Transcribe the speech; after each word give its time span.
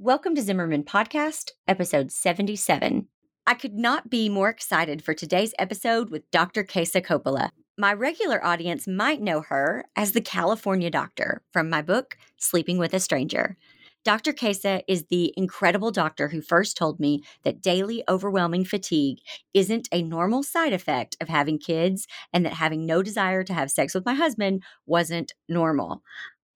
Welcome 0.00 0.36
to 0.36 0.42
Zimmerman 0.42 0.84
Podcast, 0.84 1.50
episode 1.66 2.12
77. 2.12 3.08
I 3.48 3.54
could 3.54 3.74
not 3.74 4.08
be 4.08 4.28
more 4.28 4.48
excited 4.48 5.02
for 5.02 5.12
today's 5.12 5.54
episode 5.58 6.08
with 6.08 6.30
Dr. 6.30 6.62
Kaisa 6.62 7.00
Coppola. 7.00 7.50
My 7.76 7.92
regular 7.94 8.44
audience 8.46 8.86
might 8.86 9.20
know 9.20 9.40
her 9.40 9.86
as 9.96 10.12
the 10.12 10.20
California 10.20 10.88
doctor 10.88 11.42
from 11.52 11.68
my 11.68 11.82
book, 11.82 12.16
Sleeping 12.36 12.78
with 12.78 12.94
a 12.94 13.00
Stranger. 13.00 13.56
Dr. 14.04 14.32
Kaisa 14.32 14.82
is 14.86 15.06
the 15.06 15.34
incredible 15.36 15.90
doctor 15.90 16.28
who 16.28 16.42
first 16.42 16.76
told 16.76 17.00
me 17.00 17.24
that 17.42 17.60
daily 17.60 18.04
overwhelming 18.08 18.64
fatigue 18.64 19.18
isn't 19.52 19.88
a 19.90 20.02
normal 20.02 20.44
side 20.44 20.72
effect 20.72 21.16
of 21.20 21.28
having 21.28 21.58
kids 21.58 22.06
and 22.32 22.46
that 22.46 22.52
having 22.52 22.86
no 22.86 23.02
desire 23.02 23.42
to 23.42 23.52
have 23.52 23.68
sex 23.68 23.94
with 23.94 24.06
my 24.06 24.14
husband 24.14 24.62
wasn't 24.86 25.34
normal. 25.48 26.04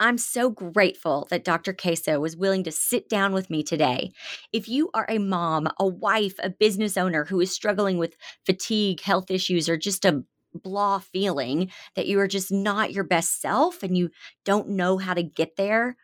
I'm 0.03 0.19
so 0.19 0.51
grateful 0.51 1.29
that 1.31 1.45
Dr. 1.45 1.73
Kaisa 1.73 2.19
was 2.19 2.37
willing 2.37 2.65
to 2.65 2.73
sit 2.73 3.09
down 3.09 3.33
with 3.33 3.49
me 3.49 3.63
today. 3.63 4.11
If 4.53 4.69
you 4.69 4.91
are 4.95 5.07
a 5.09 5.19
mom, 5.19 5.69
a 5.79 5.87
wife, 5.87 6.35
a 6.43 6.51
business 6.51 6.97
owner 6.97 7.27
who 7.27 7.39
is 7.41 7.53
struggling 7.53 7.99
with 7.99 8.17
fatigue, 8.45 9.01
health 9.01 9.31
issues, 9.31 9.69
or 9.69 9.77
just 9.77 10.05
a 10.05 10.25
blah 10.53 10.99
feeling 10.99 11.71
that 11.95 12.09
you 12.09 12.19
are 12.19 12.27
just 12.27 12.51
not 12.51 12.93
your 12.93 13.05
best 13.05 13.41
self 13.41 13.85
and 13.85 13.97
you 13.97 14.11
don't 14.45 14.69
know 14.69 14.99
how 14.99 15.15
to 15.15 15.23
get 15.23 15.55
there, 15.55 15.97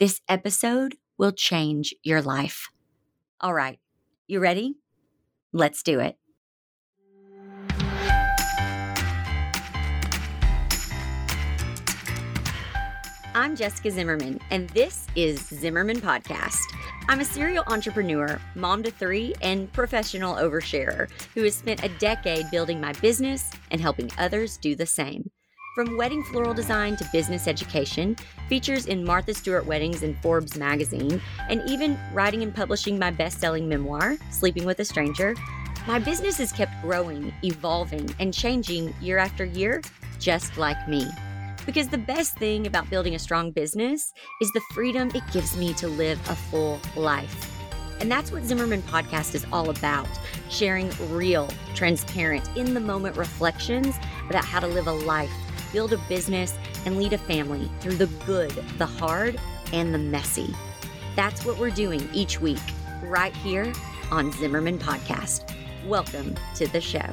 this 0.00 0.20
episode 0.28 0.96
will 1.16 1.32
change 1.32 1.94
your 2.02 2.20
life. 2.20 2.70
All 3.40 3.54
right, 3.54 3.78
you 4.26 4.40
ready? 4.40 4.78
Let's 5.52 5.84
do 5.84 6.00
it. 6.00 6.16
I'm 13.48 13.56
Jessica 13.56 13.90
Zimmerman, 13.90 14.40
and 14.50 14.68
this 14.70 15.06
is 15.16 15.40
Zimmerman 15.40 16.02
Podcast. 16.02 16.60
I'm 17.08 17.20
a 17.20 17.24
serial 17.24 17.64
entrepreneur, 17.68 18.38
mom 18.54 18.82
to 18.82 18.90
three, 18.90 19.34
and 19.40 19.72
professional 19.72 20.34
oversharer 20.34 21.08
who 21.32 21.44
has 21.44 21.54
spent 21.54 21.82
a 21.82 21.88
decade 21.88 22.50
building 22.50 22.78
my 22.78 22.92
business 23.00 23.50
and 23.70 23.80
helping 23.80 24.10
others 24.18 24.58
do 24.58 24.76
the 24.76 24.84
same. 24.84 25.30
From 25.74 25.96
wedding 25.96 26.22
floral 26.24 26.52
design 26.52 26.96
to 26.96 27.08
business 27.10 27.48
education, 27.48 28.18
features 28.50 28.84
in 28.84 29.02
Martha 29.02 29.32
Stewart 29.32 29.64
Weddings 29.64 30.02
and 30.02 30.20
Forbes 30.20 30.58
magazine, 30.58 31.18
and 31.48 31.62
even 31.66 31.98
writing 32.12 32.42
and 32.42 32.54
publishing 32.54 32.98
my 32.98 33.10
best 33.10 33.40
selling 33.40 33.66
memoir, 33.66 34.18
Sleeping 34.30 34.66
with 34.66 34.78
a 34.80 34.84
Stranger, 34.84 35.34
my 35.86 35.98
business 35.98 36.36
has 36.36 36.52
kept 36.52 36.82
growing, 36.82 37.32
evolving, 37.42 38.14
and 38.20 38.34
changing 38.34 38.94
year 39.00 39.16
after 39.16 39.46
year, 39.46 39.80
just 40.18 40.58
like 40.58 40.86
me. 40.86 41.08
Because 41.68 41.88
the 41.88 41.98
best 41.98 42.34
thing 42.38 42.66
about 42.66 42.88
building 42.88 43.14
a 43.14 43.18
strong 43.18 43.50
business 43.50 44.14
is 44.40 44.50
the 44.52 44.62
freedom 44.72 45.10
it 45.14 45.22
gives 45.34 45.54
me 45.54 45.74
to 45.74 45.86
live 45.86 46.18
a 46.30 46.34
full 46.34 46.80
life. 46.96 47.52
And 48.00 48.10
that's 48.10 48.32
what 48.32 48.42
Zimmerman 48.42 48.80
Podcast 48.80 49.34
is 49.34 49.44
all 49.52 49.68
about 49.68 50.08
sharing 50.48 50.90
real, 51.10 51.46
transparent, 51.74 52.48
in 52.56 52.72
the 52.72 52.80
moment 52.80 53.18
reflections 53.18 53.96
about 54.30 54.46
how 54.46 54.60
to 54.60 54.66
live 54.66 54.86
a 54.86 54.92
life, 54.92 55.30
build 55.70 55.92
a 55.92 55.98
business, 56.08 56.56
and 56.86 56.96
lead 56.96 57.12
a 57.12 57.18
family 57.18 57.70
through 57.80 57.96
the 57.96 58.06
good, 58.24 58.52
the 58.78 58.86
hard, 58.86 59.38
and 59.74 59.92
the 59.92 59.98
messy. 59.98 60.54
That's 61.16 61.44
what 61.44 61.58
we're 61.58 61.68
doing 61.68 62.08
each 62.14 62.40
week, 62.40 62.56
right 63.02 63.36
here 63.36 63.74
on 64.10 64.32
Zimmerman 64.32 64.78
Podcast. 64.78 65.54
Welcome 65.86 66.34
to 66.54 66.66
the 66.68 66.80
show. 66.80 67.12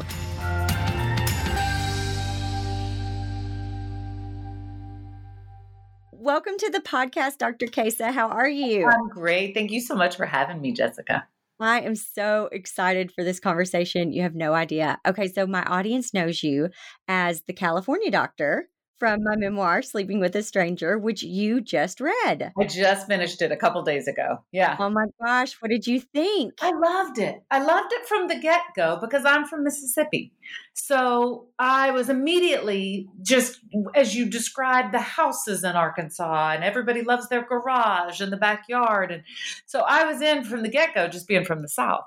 Welcome 6.25 6.57
to 6.57 6.71
the 6.71 6.79
podcast, 6.79 7.37
Dr. 7.37 7.67
Kaisa. 7.67 8.11
How 8.11 8.29
are 8.29 8.49
you? 8.49 8.87
I'm 8.87 9.09
great. 9.09 9.53
Thank 9.53 9.69
you 9.69 9.79
so 9.79 9.93
much 9.93 10.17
for 10.17 10.25
having 10.25 10.59
me, 10.59 10.71
Jessica. 10.71 11.27
I 11.59 11.81
am 11.81 11.95
so 11.95 12.49
excited 12.51 13.11
for 13.11 13.23
this 13.23 13.39
conversation. 13.39 14.11
You 14.11 14.23
have 14.23 14.33
no 14.33 14.55
idea. 14.55 14.97
Okay, 15.07 15.27
so 15.27 15.45
my 15.45 15.61
audience 15.65 16.15
knows 16.15 16.41
you 16.41 16.69
as 17.07 17.43
the 17.43 17.53
California 17.53 18.09
doctor 18.09 18.69
from 18.97 19.23
my 19.23 19.35
memoir, 19.35 19.81
Sleeping 19.81 20.19
with 20.19 20.35
a 20.35 20.43
Stranger, 20.43 20.97
which 20.97 21.23
you 21.23 21.61
just 21.61 21.99
read. 21.99 22.51
I 22.59 22.63
just 22.65 23.07
finished 23.07 23.41
it 23.41 23.51
a 23.51 23.57
couple 23.57 23.81
days 23.83 24.07
ago. 24.07 24.43
Yeah. 24.51 24.77
Oh 24.79 24.89
my 24.89 25.05
gosh, 25.23 25.53
what 25.61 25.69
did 25.69 25.85
you 25.85 25.99
think? 25.99 26.53
I 26.61 26.71
loved 26.71 27.19
it. 27.19 27.43
I 27.51 27.63
loved 27.63 27.91
it 27.93 28.05
from 28.07 28.27
the 28.27 28.39
get 28.39 28.61
go 28.75 28.97
because 29.01 29.25
I'm 29.25 29.45
from 29.45 29.63
Mississippi. 29.63 30.33
So 30.73 31.47
I 31.59 31.91
was 31.91 32.09
immediately 32.09 33.07
just, 33.21 33.59
as 33.95 34.15
you 34.15 34.25
described, 34.25 34.93
the 34.93 34.99
houses 34.99 35.63
in 35.63 35.75
Arkansas, 35.75 36.51
and 36.51 36.63
everybody 36.63 37.01
loves 37.01 37.29
their 37.29 37.43
garage 37.43 38.21
and 38.21 38.31
the 38.31 38.37
backyard. 38.37 39.11
And 39.11 39.23
so 39.65 39.81
I 39.81 40.05
was 40.05 40.21
in 40.21 40.43
from 40.43 40.63
the 40.63 40.69
get 40.69 40.93
go, 40.93 41.07
just 41.07 41.27
being 41.27 41.45
from 41.45 41.61
the 41.61 41.69
South. 41.69 42.05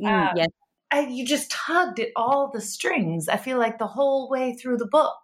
Mm, 0.00 0.30
um, 0.30 0.36
yes. 0.36 0.48
I, 0.90 1.00
you 1.00 1.26
just 1.26 1.50
tugged 1.50 2.00
at 2.00 2.08
all 2.16 2.50
the 2.52 2.62
strings. 2.62 3.28
I 3.28 3.36
feel 3.36 3.58
like 3.58 3.78
the 3.78 3.86
whole 3.86 4.30
way 4.30 4.54
through 4.54 4.78
the 4.78 4.86
book. 4.86 5.16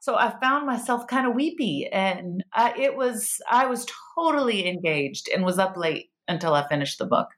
So 0.00 0.16
I 0.16 0.38
found 0.40 0.66
myself 0.66 1.06
kind 1.06 1.26
of 1.26 1.34
weepy, 1.34 1.88
and 1.92 2.44
uh, 2.54 2.72
it 2.76 2.96
was 2.96 3.40
I 3.50 3.66
was 3.66 3.86
totally 4.16 4.68
engaged 4.68 5.28
and 5.34 5.44
was 5.44 5.58
up 5.58 5.76
late 5.76 6.10
until 6.28 6.54
I 6.54 6.66
finished 6.68 6.98
the 6.98 7.06
book. 7.06 7.28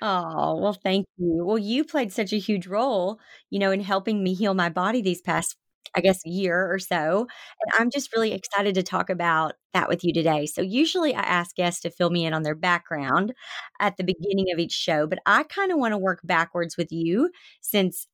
Oh, 0.00 0.56
well, 0.56 0.74
thank 0.74 1.06
you. 1.16 1.44
Well, 1.44 1.58
you 1.58 1.84
played 1.84 2.12
such 2.12 2.32
a 2.32 2.38
huge 2.38 2.66
role, 2.66 3.18
you 3.50 3.58
know, 3.58 3.72
in 3.72 3.80
helping 3.80 4.22
me 4.22 4.34
heal 4.34 4.54
my 4.54 4.68
body 4.68 5.02
these 5.02 5.20
past, 5.20 5.56
I 5.96 6.00
guess, 6.00 6.20
year 6.24 6.72
or 6.72 6.78
so. 6.78 7.26
And 7.62 7.72
I'm 7.78 7.90
just 7.90 8.12
really 8.14 8.32
excited 8.32 8.74
to 8.76 8.82
talk 8.84 9.10
about 9.10 9.54
that 9.74 9.88
with 9.88 10.04
you 10.04 10.12
today. 10.12 10.46
So, 10.46 10.62
usually 10.62 11.14
I 11.14 11.20
ask 11.22 11.56
guests 11.56 11.80
to 11.82 11.90
fill 11.90 12.10
me 12.10 12.24
in 12.26 12.32
on 12.32 12.42
their 12.42 12.54
background 12.54 13.34
at 13.80 13.96
the 13.96 14.04
beginning 14.04 14.52
of 14.52 14.60
each 14.60 14.72
show, 14.72 15.06
but 15.08 15.18
I 15.26 15.42
kind 15.42 15.72
of 15.72 15.78
want 15.78 15.92
to 15.92 15.98
work 15.98 16.20
backwards 16.22 16.76
with 16.76 16.92
you 16.92 17.30
since 17.60 18.06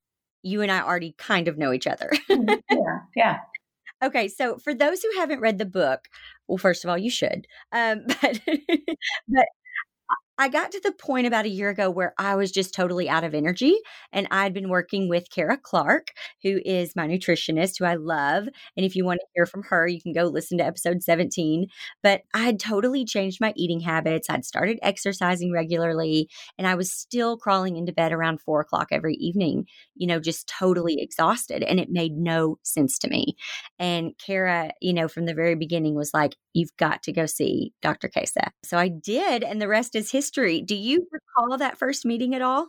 you 0.43 0.63
and 0.63 0.71
I 0.71 0.81
already 0.81 1.15
kind 1.19 1.49
of 1.49 1.59
know 1.59 1.73
each 1.73 1.87
other. 1.87 2.11
Mm, 2.31 2.61
yeah. 2.71 2.99
Yeah. 3.17 3.39
Okay, 4.05 4.29
so 4.29 4.59
for 4.59 4.75
those 4.75 5.03
who 5.03 5.11
haven't 5.19 5.41
read 5.41 5.59
the 5.59 5.65
book, 5.67 6.09
well, 6.49 6.59
first 6.59 6.85
of 6.85 6.91
all, 6.91 6.99
you 6.99 7.11
should. 7.11 7.47
Um, 7.73 8.03
but 8.23 8.41
but 9.29 9.47
I 10.37 10.49
got 10.49 10.73
to 10.73 10.81
the 10.81 10.93
point 10.93 11.27
about 11.27 11.45
a 11.45 11.51
year 11.51 11.71
ago 11.71 11.89
where 11.91 12.13
I 12.19 12.35
was 12.35 12.51
just 12.51 12.75
totally 12.75 13.09
out 13.09 13.23
of 13.23 13.35
energy. 13.35 13.77
And 14.13 14.27
I'd 14.31 14.53
been 14.53 14.69
working 14.69 15.09
with 15.09 15.31
Kara 15.31 15.57
Clark, 15.57 16.09
who 16.43 16.61
is 16.65 16.97
my 16.97 17.07
nutritionist, 17.07 17.79
who 17.79 17.85
I 17.85 17.95
love. 17.95 18.49
And 18.77 18.85
if 18.85 18.97
you 18.97 19.05
want 19.05 19.21
to 19.21 19.27
hear 19.35 19.47
from 19.47 19.63
her, 19.65 19.87
you 19.87 20.01
can 20.01 20.13
go 20.13 20.25
listen 20.25 20.59
to 20.59 20.65
episode 20.65 21.03
17. 21.03 21.67
But 22.03 22.23
I 22.35 22.41
had 22.41 22.59
totally 22.59 23.05
changed 23.05 23.41
my 23.41 23.53
eating 23.57 23.81
habits. 23.81 24.29
I'd 24.29 24.45
started 24.45 24.79
exercising 24.83 25.53
regularly, 25.53 26.29
and 26.59 26.67
I 26.67 26.75
was 26.75 26.93
still 26.93 27.37
crawling 27.37 27.77
into 27.77 27.93
bed 27.93 28.13
around 28.13 28.41
four 28.41 28.61
o'clock 28.61 28.89
every 28.91 29.15
evening, 29.15 29.67
you 29.95 30.07
know, 30.07 30.19
just 30.19 30.49
totally 30.49 30.97
exhausted. 30.99 31.63
And 31.63 31.79
it 31.79 31.91
made 31.91 32.17
no 32.17 32.59
sense 32.63 32.99
to 33.01 33.09
me. 33.09 33.37
And 33.79 34.13
Kara, 34.19 34.73
you 34.81 34.93
know, 34.93 35.07
from 35.07 35.27
the 35.27 35.35
very 35.35 35.55
beginning 35.55 35.95
was 35.95 36.13
like, 36.13 36.35
you've 36.55 36.77
got 36.77 37.03
to 37.03 37.13
go 37.13 37.27
see 37.27 37.73
Dr. 37.83 38.09
Kaisa. 38.09 38.51
So 38.63 38.79
I 38.79 38.89
did, 38.89 39.43
and 39.43 39.61
the 39.61 39.69
rest 39.69 39.95
is 39.95 40.11
history. 40.11 40.24
Do 40.33 40.75
you 40.75 41.07
recall 41.11 41.57
that 41.59 41.79
first 41.79 42.05
meeting 42.05 42.35
at 42.35 42.43
all? 42.43 42.69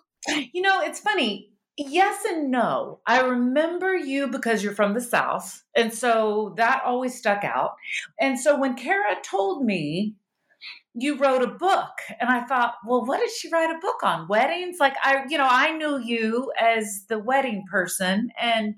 You 0.53 0.61
know, 0.61 0.81
it's 0.81 0.99
funny. 0.99 1.51
Yes 1.77 2.23
and 2.25 2.51
no. 2.51 3.01
I 3.05 3.21
remember 3.21 3.95
you 3.95 4.27
because 4.27 4.63
you're 4.63 4.73
from 4.73 4.93
the 4.93 5.01
South. 5.01 5.63
And 5.75 5.93
so 5.93 6.53
that 6.57 6.83
always 6.85 7.17
stuck 7.17 7.43
out. 7.43 7.75
And 8.19 8.39
so 8.39 8.57
when 8.57 8.75
Kara 8.75 9.17
told 9.21 9.66
me 9.66 10.16
you 10.97 11.17
wrote 11.17 11.41
a 11.41 11.47
book, 11.47 11.91
and 12.21 12.29
I 12.29 12.45
thought, 12.45 12.75
well, 12.88 13.05
what 13.05 13.19
did 13.19 13.29
she 13.29 13.49
write 13.49 13.69
a 13.69 13.79
book 13.81 14.01
on? 14.01 14.29
Weddings? 14.29 14.77
Like, 14.79 14.95
I, 15.03 15.25
you 15.27 15.37
know, 15.37 15.47
I 15.49 15.75
knew 15.75 15.99
you 15.99 16.53
as 16.57 17.03
the 17.09 17.19
wedding 17.19 17.66
person. 17.69 18.29
And 18.39 18.75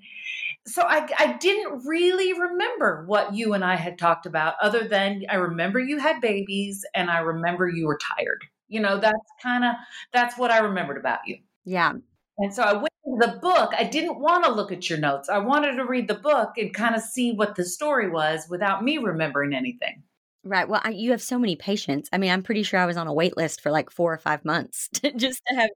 so 0.66 0.82
I, 0.82 1.08
I 1.16 1.34
didn't 1.34 1.86
really 1.86 2.32
remember 2.32 3.04
what 3.06 3.34
you 3.34 3.54
and 3.54 3.64
I 3.64 3.76
had 3.76 3.98
talked 3.98 4.26
about, 4.26 4.54
other 4.60 4.88
than 4.88 5.22
I 5.30 5.36
remember 5.36 5.78
you 5.78 5.98
had 5.98 6.20
babies 6.20 6.84
and 6.94 7.08
I 7.08 7.20
remember 7.20 7.68
you 7.68 7.86
were 7.86 8.00
tired. 8.16 8.44
You 8.68 8.80
know, 8.80 8.98
that's 8.98 9.16
kind 9.42 9.64
of 9.64 9.74
that's 10.12 10.38
what 10.38 10.50
I 10.50 10.58
remembered 10.58 10.98
about 10.98 11.20
you. 11.26 11.38
Yeah. 11.64 11.94
And 12.38 12.54
so 12.54 12.62
I 12.62 12.72
went 12.74 12.92
to 13.04 13.16
the 13.18 13.38
book. 13.40 13.72
I 13.76 13.84
didn't 13.84 14.20
want 14.20 14.44
to 14.44 14.52
look 14.52 14.70
at 14.70 14.88
your 14.88 14.98
notes. 14.98 15.28
I 15.28 15.38
wanted 15.38 15.76
to 15.76 15.84
read 15.84 16.08
the 16.08 16.14
book 16.14 16.52
and 16.56 16.72
kind 16.72 16.94
of 16.94 17.02
see 17.02 17.32
what 17.32 17.56
the 17.56 17.64
story 17.64 18.08
was 18.08 18.46
without 18.48 18.84
me 18.84 18.98
remembering 18.98 19.54
anything. 19.54 20.02
Right. 20.48 20.66
Well, 20.66 20.80
I, 20.82 20.90
you 20.90 21.10
have 21.10 21.20
so 21.20 21.38
many 21.38 21.56
patients. 21.56 22.08
I 22.10 22.16
mean, 22.16 22.30
I'm 22.30 22.42
pretty 22.42 22.62
sure 22.62 22.80
I 22.80 22.86
was 22.86 22.96
on 22.96 23.06
a 23.06 23.12
wait 23.12 23.36
list 23.36 23.60
for 23.60 23.70
like 23.70 23.90
four 23.90 24.14
or 24.14 24.16
five 24.16 24.46
months 24.46 24.88
just 25.16 25.42
to 25.46 25.54
have 25.54 25.70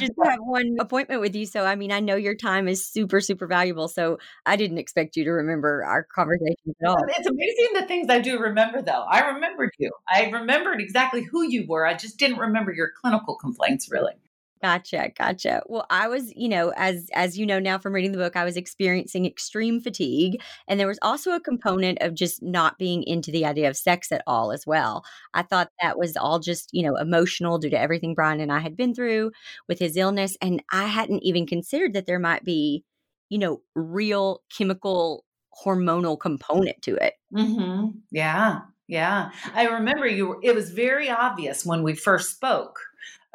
just 0.00 0.12
to 0.20 0.28
have 0.28 0.40
one 0.40 0.74
appointment 0.80 1.20
with 1.20 1.36
you. 1.36 1.46
So, 1.46 1.64
I 1.64 1.76
mean, 1.76 1.92
I 1.92 2.00
know 2.00 2.16
your 2.16 2.34
time 2.34 2.66
is 2.66 2.84
super, 2.84 3.20
super 3.20 3.46
valuable. 3.46 3.86
So, 3.86 4.18
I 4.44 4.56
didn't 4.56 4.78
expect 4.78 5.16
you 5.16 5.22
to 5.24 5.30
remember 5.30 5.84
our 5.84 6.02
conversations 6.02 6.74
at 6.82 6.88
all. 6.88 7.04
It's 7.16 7.28
amazing 7.28 7.68
the 7.74 7.86
things 7.86 8.10
I 8.10 8.18
do 8.18 8.40
remember, 8.40 8.82
though. 8.82 9.04
I 9.08 9.28
remembered 9.28 9.70
you. 9.78 9.92
I 10.08 10.28
remembered 10.30 10.80
exactly 10.80 11.22
who 11.22 11.42
you 11.42 11.64
were. 11.68 11.86
I 11.86 11.94
just 11.94 12.18
didn't 12.18 12.38
remember 12.38 12.72
your 12.72 12.90
clinical 13.00 13.36
complaints, 13.36 13.88
really. 13.92 14.14
Gotcha, 14.62 15.10
gotcha. 15.14 15.62
Well, 15.66 15.86
I 15.90 16.08
was, 16.08 16.32
you 16.34 16.48
know, 16.48 16.72
as 16.76 17.10
as 17.12 17.38
you 17.38 17.44
know 17.44 17.58
now 17.58 17.76
from 17.78 17.92
reading 17.92 18.12
the 18.12 18.18
book, 18.18 18.36
I 18.36 18.44
was 18.44 18.56
experiencing 18.56 19.26
extreme 19.26 19.80
fatigue, 19.82 20.40
and 20.66 20.80
there 20.80 20.86
was 20.86 20.98
also 21.02 21.32
a 21.32 21.40
component 21.40 21.98
of 22.00 22.14
just 22.14 22.42
not 22.42 22.78
being 22.78 23.02
into 23.02 23.30
the 23.30 23.44
idea 23.44 23.68
of 23.68 23.76
sex 23.76 24.10
at 24.10 24.22
all 24.26 24.50
as 24.52 24.66
well. 24.66 25.04
I 25.34 25.42
thought 25.42 25.70
that 25.82 25.98
was 25.98 26.16
all 26.16 26.38
just, 26.38 26.70
you 26.72 26.82
know, 26.82 26.96
emotional 26.96 27.58
due 27.58 27.68
to 27.68 27.78
everything 27.78 28.14
Brian 28.14 28.40
and 28.40 28.50
I 28.50 28.60
had 28.60 28.76
been 28.78 28.94
through 28.94 29.30
with 29.68 29.78
his 29.78 29.94
illness, 29.94 30.38
and 30.40 30.62
I 30.72 30.86
hadn't 30.86 31.22
even 31.22 31.46
considered 31.46 31.92
that 31.92 32.06
there 32.06 32.18
might 32.18 32.42
be, 32.42 32.82
you 33.28 33.38
know, 33.38 33.60
real 33.74 34.42
chemical 34.50 35.26
hormonal 35.64 36.18
component 36.18 36.80
to 36.82 36.96
it. 36.96 37.14
hmm 37.34 37.88
Yeah, 38.10 38.62
yeah. 38.88 39.32
I 39.54 39.66
remember 39.66 40.06
you. 40.06 40.28
were- 40.28 40.40
It 40.42 40.54
was 40.54 40.70
very 40.70 41.10
obvious 41.10 41.66
when 41.66 41.82
we 41.82 41.94
first 41.94 42.30
spoke 42.36 42.80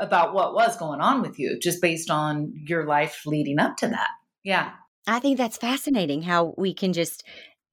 about 0.01 0.33
what 0.33 0.53
was 0.53 0.75
going 0.75 0.99
on 0.99 1.21
with 1.21 1.39
you, 1.39 1.57
just 1.61 1.81
based 1.81 2.09
on 2.09 2.53
your 2.67 2.85
life 2.85 3.21
leading 3.25 3.59
up 3.59 3.77
to 3.77 3.87
that. 3.87 4.09
Yeah. 4.43 4.71
I 5.07 5.19
think 5.19 5.37
that's 5.37 5.57
fascinating 5.57 6.23
how 6.23 6.53
we 6.57 6.73
can 6.73 6.91
just 6.93 7.23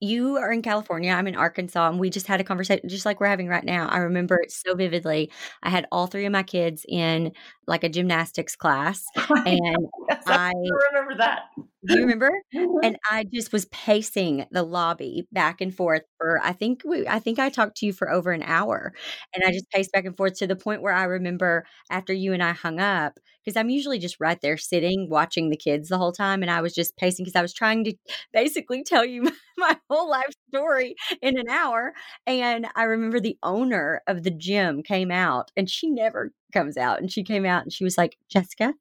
you 0.01 0.37
are 0.37 0.51
in 0.51 0.61
California, 0.61 1.11
I'm 1.11 1.27
in 1.27 1.35
Arkansas, 1.35 1.89
and 1.89 1.99
we 1.99 2.09
just 2.09 2.27
had 2.27 2.39
a 2.39 2.43
conversation 2.43 2.87
just 2.87 3.05
like 3.05 3.19
we're 3.19 3.27
having 3.27 3.49
right 3.49 3.63
now. 3.63 3.89
I 3.89 3.97
remember 3.97 4.39
it 4.41 4.49
so 4.49 4.73
vividly. 4.73 5.29
I 5.61 5.69
had 5.69 5.87
all 5.91 6.07
three 6.07 6.25
of 6.25 6.31
my 6.31 6.43
kids 6.43 6.85
in 6.87 7.33
like 7.67 7.83
a 7.83 7.89
gymnastics 7.89 8.55
class, 8.55 9.03
oh 9.17 9.43
and 9.45 9.89
Yes, 10.09 10.23
I 10.25 10.53
remember 10.93 11.15
that. 11.17 11.39
Do 11.85 11.93
you 11.95 12.01
remember? 12.01 12.29
Mhm. 12.53 12.79
And 12.83 12.97
I 13.09 13.23
just 13.33 13.53
was 13.53 13.65
pacing 13.67 14.45
the 14.51 14.63
lobby 14.63 15.27
back 15.31 15.61
and 15.61 15.73
forth 15.73 16.01
for 16.17 16.39
I 16.43 16.51
think 16.53 16.81
we 16.85 17.07
I 17.07 17.19
think 17.19 17.39
I 17.39 17.49
talked 17.49 17.77
to 17.77 17.85
you 17.85 17.93
for 17.93 18.11
over 18.11 18.31
an 18.31 18.43
hour. 18.43 18.93
And 19.33 19.43
I 19.45 19.51
just 19.51 19.69
paced 19.71 19.91
back 19.93 20.05
and 20.05 20.17
forth 20.17 20.33
to 20.39 20.47
the 20.47 20.55
point 20.57 20.81
where 20.81 20.93
I 20.93 21.03
remember 21.05 21.65
after 21.89 22.13
you 22.13 22.33
and 22.33 22.43
I 22.43 22.51
hung 22.51 22.79
up, 22.79 23.17
because 23.45 23.55
I'm 23.57 23.69
usually 23.69 23.97
just 23.99 24.17
right 24.19 24.39
there 24.41 24.57
sitting 24.57 25.07
watching 25.09 25.49
the 25.49 25.57
kids 25.57 25.87
the 25.89 25.97
whole 25.97 26.11
time. 26.11 26.41
And 26.41 26.51
I 26.51 26.61
was 26.61 26.73
just 26.73 26.97
pacing 26.97 27.23
because 27.25 27.35
I 27.37 27.41
was 27.41 27.53
trying 27.53 27.83
to 27.85 27.93
basically 28.33 28.83
tell 28.83 29.05
you 29.05 29.23
my, 29.23 29.31
my 29.57 29.77
whole 29.89 30.09
life 30.09 30.33
story 30.49 30.95
in 31.21 31.37
an 31.39 31.49
hour. 31.49 31.93
And 32.27 32.67
I 32.75 32.83
remember 32.83 33.19
the 33.19 33.37
owner 33.43 34.01
of 34.07 34.23
the 34.23 34.31
gym 34.31 34.83
came 34.83 35.11
out 35.11 35.51
and 35.55 35.69
she 35.69 35.89
never 35.89 36.31
comes 36.53 36.77
out. 36.77 36.99
And 36.99 37.11
she 37.11 37.23
came 37.23 37.45
out 37.45 37.63
and 37.63 37.71
she 37.73 37.83
was 37.83 37.97
like, 37.97 38.17
Jessica, 38.29 38.73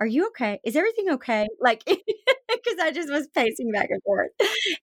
are 0.00 0.06
you 0.06 0.26
okay? 0.28 0.60
Is 0.64 0.76
everything 0.76 1.10
okay? 1.12 1.46
Like, 1.60 1.84
because 1.86 2.78
I 2.80 2.90
just 2.92 3.10
was 3.10 3.28
pacing 3.28 3.72
back 3.72 3.88
and 3.90 4.02
forth 4.02 4.30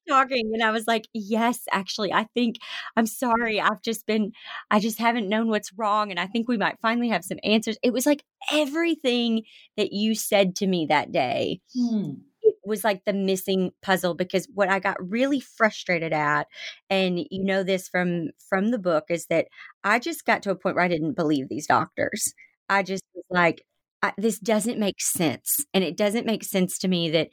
talking. 0.10 0.51
And 0.54 0.63
I 0.63 0.71
was 0.71 0.88
like, 0.88 1.07
yes, 1.13 1.60
actually, 1.71 2.12
I 2.13 2.25
think 2.33 2.57
I'm 2.95 3.06
sorry. 3.06 3.60
I've 3.60 3.81
just 3.81 4.06
been, 4.06 4.31
I 4.71 4.80
just 4.80 5.00
haven't 5.00 5.30
known 5.30 5.50
what's 5.50 5.74
wrong. 5.74 6.12
And 6.12 6.19
I 6.19 6.27
think 6.27 6.48
we 6.48 6.57
might 6.57 6.80
finally 6.81 7.10
have 7.10 7.24
some 7.24 7.39
answers. 7.44 7.77
It 7.83 7.94
was 7.94 8.06
like 8.06 8.24
everything 8.51 9.44
that 9.77 9.92
you 9.94 10.15
said 10.15 10.56
to 10.57 10.68
me 10.68 10.86
that 10.89 11.12
day 11.12 11.62
Hmm. 11.74 12.12
it 12.42 12.56
was 12.65 12.83
like 12.83 13.06
the 13.06 13.13
missing 13.13 13.71
puzzle 13.81 14.15
because 14.15 14.48
what 14.54 14.69
I 14.69 14.80
got 14.80 14.98
really 15.01 15.39
frustrated 15.39 16.12
at 16.13 16.48
and 16.89 17.19
you 17.19 17.44
know 17.44 17.63
this 17.63 17.88
from 17.88 18.30
from 18.50 18.71
the 18.71 18.80
book 18.80 19.06
is 19.10 19.27
that 19.27 19.48
I 19.83 20.00
just 20.00 20.25
got 20.25 20.44
to 20.44 20.51
a 20.51 20.56
point 20.56 20.75
where 20.75 20.83
I 20.86 20.89
didn't 20.89 21.13
believe 21.15 21.48
these 21.50 21.68
doctors. 21.68 22.33
I 22.69 22.83
just 22.83 23.04
was 23.13 23.24
like 23.30 23.65
I, 24.04 24.14
this 24.18 24.38
doesn't 24.38 24.78
make 24.78 25.02
sense 25.02 25.66
and 25.74 25.84
it 25.84 25.98
doesn't 25.98 26.26
make 26.28 26.44
sense 26.44 26.78
to 26.80 26.88
me 26.90 27.10
that 27.12 27.30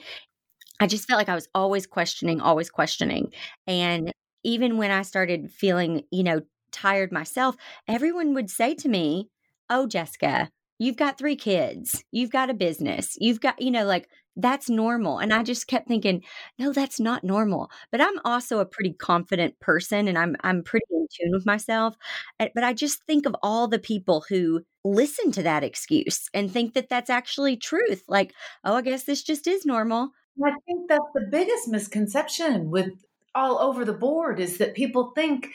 I 0.79 0.87
just 0.87 1.07
felt 1.07 1.19
like 1.19 1.29
I 1.29 1.35
was 1.35 1.49
always 1.55 1.87
questioning, 1.87 2.41
always 2.41 2.71
questioning. 2.71 3.33
And 3.67 4.13
even 4.45 4.79
when 4.79 4.91
I 4.91 5.03
started 5.03 5.53
feeling, 5.53 6.05
you 6.11 6.23
know, 6.23 6.41
tired 6.73 7.13
myself, 7.13 7.57
everyone 7.89 8.33
would 8.35 8.49
say 8.49 8.75
to 8.77 8.89
me, 8.89 9.29
Oh, 9.69 9.87
Jessica, 9.87 10.49
you've 10.79 10.97
got 10.97 11.19
three 11.19 11.37
kids, 11.37 12.03
you've 12.11 12.31
got 12.31 12.51
a 12.51 12.55
business, 12.55 13.17
you've 13.21 13.41
got, 13.41 13.61
you 13.61 13.71
know, 13.71 13.85
like 13.85 14.09
that's 14.37 14.71
normal. 14.71 15.19
And 15.19 15.33
I 15.35 15.43
just 15.43 15.67
kept 15.67 15.89
thinking, 15.89 16.23
no, 16.59 16.73
that's 16.73 17.01
not 17.01 17.25
normal. 17.25 17.71
But 17.91 18.01
I'm 18.01 18.19
also 18.25 18.59
a 18.61 18.67
pretty 18.67 18.93
confident 18.95 19.59
person 19.61 20.09
and 20.09 20.17
I'm 20.19 20.37
I'm 20.43 20.63
pretty 20.63 20.87
in 20.93 21.07
tune 21.11 21.33
with 21.33 21.47
myself. 21.47 21.97
Uh, 22.39 22.49
But 22.55 22.65
I 22.65 22.73
just 22.73 23.03
think 23.05 23.27
of 23.27 23.37
all 23.43 23.69
the 23.69 23.79
people 23.79 24.25
who 24.29 24.63
listen 24.85 25.33
to 25.33 25.43
that 25.43 25.65
excuse 25.65 26.29
and 26.33 26.51
think 26.51 26.75
that 26.75 26.89
that's 26.89 27.11
actually 27.11 27.57
truth. 27.57 28.05
Like, 28.09 28.33
oh, 28.65 28.77
I 28.77 28.83
guess 28.83 29.05
this 29.05 29.23
just 29.23 29.47
is 29.47 29.67
normal. 29.67 30.11
I 30.45 30.53
think 30.67 30.89
that's 30.89 31.05
the 31.15 31.29
biggest 31.31 31.69
misconception 31.69 32.71
with 32.71 32.93
all 33.35 33.59
over 33.59 33.85
the 33.85 33.93
board 33.93 34.41
is 34.41 34.59
that 34.59 34.75
people 34.75 35.13
think 35.15 35.49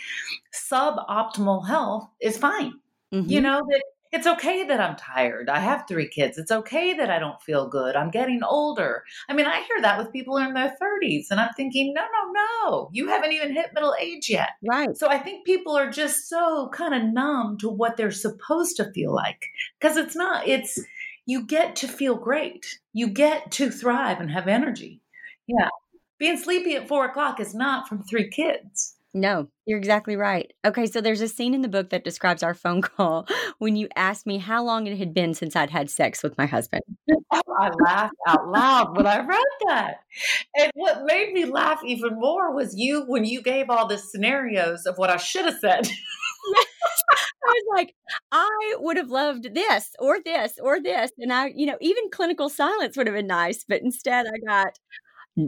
suboptimal 0.54 1.68
health 1.68 2.10
is 2.22 2.38
fine. 2.38 2.74
Mhm. 3.14 3.30
You 3.30 3.42
know, 3.42 3.62
that 3.70 3.84
it's 4.16 4.28
okay 4.28 4.64
that 4.64 4.80
I'm 4.80 4.96
tired. 4.96 5.50
I 5.50 5.60
have 5.60 5.84
three 5.88 6.08
kids. 6.08 6.38
It's 6.38 6.52
okay 6.52 6.94
that 6.94 7.10
I 7.10 7.20
don't 7.20 7.42
feel 7.42 7.68
good. 7.68 7.98
I'm 7.98 8.10
getting 8.10 8.42
older. 8.44 9.04
I 9.28 9.34
mean, 9.34 9.46
I 9.46 9.58
hear 9.58 9.82
that 9.82 9.98
with 9.98 10.14
people 10.14 10.38
in 10.38 10.54
their 10.54 10.74
30s, 10.82 11.26
and 11.32 11.40
I'm 11.40 11.54
thinking, 11.58 11.94
no, 11.94 12.02
no, 12.02 12.32
no, 12.32 12.90
you 12.94 13.10
haven't 13.10 13.34
even 13.34 13.54
hit 13.54 13.74
middle 13.74 13.94
age 14.00 14.30
yet. 14.30 14.52
Right. 14.66 14.96
So 14.96 15.10
I 15.10 15.18
think 15.18 15.46
people 15.46 15.76
are 15.76 15.90
just 15.90 16.30
so 16.30 16.70
kind 16.74 16.94
of 16.96 17.14
numb 17.14 17.58
to 17.60 17.70
what 17.70 17.98
they're 17.98 18.12
supposed 18.12 18.78
to 18.78 18.92
feel 18.94 19.14
like 19.14 19.44
because 19.80 19.98
it's 19.98 20.16
not, 20.16 20.48
it's, 20.48 20.80
you 21.26 21.46
get 21.46 21.76
to 21.78 21.88
feel 21.88 22.16
great. 22.16 22.80
You 22.94 23.08
get 23.08 23.52
to 23.52 23.70
thrive 23.70 24.22
and 24.22 24.32
have 24.32 24.48
energy. 24.48 25.02
Yeah. 25.48 25.70
Being 26.18 26.38
sleepy 26.38 26.76
at 26.76 26.88
four 26.88 27.06
o'clock 27.06 27.42
is 27.42 27.54
not 27.54 27.90
from 27.90 28.04
three 28.04 28.30
kids. 28.30 28.95
No, 29.18 29.48
you're 29.66 29.78
exactly 29.78 30.18
right. 30.18 30.52
Okay, 30.66 30.86
so 30.86 31.00
there's 31.00 31.22
a 31.22 31.30
scene 31.30 31.54
in 31.54 31.62
the 31.62 31.70
book 31.70 31.90
that 31.92 32.04
describes 32.04 32.44
our 32.44 32.54
phone 32.54 32.82
call 32.82 33.26
when 33.60 33.78
you 33.78 33.88
asked 33.96 34.28
me 34.28 34.40
how 34.40 34.62
long 34.62 34.88
it 34.88 34.98
had 34.98 35.14
been 35.14 35.34
since 35.34 35.56
I'd 35.56 35.70
had 35.70 35.90
sex 35.90 36.22
with 36.22 36.38
my 36.38 36.46
husband. 36.46 36.84
Oh, 37.32 37.42
I 37.60 37.70
laughed 37.84 38.16
out 38.28 38.48
loud 38.50 38.96
when 38.96 39.08
I 39.08 39.20
read 39.20 39.44
that. 39.68 39.96
And 40.56 40.72
what 40.76 41.06
made 41.06 41.34
me 41.34 41.46
laugh 41.46 41.82
even 41.86 42.20
more 42.20 42.54
was 42.54 42.78
you 42.78 43.04
when 43.08 43.26
you 43.26 43.42
gave 43.42 43.70
all 43.70 43.88
the 43.88 43.98
scenarios 43.98 44.86
of 44.86 44.98
what 44.98 45.10
I 45.10 45.18
should 45.18 45.46
have 45.46 45.60
said. 45.60 45.88
I 46.56 46.66
was 47.46 47.66
like, 47.76 47.96
I 48.32 48.76
would 48.80 48.98
have 48.98 49.10
loved 49.10 49.54
this 49.54 49.92
or 50.00 50.20
this 50.24 50.58
or 50.62 50.82
this. 50.82 51.12
And 51.18 51.34
I, 51.34 51.48
you 51.56 51.66
know, 51.66 51.78
even 51.82 52.10
clinical 52.12 52.50
silence 52.50 52.96
would 52.96 53.08
have 53.08 53.16
been 53.16 53.28
nice. 53.28 53.66
But 53.68 53.82
instead, 53.82 54.28
I 54.28 54.38
got 54.46 54.80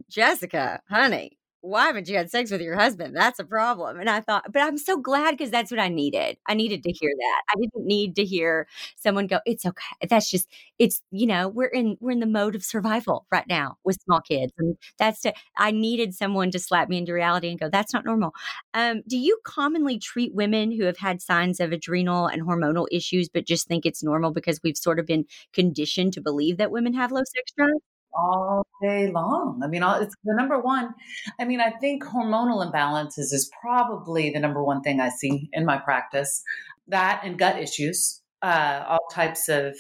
Jessica, 0.10 0.82
honey, 0.90 1.38
why 1.62 1.88
haven't 1.88 2.08
you 2.08 2.16
had 2.16 2.30
sex 2.32 2.52
with 2.52 2.62
your 2.62 2.76
husband? 2.76 3.16
That's 3.16 3.40
a 3.40 3.44
problem. 3.44 4.00
And 4.00 4.10
I 4.10 4.22
thought, 4.22 4.52
but 4.54 4.62
I'm 4.62 4.78
so 4.78 4.98
glad 4.98 5.32
because 5.32 5.52
that's 5.52 5.72
what 5.72 5.80
I 5.80 5.90
needed. 5.90 6.38
I 6.46 6.54
needed 6.54 6.84
to 6.84 6.92
hear 6.92 7.10
that. 7.18 7.42
I 7.50 7.60
didn't 7.60 7.86
need 7.86 8.16
to 8.18 8.24
hear 8.26 8.68
someone 8.96 9.28
go, 9.28 9.40
it's 9.46 9.66
okay. 9.66 10.08
That's 10.10 10.30
just, 10.30 10.48
it's, 10.80 11.02
you 11.12 11.26
know, 11.28 11.48
we're 11.48 11.66
in, 11.68 11.98
we're 12.00 12.12
in 12.12 12.20
the 12.20 12.26
mode 12.26 12.56
of 12.56 12.64
survival 12.64 13.26
right 13.32 13.48
now 13.48 13.78
with 13.84 13.98
small 14.04 14.22
kids. 14.22 14.54
And 14.58 14.78
that's, 14.98 15.22
to, 15.22 15.34
I 15.58 15.72
needed 15.72 16.14
someone 16.14 16.52
to 16.52 16.60
slap 16.60 16.90
me 16.90 16.98
into 16.98 17.14
reality 17.14 17.50
and 17.50 17.60
go, 17.60 17.70
that's 17.70 17.94
not 17.94 18.06
normal. 18.06 18.34
Um, 18.74 19.02
do 19.08 19.18
you 19.18 19.40
commonly 19.44 20.00
treat 20.00 20.34
women 20.36 20.72
who 20.72 20.84
have 20.86 20.98
had 20.98 21.22
signs 21.22 21.60
of 21.60 21.72
adrenal 21.72 22.28
and 22.28 22.44
hormonal 22.44 22.88
issues, 22.92 23.30
but 23.30 23.46
just 23.46 23.68
think 23.68 23.86
it's 23.86 24.04
normal 24.04 24.32
because 24.32 24.60
we've 24.64 24.78
sort 24.78 25.00
of 25.00 25.06
been 25.06 25.26
conditioned 25.54 26.14
to 26.14 26.22
believe 26.22 26.58
that 26.58 26.72
women 26.72 26.94
have 26.94 27.12
low 27.12 27.24
sex 27.24 27.52
drive? 27.58 27.70
All 28.14 28.66
day 28.82 29.12
long. 29.12 29.62
I 29.64 29.68
mean, 29.68 29.84
it's 29.84 30.16
the 30.24 30.36
number 30.36 30.60
one. 30.60 30.94
I 31.40 31.46
mean, 31.46 31.62
I 31.62 31.72
think 31.72 32.04
hormonal 32.04 32.70
imbalances 32.70 33.34
is 33.34 33.50
probably 33.62 34.32
the 34.32 34.40
number 34.40 34.64
one 34.64 34.82
thing 34.82 35.00
I 35.00 35.10
see 35.10 35.50
in 35.54 35.66
my 35.66 35.78
practice. 35.78 36.44
That 36.88 37.22
and 37.24 37.38
gut 37.38 37.60
issues, 37.62 38.22
uh, 38.42 38.84
all 38.88 39.06
types 39.12 39.50
of 39.50 39.76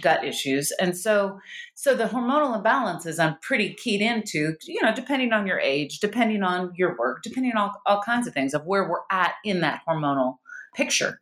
gut 0.00 0.24
issues, 0.24 0.72
and 0.80 0.96
so 0.96 1.38
so 1.74 1.94
the 1.94 2.04
hormonal 2.04 2.62
imbalances 2.62 3.18
I'm 3.18 3.36
pretty 3.42 3.74
keyed 3.74 4.00
into. 4.00 4.54
You 4.64 4.82
know, 4.82 4.94
depending 4.94 5.32
on 5.32 5.46
your 5.46 5.58
age, 5.58 5.98
depending 5.98 6.42
on 6.42 6.72
your 6.76 6.96
work, 6.96 7.22
depending 7.22 7.52
on 7.52 7.58
all, 7.58 7.72
all 7.86 8.02
kinds 8.02 8.26
of 8.26 8.34
things 8.34 8.54
of 8.54 8.64
where 8.64 8.88
we're 8.88 9.04
at 9.10 9.34
in 9.44 9.60
that 9.60 9.82
hormonal 9.86 10.36
picture. 10.74 11.20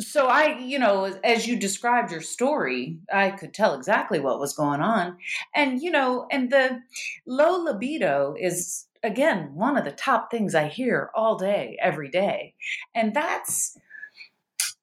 So 0.00 0.26
I, 0.26 0.58
you 0.58 0.78
know, 0.78 1.04
as 1.24 1.46
you 1.46 1.56
described 1.56 2.12
your 2.12 2.20
story, 2.20 2.98
I 3.12 3.30
could 3.30 3.54
tell 3.54 3.74
exactly 3.74 4.20
what 4.20 4.40
was 4.40 4.54
going 4.54 4.80
on. 4.80 5.16
And, 5.54 5.80
you 5.82 5.90
know, 5.90 6.26
and 6.30 6.50
the 6.50 6.80
low 7.26 7.62
libido 7.62 8.34
is, 8.38 8.86
again, 9.02 9.54
one 9.54 9.76
of 9.76 9.84
the 9.84 9.92
top 9.92 10.30
things 10.30 10.54
I 10.54 10.68
hear 10.68 11.10
all 11.14 11.36
day, 11.36 11.76
every 11.80 12.10
day. 12.10 12.54
And 12.94 13.14
that's, 13.14 13.76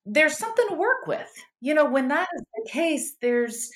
there's 0.06 0.38
something 0.38 0.68
to 0.70 0.76
work 0.76 1.08
with. 1.08 1.32
You 1.62 1.74
know, 1.74 1.86
when 1.86 2.10
that 2.10 2.28
is 2.36 2.42
the 2.56 2.70
case, 2.70 3.16
there's, 3.22 3.72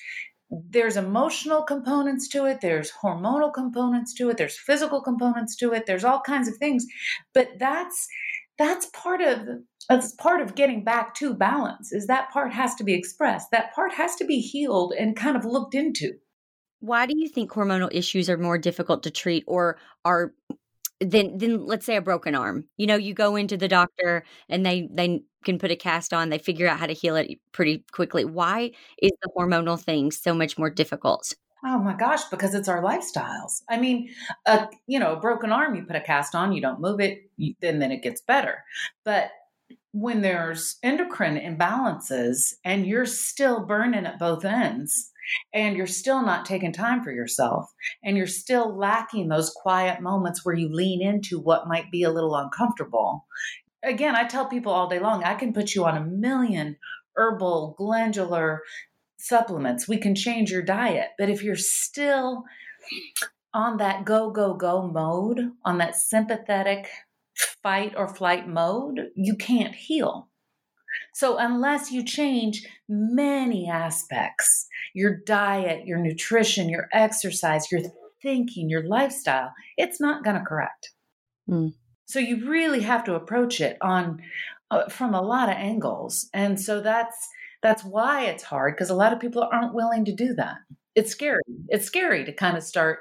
there's 0.50 0.96
emotional 0.96 1.62
components 1.62 2.26
to 2.26 2.44
it 2.44 2.60
there's 2.60 2.90
hormonal 2.90 3.54
components 3.54 4.12
to 4.12 4.28
it 4.30 4.36
there's 4.36 4.58
physical 4.58 5.00
components 5.00 5.54
to 5.54 5.72
it 5.72 5.86
there's 5.86 6.02
all 6.02 6.20
kinds 6.20 6.48
of 6.48 6.56
things 6.56 6.84
but 7.32 7.50
that's 7.60 8.08
that's 8.58 8.86
part 8.86 9.20
of 9.20 9.46
that's 9.88 10.12
part 10.14 10.40
of 10.40 10.54
getting 10.54 10.84
back 10.84 11.14
to 11.14 11.34
balance 11.34 11.92
is 11.92 12.06
that 12.06 12.30
part 12.30 12.52
has 12.52 12.74
to 12.74 12.84
be 12.84 12.94
expressed 12.94 13.50
that 13.50 13.74
part 13.74 13.92
has 13.92 14.14
to 14.16 14.24
be 14.24 14.40
healed 14.40 14.92
and 14.98 15.16
kind 15.16 15.36
of 15.36 15.44
looked 15.44 15.74
into 15.74 16.12
Why 16.80 17.06
do 17.06 17.14
you 17.16 17.28
think 17.28 17.50
hormonal 17.50 17.90
issues 17.92 18.30
are 18.30 18.38
more 18.38 18.58
difficult 18.58 19.02
to 19.02 19.10
treat 19.10 19.44
or 19.46 19.78
are 20.04 20.32
than 21.00 21.38
than 21.38 21.66
let's 21.66 21.86
say 21.86 21.96
a 21.96 22.02
broken 22.02 22.34
arm? 22.34 22.66
You 22.76 22.86
know, 22.86 22.96
you 22.96 23.14
go 23.14 23.36
into 23.36 23.56
the 23.56 23.68
doctor 23.68 24.24
and 24.48 24.64
they 24.64 24.88
they 24.92 25.22
can 25.44 25.58
put 25.58 25.70
a 25.70 25.76
cast 25.76 26.12
on, 26.14 26.30
they 26.30 26.38
figure 26.38 26.68
out 26.68 26.78
how 26.80 26.86
to 26.86 26.92
heal 26.94 27.16
it 27.16 27.38
pretty 27.52 27.84
quickly. 27.92 28.24
Why 28.24 28.72
is 29.02 29.12
the 29.22 29.30
hormonal 29.36 29.80
thing 29.80 30.10
so 30.10 30.34
much 30.34 30.58
more 30.58 30.70
difficult? 30.70 31.32
Oh 31.64 31.78
my 31.78 31.94
gosh, 31.94 32.24
because 32.30 32.54
it's 32.54 32.68
our 32.68 32.82
lifestyles. 32.82 33.62
I 33.68 33.76
mean, 33.78 34.08
a 34.46 34.68
you 34.86 34.98
know, 34.98 35.12
a 35.14 35.20
broken 35.20 35.52
arm, 35.52 35.74
you 35.74 35.84
put 35.84 35.96
a 35.96 36.00
cast 36.00 36.34
on, 36.34 36.52
you 36.52 36.62
don't 36.62 36.80
move 36.80 37.00
it, 37.00 37.30
you, 37.36 37.54
and 37.62 37.82
then 37.82 37.92
it 37.92 38.02
gets 38.02 38.22
better. 38.22 38.64
But 39.04 39.30
when 39.92 40.20
there's 40.20 40.76
endocrine 40.82 41.36
imbalances 41.36 42.54
and 42.64 42.86
you're 42.86 43.06
still 43.06 43.66
burning 43.66 44.06
at 44.06 44.18
both 44.18 44.44
ends 44.44 45.10
and 45.52 45.76
you're 45.76 45.86
still 45.86 46.22
not 46.22 46.46
taking 46.46 46.72
time 46.72 47.02
for 47.02 47.10
yourself 47.10 47.72
and 48.04 48.16
you're 48.16 48.26
still 48.26 48.76
lacking 48.76 49.28
those 49.28 49.50
quiet 49.50 50.00
moments 50.00 50.44
where 50.44 50.54
you 50.54 50.68
lean 50.72 51.02
into 51.02 51.40
what 51.40 51.68
might 51.68 51.90
be 51.90 52.02
a 52.02 52.10
little 52.10 52.34
uncomfortable. 52.36 53.26
Again, 53.82 54.14
I 54.14 54.24
tell 54.24 54.46
people 54.46 54.72
all 54.72 54.88
day 54.88 55.00
long, 55.00 55.24
I 55.24 55.34
can 55.34 55.52
put 55.52 55.74
you 55.74 55.84
on 55.84 55.96
a 55.96 56.04
million 56.04 56.76
herbal, 57.16 57.74
glandular 57.76 58.62
supplements. 59.18 59.88
We 59.88 59.98
can 59.98 60.14
change 60.14 60.50
your 60.50 60.62
diet. 60.62 61.08
But 61.18 61.30
if 61.30 61.42
you're 61.42 61.56
still 61.56 62.44
on 63.52 63.78
that 63.78 64.04
go, 64.04 64.30
go, 64.30 64.54
go 64.54 64.86
mode, 64.86 65.50
on 65.64 65.78
that 65.78 65.96
sympathetic 65.96 66.88
fight 67.62 67.94
or 67.96 68.08
flight 68.08 68.48
mode, 68.48 69.10
you 69.14 69.36
can't 69.36 69.74
heal. 69.74 70.28
So, 71.14 71.36
unless 71.38 71.90
you 71.90 72.04
change 72.04 72.66
many 72.88 73.68
aspects 73.68 74.66
your 74.94 75.18
diet, 75.24 75.86
your 75.86 75.98
nutrition, 75.98 76.68
your 76.68 76.88
exercise, 76.92 77.70
your 77.70 77.82
thinking, 78.22 78.68
your 78.68 78.84
lifestyle 78.86 79.52
it's 79.76 80.00
not 80.00 80.24
going 80.24 80.36
to 80.36 80.44
correct. 80.44 80.90
Mm. 81.48 81.74
So, 82.06 82.18
you 82.18 82.48
really 82.48 82.80
have 82.80 83.04
to 83.04 83.14
approach 83.14 83.60
it 83.60 83.76
on 83.80 84.20
uh, 84.70 84.88
from 84.88 85.14
a 85.14 85.22
lot 85.22 85.48
of 85.48 85.56
angles. 85.56 86.28
And 86.34 86.60
so, 86.60 86.80
that's 86.80 87.28
that's 87.62 87.84
why 87.84 88.24
it's 88.24 88.42
hard 88.42 88.74
because 88.74 88.90
a 88.90 88.94
lot 88.94 89.12
of 89.12 89.20
people 89.20 89.48
aren't 89.52 89.74
willing 89.74 90.04
to 90.06 90.14
do 90.14 90.34
that. 90.34 90.56
It's 90.94 91.10
scary. 91.10 91.42
It's 91.68 91.86
scary 91.86 92.24
to 92.24 92.32
kind 92.32 92.56
of 92.56 92.62
start 92.62 93.00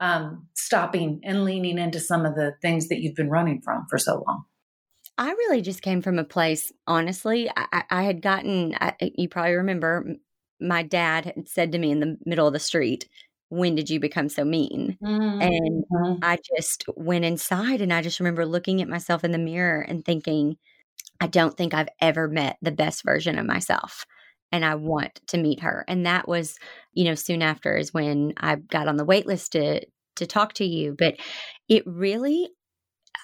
um, 0.00 0.46
stopping 0.54 1.20
and 1.24 1.44
leaning 1.44 1.78
into 1.78 2.00
some 2.00 2.26
of 2.26 2.34
the 2.34 2.54
things 2.62 2.88
that 2.88 3.00
you've 3.00 3.14
been 3.14 3.30
running 3.30 3.60
from 3.62 3.86
for 3.88 3.98
so 3.98 4.22
long? 4.26 4.44
I 5.18 5.30
really 5.30 5.62
just 5.62 5.82
came 5.82 6.02
from 6.02 6.18
a 6.18 6.24
place, 6.24 6.72
honestly. 6.86 7.50
I, 7.56 7.84
I 7.90 8.02
had 8.02 8.20
gotten, 8.20 8.76
I, 8.80 8.94
you 9.00 9.28
probably 9.28 9.54
remember, 9.54 10.06
my 10.60 10.82
dad 10.82 11.26
had 11.26 11.48
said 11.48 11.72
to 11.72 11.78
me 11.78 11.90
in 11.90 12.00
the 12.00 12.18
middle 12.26 12.46
of 12.46 12.52
the 12.52 12.58
street, 12.58 13.08
When 13.48 13.74
did 13.74 13.88
you 13.88 13.98
become 13.98 14.28
so 14.28 14.44
mean? 14.44 14.98
Mm-hmm. 15.02 15.40
And 15.40 16.18
I 16.22 16.38
just 16.56 16.84
went 16.96 17.24
inside 17.24 17.80
and 17.80 17.92
I 17.92 18.02
just 18.02 18.20
remember 18.20 18.44
looking 18.44 18.82
at 18.82 18.88
myself 18.88 19.24
in 19.24 19.32
the 19.32 19.38
mirror 19.38 19.80
and 19.80 20.04
thinking, 20.04 20.58
I 21.18 21.28
don't 21.28 21.56
think 21.56 21.72
I've 21.72 21.88
ever 22.00 22.28
met 22.28 22.58
the 22.60 22.72
best 22.72 23.02
version 23.02 23.38
of 23.38 23.46
myself 23.46 24.04
and 24.52 24.64
I 24.64 24.74
want 24.76 25.20
to 25.28 25.38
meet 25.38 25.60
her. 25.60 25.84
And 25.88 26.06
that 26.06 26.28
was, 26.28 26.56
you 26.92 27.04
know, 27.04 27.14
soon 27.14 27.42
after 27.42 27.76
is 27.76 27.92
when 27.92 28.32
I 28.36 28.56
got 28.56 28.88
on 28.88 28.96
the 28.96 29.04
wait 29.04 29.26
list 29.26 29.52
to 29.52 29.84
to 30.16 30.26
talk 30.26 30.54
to 30.54 30.64
you. 30.64 30.94
But 30.98 31.16
it 31.68 31.82
really 31.86 32.48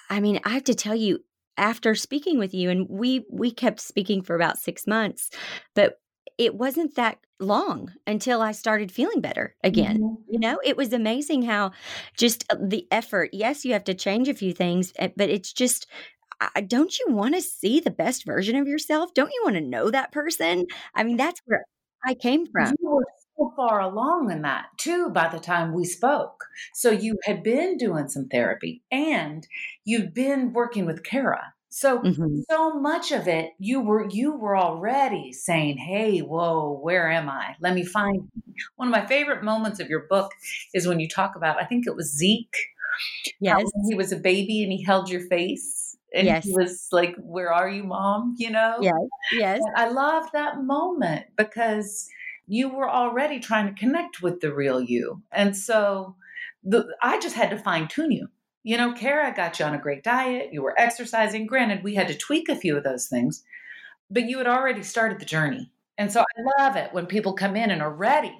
I 0.09 0.19
mean, 0.19 0.39
I 0.43 0.49
have 0.49 0.65
to 0.65 0.75
tell 0.75 0.95
you, 0.95 1.19
after 1.57 1.93
speaking 1.95 2.39
with 2.39 2.53
you, 2.53 2.69
and 2.69 2.87
we 2.89 3.25
we 3.31 3.51
kept 3.51 3.79
speaking 3.79 4.21
for 4.21 4.35
about 4.35 4.57
six 4.57 4.87
months, 4.87 5.29
but 5.75 5.99
it 6.37 6.55
wasn't 6.55 6.95
that 6.95 7.19
long 7.39 7.91
until 8.07 8.41
I 8.41 8.53
started 8.53 8.91
feeling 8.91 9.21
better 9.21 9.55
again. 9.63 9.97
Mm-hmm. 9.97 10.33
You 10.33 10.39
know, 10.39 10.59
it 10.63 10.77
was 10.77 10.93
amazing 10.93 11.43
how 11.43 11.71
just 12.17 12.45
uh, 12.49 12.55
the 12.59 12.87
effort. 12.91 13.29
Yes, 13.33 13.65
you 13.65 13.73
have 13.73 13.83
to 13.85 13.93
change 13.93 14.29
a 14.29 14.33
few 14.33 14.53
things, 14.53 14.93
eh, 14.97 15.09
but 15.15 15.29
it's 15.29 15.53
just 15.53 15.87
don't 16.67 16.97
you 16.99 17.07
want 17.09 17.35
to 17.35 17.41
see 17.41 17.79
the 17.79 17.91
best 17.91 18.25
version 18.25 18.55
of 18.55 18.67
yourself? 18.67 19.13
Don't 19.13 19.31
you 19.31 19.41
want 19.43 19.55
to 19.55 19.61
know 19.61 19.89
that 19.89 20.11
person? 20.11 20.67
I 20.95 21.03
mean, 21.03 21.17
that's 21.17 21.41
where 21.45 21.65
I 22.05 22.13
came 22.13 22.45
from. 22.47 22.73
You 22.81 22.89
were 22.89 23.05
so 23.37 23.53
far 23.55 23.81
along 23.81 24.31
in 24.31 24.41
that 24.43 24.65
too 24.77 25.09
by 25.09 25.27
the 25.27 25.39
time 25.39 25.73
we 25.73 25.85
spoke. 25.85 26.45
So 26.73 26.91
you 26.91 27.17
had 27.23 27.43
been 27.43 27.77
doing 27.77 28.07
some 28.07 28.27
therapy 28.27 28.83
and 28.91 29.47
you've 29.85 30.13
been 30.13 30.53
working 30.53 30.85
with 30.85 31.03
Kara. 31.03 31.53
So 31.69 31.99
mm-hmm. 31.99 32.41
so 32.49 32.79
much 32.79 33.11
of 33.11 33.27
it 33.27 33.51
you 33.57 33.81
were 33.81 34.07
you 34.07 34.35
were 34.35 34.55
already 34.55 35.33
saying, 35.33 35.77
"Hey, 35.77 36.19
whoa, 36.19 36.79
where 36.79 37.09
am 37.09 37.27
I? 37.29 37.55
Let 37.59 37.73
me 37.73 37.83
find." 37.83 38.27
One 38.75 38.89
of 38.89 38.91
my 38.91 39.07
favorite 39.07 39.43
moments 39.43 39.79
of 39.79 39.89
your 39.89 40.05
book 40.07 40.31
is 40.75 40.87
when 40.87 40.99
you 40.99 41.09
talk 41.09 41.35
about 41.35 41.59
I 41.59 41.65
think 41.65 41.87
it 41.87 41.95
was 41.95 42.15
Zeke. 42.15 42.55
Yes, 43.39 43.63
he 43.89 43.95
was 43.95 44.11
a 44.11 44.17
baby 44.17 44.61
and 44.61 44.71
he 44.71 44.83
held 44.83 45.09
your 45.09 45.21
face 45.21 45.82
and 46.13 46.27
yes. 46.27 46.43
he 46.43 46.53
was 46.53 46.87
like, 46.91 47.15
Where 47.17 47.51
are 47.51 47.69
you, 47.69 47.83
mom? 47.83 48.35
You 48.37 48.51
know? 48.51 48.77
Yes. 48.81 48.95
Yes. 49.31 49.61
And 49.65 49.75
I 49.75 49.89
love 49.89 50.25
that 50.33 50.63
moment 50.63 51.25
because 51.35 52.07
you 52.47 52.69
were 52.69 52.89
already 52.89 53.39
trying 53.39 53.67
to 53.67 53.79
connect 53.79 54.21
with 54.21 54.41
the 54.41 54.53
real 54.53 54.81
you. 54.81 55.21
And 55.31 55.55
so 55.55 56.15
the, 56.63 56.85
I 57.01 57.19
just 57.19 57.35
had 57.35 57.49
to 57.49 57.57
fine 57.57 57.87
tune 57.87 58.11
you. 58.11 58.27
You 58.63 58.77
know, 58.77 58.93
Kara 58.93 59.33
got 59.35 59.59
you 59.59 59.65
on 59.65 59.73
a 59.73 59.79
great 59.79 60.03
diet, 60.03 60.53
you 60.53 60.61
were 60.61 60.79
exercising. 60.79 61.47
Granted, 61.47 61.83
we 61.83 61.95
had 61.95 62.07
to 62.07 62.17
tweak 62.17 62.47
a 62.47 62.55
few 62.55 62.77
of 62.77 62.83
those 62.83 63.07
things, 63.07 63.43
but 64.09 64.29
you 64.29 64.37
had 64.37 64.47
already 64.47 64.83
started 64.83 65.19
the 65.19 65.25
journey. 65.25 65.69
And 65.97 66.11
so 66.11 66.21
I 66.21 66.63
love 66.63 66.75
it 66.75 66.93
when 66.93 67.05
people 67.05 67.33
come 67.33 67.55
in 67.55 67.71
and 67.71 67.81
are 67.81 67.93
ready, 67.93 68.35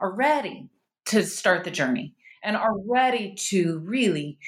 are 0.00 0.12
ready 0.12 0.68
to 1.06 1.22
start 1.24 1.64
the 1.64 1.70
journey 1.70 2.14
and 2.42 2.56
are 2.56 2.76
ready 2.86 3.34
to 3.34 3.78
really 3.78 4.38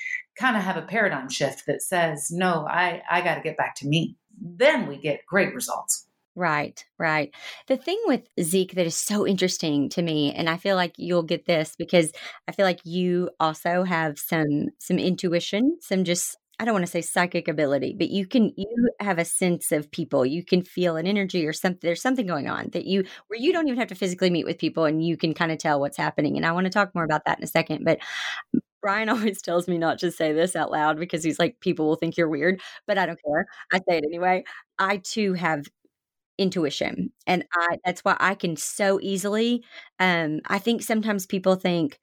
kind 0.40 0.56
of 0.56 0.62
have 0.62 0.76
a 0.76 0.82
paradigm 0.82 1.28
shift 1.28 1.66
that 1.66 1.82
says, 1.82 2.30
no, 2.30 2.66
I, 2.66 3.02
I 3.10 3.20
got 3.20 3.34
to 3.34 3.42
get 3.42 3.56
back 3.56 3.76
to 3.76 3.86
me. 3.86 4.16
Then 4.40 4.86
we 4.86 4.96
get 4.96 5.26
great 5.26 5.54
results. 5.54 6.06
Right, 6.34 6.82
right. 6.98 7.34
The 7.66 7.76
thing 7.76 8.00
with 8.06 8.22
Zeke 8.40 8.74
that 8.74 8.86
is 8.86 8.96
so 8.96 9.26
interesting 9.26 9.90
to 9.90 10.02
me, 10.02 10.32
and 10.32 10.48
I 10.48 10.56
feel 10.56 10.76
like 10.76 10.94
you'll 10.96 11.24
get 11.24 11.44
this 11.44 11.74
because 11.76 12.12
I 12.48 12.52
feel 12.52 12.64
like 12.64 12.80
you 12.84 13.30
also 13.40 13.82
have 13.82 14.18
some 14.18 14.68
some 14.78 14.98
intuition, 14.98 15.76
some 15.80 16.04
just 16.04 16.38
I 16.60 16.64
don't 16.64 16.74
want 16.74 16.86
to 16.86 16.92
say 16.92 17.02
psychic 17.02 17.48
ability, 17.48 17.96
but 17.98 18.10
you 18.10 18.26
can 18.26 18.52
you 18.56 18.90
have 19.00 19.18
a 19.18 19.24
sense 19.24 19.72
of 19.72 19.90
people. 19.90 20.24
You 20.24 20.44
can 20.44 20.62
feel 20.62 20.96
an 20.96 21.06
energy 21.06 21.46
or 21.46 21.52
something. 21.52 21.80
There's 21.82 22.00
something 22.00 22.26
going 22.26 22.48
on 22.48 22.70
that 22.72 22.86
you 22.86 23.04
where 23.26 23.40
you 23.40 23.52
don't 23.52 23.66
even 23.66 23.80
have 23.80 23.88
to 23.88 23.94
physically 23.94 24.30
meet 24.30 24.46
with 24.46 24.58
people, 24.58 24.84
and 24.84 25.04
you 25.04 25.16
can 25.16 25.34
kind 25.34 25.50
of 25.52 25.58
tell 25.58 25.80
what's 25.80 25.96
happening. 25.96 26.36
And 26.36 26.46
I 26.46 26.52
want 26.52 26.66
to 26.66 26.70
talk 26.70 26.94
more 26.94 27.04
about 27.04 27.24
that 27.26 27.38
in 27.38 27.44
a 27.44 27.48
second. 27.48 27.84
But 27.84 27.98
Brian 28.80 29.08
always 29.10 29.42
tells 29.42 29.68
me 29.68 29.78
not 29.78 29.98
to 30.00 30.10
say 30.10 30.32
this 30.32 30.56
out 30.56 30.70
loud 30.70 30.98
because 30.98 31.24
he's 31.24 31.38
like, 31.38 31.60
people 31.60 31.86
will 31.86 31.96
think 31.96 32.16
you're 32.16 32.28
weird, 32.28 32.60
but 32.86 32.98
I 32.98 33.06
don't 33.06 33.20
care. 33.26 33.46
I 33.72 33.78
say 33.78 33.98
it 33.98 34.04
anyway. 34.04 34.44
I 34.78 34.98
too 34.98 35.34
have 35.34 35.66
intuition 36.38 37.12
and 37.26 37.44
I 37.54 37.76
that's 37.84 38.02
why 38.04 38.16
I 38.18 38.34
can 38.34 38.56
so 38.56 38.98
easily 39.02 39.62
um 39.98 40.40
I 40.46 40.58
think 40.58 40.82
sometimes 40.82 41.26
people 41.26 41.54
think 41.54 42.00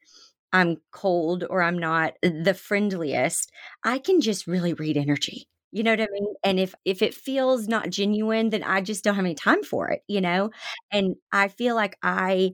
I'm 0.53 0.77
cold 0.91 1.45
or 1.49 1.61
I'm 1.63 1.79
not 1.79 2.13
the 2.23 2.53
friendliest. 2.53 3.51
I 3.83 3.99
can 3.99 4.21
just 4.21 4.47
really 4.47 4.73
read 4.73 4.97
energy. 4.97 5.47
You 5.71 5.83
know 5.83 5.91
what 5.91 6.01
I 6.01 6.07
mean? 6.11 6.33
And 6.43 6.59
if 6.59 6.75
if 6.85 7.01
it 7.01 7.13
feels 7.15 7.67
not 7.67 7.89
genuine, 7.91 8.49
then 8.49 8.63
I 8.63 8.81
just 8.81 9.03
don't 9.03 9.15
have 9.15 9.25
any 9.25 9.35
time 9.35 9.63
for 9.63 9.89
it, 9.89 10.01
you 10.07 10.21
know? 10.21 10.51
And 10.91 11.15
I 11.31 11.49
feel 11.49 11.75
like 11.75 11.97
I 12.03 12.53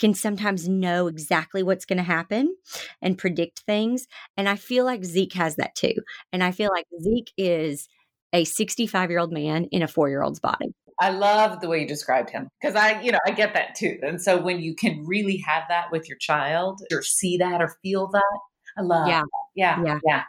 can 0.00 0.14
sometimes 0.14 0.68
know 0.68 1.06
exactly 1.06 1.62
what's 1.62 1.84
going 1.84 1.98
to 1.98 2.02
happen 2.02 2.56
and 3.00 3.18
predict 3.18 3.60
things. 3.60 4.06
And 4.36 4.48
I 4.48 4.56
feel 4.56 4.84
like 4.84 5.04
Zeke 5.04 5.34
has 5.34 5.56
that 5.56 5.74
too. 5.76 5.94
And 6.32 6.42
I 6.42 6.50
feel 6.50 6.70
like 6.72 6.86
Zeke 7.00 7.32
is 7.36 7.88
a 8.32 8.44
65 8.44 9.10
year 9.10 9.20
old 9.20 9.32
man 9.32 9.66
in 9.66 9.82
a 9.82 9.88
four 9.88 10.08
year 10.08 10.22
old's 10.22 10.40
body. 10.40 10.74
I 11.00 11.10
love 11.10 11.60
the 11.60 11.68
way 11.68 11.80
you 11.80 11.88
described 11.88 12.30
him 12.30 12.48
because 12.60 12.76
I, 12.76 13.00
you 13.00 13.10
know, 13.10 13.18
I 13.26 13.30
get 13.30 13.54
that 13.54 13.74
too. 13.74 13.98
And 14.02 14.20
so 14.20 14.40
when 14.40 14.60
you 14.60 14.74
can 14.74 15.04
really 15.06 15.38
have 15.46 15.64
that 15.68 15.90
with 15.90 16.08
your 16.08 16.18
child 16.18 16.80
or 16.92 17.02
see 17.02 17.38
that 17.38 17.62
or 17.62 17.74
feel 17.82 18.08
that, 18.08 18.38
I 18.76 18.82
love. 18.82 19.08
Yeah. 19.08 19.22
Yeah. 19.54 19.82
Yeah. 19.84 19.98
Yeah. 20.06 20.22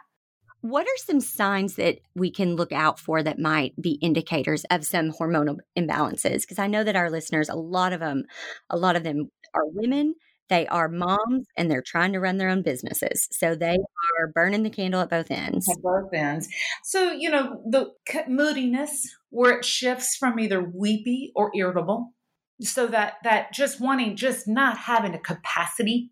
What 0.62 0.86
are 0.86 0.96
some 0.98 1.20
signs 1.20 1.74
that 1.74 1.98
we 2.14 2.30
can 2.30 2.54
look 2.54 2.72
out 2.72 2.98
for 2.98 3.22
that 3.22 3.38
might 3.38 3.74
be 3.82 3.98
indicators 4.00 4.64
of 4.70 4.86
some 4.86 5.10
hormonal 5.10 5.58
imbalances? 5.76 6.42
Because 6.42 6.60
I 6.60 6.68
know 6.68 6.84
that 6.84 6.96
our 6.96 7.10
listeners, 7.10 7.48
a 7.48 7.56
lot 7.56 7.92
of 7.92 8.00
them, 8.00 8.24
a 8.70 8.76
lot 8.76 8.94
of 8.94 9.02
them 9.02 9.28
are 9.54 9.66
women, 9.66 10.14
they 10.48 10.66
are 10.66 10.88
moms, 10.88 11.46
and 11.56 11.70
they're 11.70 11.82
trying 11.82 12.12
to 12.12 12.20
run 12.20 12.36
their 12.36 12.48
own 12.48 12.62
businesses. 12.62 13.26
So 13.30 13.54
they 13.54 13.78
are 14.20 14.28
burning 14.34 14.62
the 14.62 14.70
candle 14.70 15.00
at 15.00 15.10
both 15.10 15.30
ends. 15.30 15.66
At 15.68 15.82
both 15.82 16.12
ends. 16.12 16.48
So, 16.84 17.12
you 17.12 17.30
know, 17.30 17.62
the 17.66 17.92
moodiness 18.28 19.08
where 19.30 19.58
it 19.58 19.64
shifts 19.64 20.16
from 20.16 20.38
either 20.38 20.60
weepy 20.62 21.32
or 21.34 21.50
irritable. 21.56 22.12
So 22.60 22.86
that 22.88 23.14
that 23.24 23.52
just 23.52 23.80
wanting, 23.80 24.14
just 24.14 24.46
not 24.46 24.76
having 24.76 25.14
a 25.14 25.18
capacity 25.18 26.10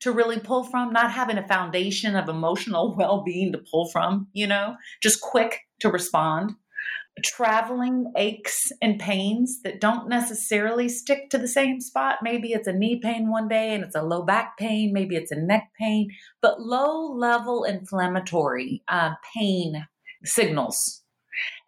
to 0.00 0.12
really 0.12 0.38
pull 0.38 0.64
from, 0.64 0.92
not 0.92 1.12
having 1.12 1.38
a 1.38 1.46
foundation 1.46 2.16
of 2.16 2.28
emotional 2.28 2.94
well 2.98 3.22
being 3.22 3.52
to 3.52 3.58
pull 3.58 3.90
from, 3.90 4.28
you 4.32 4.46
know, 4.46 4.76
just 5.02 5.20
quick 5.20 5.60
to 5.80 5.90
respond 5.90 6.52
traveling 7.22 8.12
aches 8.16 8.72
and 8.82 8.98
pains 8.98 9.62
that 9.62 9.80
don't 9.80 10.08
necessarily 10.08 10.88
stick 10.88 11.30
to 11.30 11.38
the 11.38 11.48
same 11.48 11.80
spot. 11.80 12.18
Maybe 12.22 12.52
it's 12.52 12.66
a 12.66 12.72
knee 12.72 13.00
pain 13.00 13.30
one 13.30 13.48
day 13.48 13.74
and 13.74 13.84
it's 13.84 13.94
a 13.94 14.02
low 14.02 14.22
back 14.22 14.58
pain, 14.58 14.92
maybe 14.92 15.16
it's 15.16 15.30
a 15.30 15.36
neck 15.36 15.70
pain, 15.78 16.10
but 16.42 16.60
low 16.60 17.12
level 17.12 17.64
inflammatory 17.64 18.82
uh, 18.88 19.12
pain 19.34 19.86
signals 20.24 21.02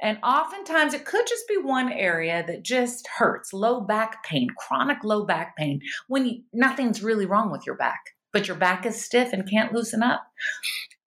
And 0.01 0.19
oftentimes 0.23 0.95
it 0.95 1.05
could 1.05 1.27
just 1.27 1.49
be 1.49 1.57
one 1.57 1.93
area 1.93 2.45
that 2.47 2.63
just 2.63 3.09
hurts 3.19 3.53
low 3.53 3.81
back 3.81 4.25
pain, 4.25 4.49
chronic 4.57 4.99
low 5.05 5.25
back 5.25 5.57
pain, 5.57 5.81
when 6.09 6.27
you, 6.27 6.43
nothing's 6.53 7.03
really 7.03 7.27
wrong 7.27 7.51
with 7.51 7.67
your 7.67 7.77
back, 7.77 8.01
but 8.33 8.49
your 8.49 8.57
back 8.57 8.87
is 8.87 9.03
stiff 9.05 9.33
and 9.33 9.49
can't 9.51 9.73
loosen 9.73 10.03
up. 10.03 10.23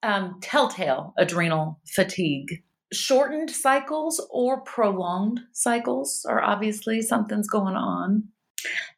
Um, 0.02 0.40
telltale 0.42 1.14
adrenal 1.18 1.80
fatigue. 1.86 2.64
Shortened 2.92 3.52
cycles 3.52 4.26
or 4.32 4.62
prolonged 4.62 5.42
cycles 5.52 6.26
are 6.28 6.42
obviously 6.42 7.02
something's 7.02 7.48
going 7.48 7.76
on. 7.76 8.24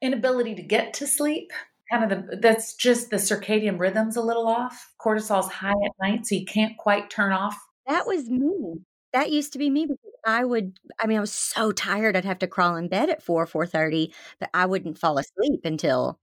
Inability 0.01 0.55
to 0.55 0.63
get 0.63 0.93
to 0.95 1.07
sleep 1.07 1.51
kind 1.91 2.09
of 2.09 2.09
the 2.09 2.37
that's 2.37 2.73
just 2.75 3.09
the 3.09 3.17
circadian 3.17 3.77
rhythms 3.77 4.15
a 4.15 4.21
little 4.21 4.47
off. 4.47 4.93
Cortisol's 4.99 5.51
high 5.51 5.71
at 5.71 5.91
night, 6.01 6.25
so 6.25 6.35
you 6.35 6.45
can't 6.45 6.77
quite 6.77 7.09
turn 7.09 7.33
off. 7.33 7.57
That 7.87 8.07
was 8.07 8.29
me. 8.29 8.81
That 9.13 9.31
used 9.31 9.53
to 9.53 9.59
be 9.59 9.69
me 9.69 9.87
I 10.25 10.45
would 10.45 10.79
I 10.99 11.07
mean 11.07 11.17
I 11.17 11.21
was 11.21 11.33
so 11.33 11.71
tired 11.71 12.15
I'd 12.15 12.25
have 12.25 12.39
to 12.39 12.47
crawl 12.47 12.75
in 12.75 12.87
bed 12.87 13.09
at 13.09 13.23
4 13.23 13.45
4:30 13.45 14.13
but 14.39 14.49
I 14.53 14.65
wouldn't 14.65 14.97
fall 14.97 15.17
asleep 15.17 15.61
until 15.65 16.19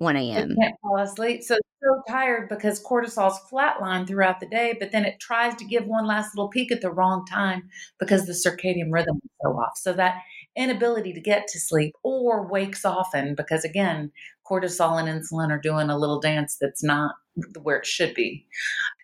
1 0.00 0.16
a.m. 0.16 0.56
can't 0.60 0.74
fall 0.82 0.98
asleep. 0.98 1.42
So 1.42 1.56
so 1.82 2.02
tired 2.08 2.48
because 2.48 2.82
cortisol's 2.82 3.40
flatline 3.50 4.06
throughout 4.06 4.40
the 4.40 4.48
day, 4.48 4.76
but 4.78 4.92
then 4.92 5.04
it 5.04 5.20
tries 5.20 5.54
to 5.56 5.64
give 5.64 5.86
one 5.86 6.06
last 6.06 6.36
little 6.36 6.50
peak 6.50 6.70
at 6.70 6.80
the 6.80 6.90
wrong 6.90 7.24
time 7.26 7.68
because 7.98 8.26
the 8.26 8.32
circadian 8.32 8.90
rhythm 8.90 9.16
is 9.24 9.30
so 9.42 9.50
off. 9.50 9.72
So 9.76 9.92
that 9.94 10.16
inability 10.56 11.12
to 11.12 11.20
get 11.20 11.46
to 11.48 11.60
sleep 11.60 11.94
or 12.02 12.46
wakes 12.50 12.84
often 12.84 13.34
because 13.34 13.64
again, 13.64 14.10
cortisol 14.50 14.98
and 14.98 15.08
insulin 15.08 15.50
are 15.50 15.60
doing 15.60 15.90
a 15.90 15.98
little 15.98 16.20
dance 16.20 16.56
that's 16.60 16.82
not 16.82 17.14
where 17.62 17.78
it 17.78 17.86
should 17.86 18.14
be. 18.14 18.46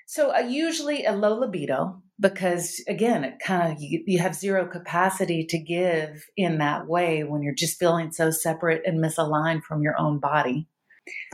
So 0.07 0.35
uh, 0.35 0.41
usually 0.41 1.05
a 1.05 1.13
low 1.13 1.39
libido 1.39 2.03
because 2.21 2.83
again, 2.89 3.25
it 3.25 3.39
kind 3.45 3.73
of 3.73 3.81
you, 3.81 4.03
you 4.07 4.19
have 4.19 4.35
zero 4.35 4.67
capacity 4.67 5.45
to 5.47 5.59
give 5.59 6.27
in 6.37 6.59
that 6.59 6.87
way 6.87 7.25
when 7.25 7.43
you're 7.43 7.55
just 7.55 7.79
feeling 7.79 8.13
so 8.13 8.31
separate 8.31 8.83
and 8.87 9.03
misaligned 9.03 9.63
from 9.63 9.83
your 9.83 9.99
own 9.99 10.19
body. 10.19 10.69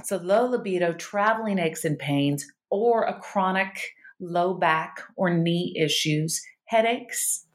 So 0.05 0.17
low 0.17 0.47
libido, 0.47 0.93
traveling 0.95 1.59
aches 1.59 1.85
and 1.85 1.99
pains, 1.99 2.47
or 2.71 3.05
a 3.05 3.19
chronic 3.19 3.79
low 4.21 4.55
back 4.55 5.01
or 5.17 5.31
knee 5.31 5.75
issues, 5.79 6.41
headaches, 6.67 7.47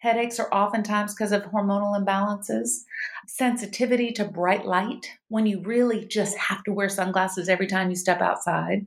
Headaches 0.00 0.40
are 0.40 0.52
oftentimes 0.52 1.14
because 1.14 1.30
of 1.30 1.42
hormonal 1.42 1.94
imbalances, 1.98 2.84
sensitivity 3.26 4.12
to 4.12 4.24
bright 4.24 4.64
light 4.64 5.06
when 5.28 5.44
you 5.44 5.60
really 5.62 6.06
just 6.06 6.36
have 6.38 6.64
to 6.64 6.72
wear 6.72 6.88
sunglasses 6.88 7.50
every 7.50 7.66
time 7.66 7.90
you 7.90 7.96
step 7.96 8.20
outside. 8.20 8.86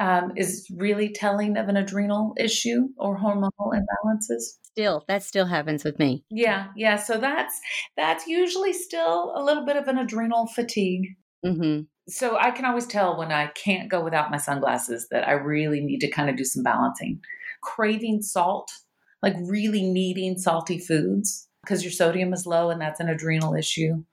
Um, 0.00 0.32
is 0.36 0.70
really 0.76 1.12
telling 1.12 1.56
of 1.56 1.68
an 1.68 1.76
adrenal 1.76 2.32
issue 2.38 2.88
or 2.98 3.18
hormonal 3.18 3.50
imbalances. 3.58 4.42
Still, 4.62 5.04
that 5.08 5.24
still 5.24 5.46
happens 5.46 5.82
with 5.82 5.98
me. 5.98 6.24
Yeah, 6.30 6.68
yeah. 6.76 6.94
So 6.96 7.18
that's 7.18 7.58
that's 7.96 8.28
usually 8.28 8.72
still 8.72 9.32
a 9.34 9.42
little 9.42 9.66
bit 9.66 9.76
of 9.76 9.88
an 9.88 9.98
adrenal 9.98 10.46
fatigue. 10.46 11.16
Mm-hmm. 11.44 11.82
So 12.08 12.38
I 12.38 12.50
can 12.50 12.64
always 12.64 12.86
tell 12.86 13.18
when 13.18 13.32
I 13.32 13.48
can't 13.48 13.90
go 13.90 14.02
without 14.02 14.30
my 14.30 14.38
sunglasses 14.38 15.08
that 15.10 15.28
I 15.28 15.32
really 15.32 15.80
need 15.80 16.00
to 16.00 16.10
kind 16.10 16.30
of 16.30 16.36
do 16.36 16.44
some 16.44 16.62
balancing. 16.62 17.20
Craving 17.60 18.22
salt 18.22 18.70
like 19.22 19.34
really 19.42 19.82
needing 19.82 20.38
salty 20.38 20.78
foods 20.78 21.48
because 21.62 21.82
your 21.82 21.92
sodium 21.92 22.32
is 22.32 22.46
low 22.46 22.70
and 22.70 22.80
that's 22.80 23.00
an 23.00 23.08
adrenal 23.08 23.54
issue. 23.54 24.04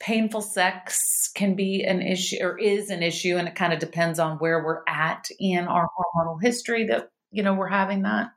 Painful 0.00 0.42
sex 0.42 1.30
can 1.34 1.54
be 1.54 1.82
an 1.82 2.02
issue 2.02 2.36
or 2.42 2.58
is 2.58 2.90
an 2.90 3.02
issue, 3.02 3.36
and 3.36 3.48
it 3.48 3.54
kind 3.54 3.72
of 3.72 3.78
depends 3.78 4.18
on 4.18 4.36
where 4.38 4.62
we're 4.62 4.82
at 4.86 5.28
in 5.38 5.66
our 5.66 5.88
hormonal 5.96 6.42
history 6.42 6.86
that 6.86 7.10
you 7.30 7.42
know 7.42 7.54
we're 7.54 7.68
having 7.68 8.02
that, 8.02 8.28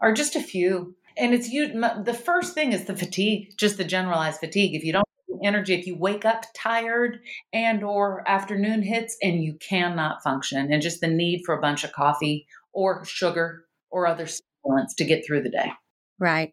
or 0.00 0.12
just 0.12 0.36
a 0.36 0.40
few. 0.40 0.94
And 1.16 1.34
it's 1.34 1.48
you. 1.48 1.68
The 2.04 2.14
first 2.14 2.54
thing 2.54 2.72
is 2.72 2.84
the 2.84 2.96
fatigue, 2.96 3.54
just 3.56 3.76
the 3.76 3.84
generalized 3.84 4.38
fatigue. 4.38 4.76
If 4.76 4.84
you 4.84 4.92
don't 4.92 5.08
energy 5.42 5.74
if 5.74 5.86
you 5.86 5.96
wake 5.96 6.24
up 6.24 6.44
tired 6.54 7.20
and 7.52 7.82
or 7.82 8.22
afternoon 8.28 8.82
hits 8.82 9.16
and 9.22 9.42
you 9.42 9.54
cannot 9.54 10.22
function 10.22 10.72
and 10.72 10.82
just 10.82 11.00
the 11.00 11.08
need 11.08 11.42
for 11.44 11.56
a 11.56 11.60
bunch 11.60 11.84
of 11.84 11.92
coffee 11.92 12.46
or 12.72 13.04
sugar 13.04 13.64
or 13.90 14.06
other 14.06 14.26
stimulants 14.26 14.94
to 14.94 15.04
get 15.04 15.24
through 15.26 15.42
the 15.42 15.50
day. 15.50 15.72
Right. 16.18 16.52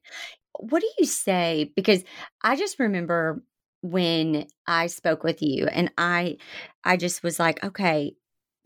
What 0.60 0.82
do 0.82 0.90
you 1.00 1.06
say? 1.06 1.72
Because 1.76 2.04
I 2.44 2.56
just 2.56 2.80
remember 2.80 3.44
when 3.82 4.48
I 4.68 4.88
spoke 4.88 5.24
with 5.24 5.42
you 5.42 5.66
and 5.68 5.92
I 5.98 6.38
I 6.84 6.98
just 6.98 7.24
was 7.24 7.40
like, 7.40 7.64
okay, 7.64 8.16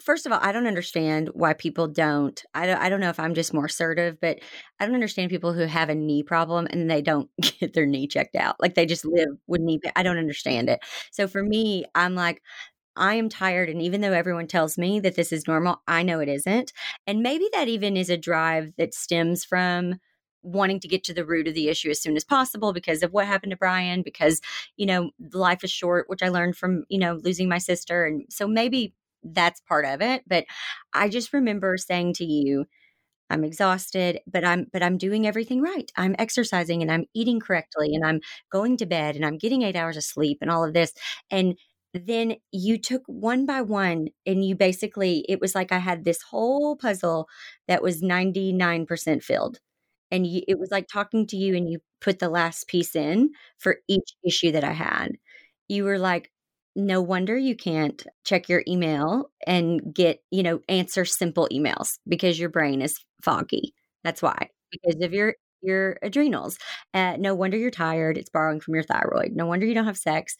first 0.06 0.26
of 0.26 0.32
all, 0.32 0.40
I 0.42 0.52
don't 0.52 0.68
understand 0.68 1.30
why 1.34 1.54
people 1.54 1.88
don't. 1.88 2.42
I 2.54 2.68
don't, 2.68 2.78
I 2.78 2.90
don't 2.90 3.00
know 3.00 3.10
if 3.10 3.20
I'm 3.20 3.34
just 3.34 3.54
more 3.54 3.66
assertive, 3.66 4.20
but 4.22 4.40
I 4.80 4.86
don't 4.86 4.94
understand 4.94 5.32
people 5.32 5.52
who 5.52 5.66
have 5.66 5.90
a 5.90 5.96
knee 5.96 6.24
problem 6.24 6.68
and 6.70 6.90
they 6.90 7.02
don't 7.02 7.30
get 7.60 7.74
their 7.74 7.88
knee 7.88 8.08
checked 8.08 8.36
out. 8.36 8.56
Like 8.60 8.76
they 8.76 8.86
just 8.86 9.04
live 9.04 9.30
with 9.48 9.62
knee. 9.62 9.80
I 9.96 10.04
don't 10.04 10.20
understand 10.20 10.70
it. 10.70 10.80
So 11.12 11.28
for 11.28 11.44
me, 11.44 11.86
I'm 11.96 12.16
like, 12.16 12.42
I 12.96 13.16
am 13.16 13.28
tired. 13.28 13.70
And 13.70 13.82
even 13.82 14.02
though 14.02 14.14
everyone 14.14 14.48
tells 14.48 14.78
me 14.78 15.00
that 15.02 15.16
this 15.16 15.34
is 15.34 15.48
normal, 15.48 15.82
I 15.88 16.04
know 16.04 16.20
it 16.20 16.30
isn't. 16.30 16.72
And 17.08 17.24
maybe 17.24 17.50
that 17.54 17.68
even 17.68 17.98
is 17.98 18.10
a 18.10 18.18
drive 18.18 18.74
that 18.78 18.94
stems 18.94 19.44
from 19.44 19.96
wanting 20.44 20.80
to 20.80 20.88
get 20.88 21.04
to 21.04 21.14
the 21.14 21.26
root 21.26 21.48
of 21.48 21.56
the 21.56 21.68
issue 21.68 21.90
as 21.90 22.00
soon 22.00 22.16
as 22.16 22.24
possible 22.24 22.72
because 22.72 23.02
of 23.02 23.12
what 23.12 23.26
happened 23.26 23.50
to 23.50 23.58
Brian, 23.58 24.04
because, 24.04 24.40
you 24.78 24.86
know, 24.86 25.10
life 25.34 25.64
is 25.64 25.72
short, 25.72 26.08
which 26.08 26.22
I 26.22 26.30
learned 26.30 26.56
from, 26.56 26.86
you 26.88 27.00
know, 27.00 27.16
losing 27.16 27.50
my 27.50 27.58
sister. 27.58 28.06
And 28.06 28.24
so 28.30 28.48
maybe 28.48 28.94
that's 29.26 29.62
part 29.62 29.86
of 29.86 30.02
it. 30.02 30.24
But 30.28 30.46
I 30.94 31.10
just 31.10 31.34
remember 31.34 31.78
saying 31.78 32.14
to 32.16 32.26
you, 32.26 32.66
I'm 33.30 33.44
exhausted, 33.44 34.20
but 34.28 34.46
I'm 34.46 34.68
but 34.72 34.84
I'm 34.84 34.98
doing 34.98 35.26
everything 35.28 35.62
right. 35.62 35.92
I'm 35.98 36.16
exercising 36.20 36.82
and 36.82 36.92
I'm 36.92 37.06
eating 37.16 37.40
correctly 37.40 37.96
and 37.96 38.06
I'm 38.06 38.20
going 38.52 38.78
to 38.78 38.86
bed 38.86 39.16
and 39.16 39.26
I'm 39.26 39.38
getting 39.38 39.64
8 39.64 39.76
hours 39.76 39.98
of 39.98 40.04
sleep 40.04 40.40
and 40.42 40.52
all 40.52 40.64
of 40.64 40.74
this. 40.74 40.94
And 41.32 41.58
then 41.94 42.36
you 42.52 42.78
took 42.78 43.02
one 43.08 43.46
by 43.46 43.62
one 43.62 44.10
and 44.26 44.46
you 44.46 44.54
basically 44.56 45.26
it 45.30 45.40
was 45.40 45.56
like 45.56 45.72
i 45.72 45.78
had 45.78 46.04
this 46.04 46.22
whole 46.24 46.76
puzzle 46.76 47.26
that 47.70 47.82
was 47.82 48.02
99% 48.04 49.24
filled 49.24 49.60
and 50.12 50.28
you, 50.28 50.42
it 50.48 50.60
was 50.60 50.72
like 50.72 50.88
talking 50.88 51.26
to 51.28 51.38
you 51.38 51.56
and 51.56 51.70
you 51.70 51.80
put 52.02 52.20
the 52.20 52.28
last 52.30 52.68
piece 52.68 52.96
in 52.96 53.30
for 53.60 53.78
each 53.88 54.10
issue 54.26 54.52
that 54.52 54.64
i 54.66 54.74
had 54.74 55.14
you 55.70 55.84
were 55.86 55.98
like 56.00 56.32
no 56.76 57.02
wonder 57.02 57.38
you 57.38 57.56
can't 57.56 58.06
check 58.26 58.50
your 58.50 58.64
email 58.68 59.30
and 59.48 59.94
get 59.94 60.22
you 60.32 60.44
know 60.44 60.60
answer 60.70 61.06
simple 61.06 61.48
emails 61.52 61.98
because 62.08 62.40
your 62.40 62.50
brain 62.50 62.82
is 62.82 63.00
foggy 63.22 63.74
that's 64.04 64.22
why 64.22 64.50
because 64.72 65.02
of 65.02 65.14
your 65.14 65.36
your 65.62 65.98
adrenals. 66.04 66.60
Uh, 66.94 67.16
no 67.18 67.34
wonder 67.34 67.58
you're 67.58 67.72
tired. 67.72 68.20
It's 68.20 68.30
borrowing 68.30 68.60
from 68.60 68.76
your 68.76 68.84
thyroid. 68.84 69.32
No 69.34 69.48
wonder 69.48 69.66
you 69.66 69.74
don't 69.74 69.86
have 69.86 69.98
sex 69.98 70.36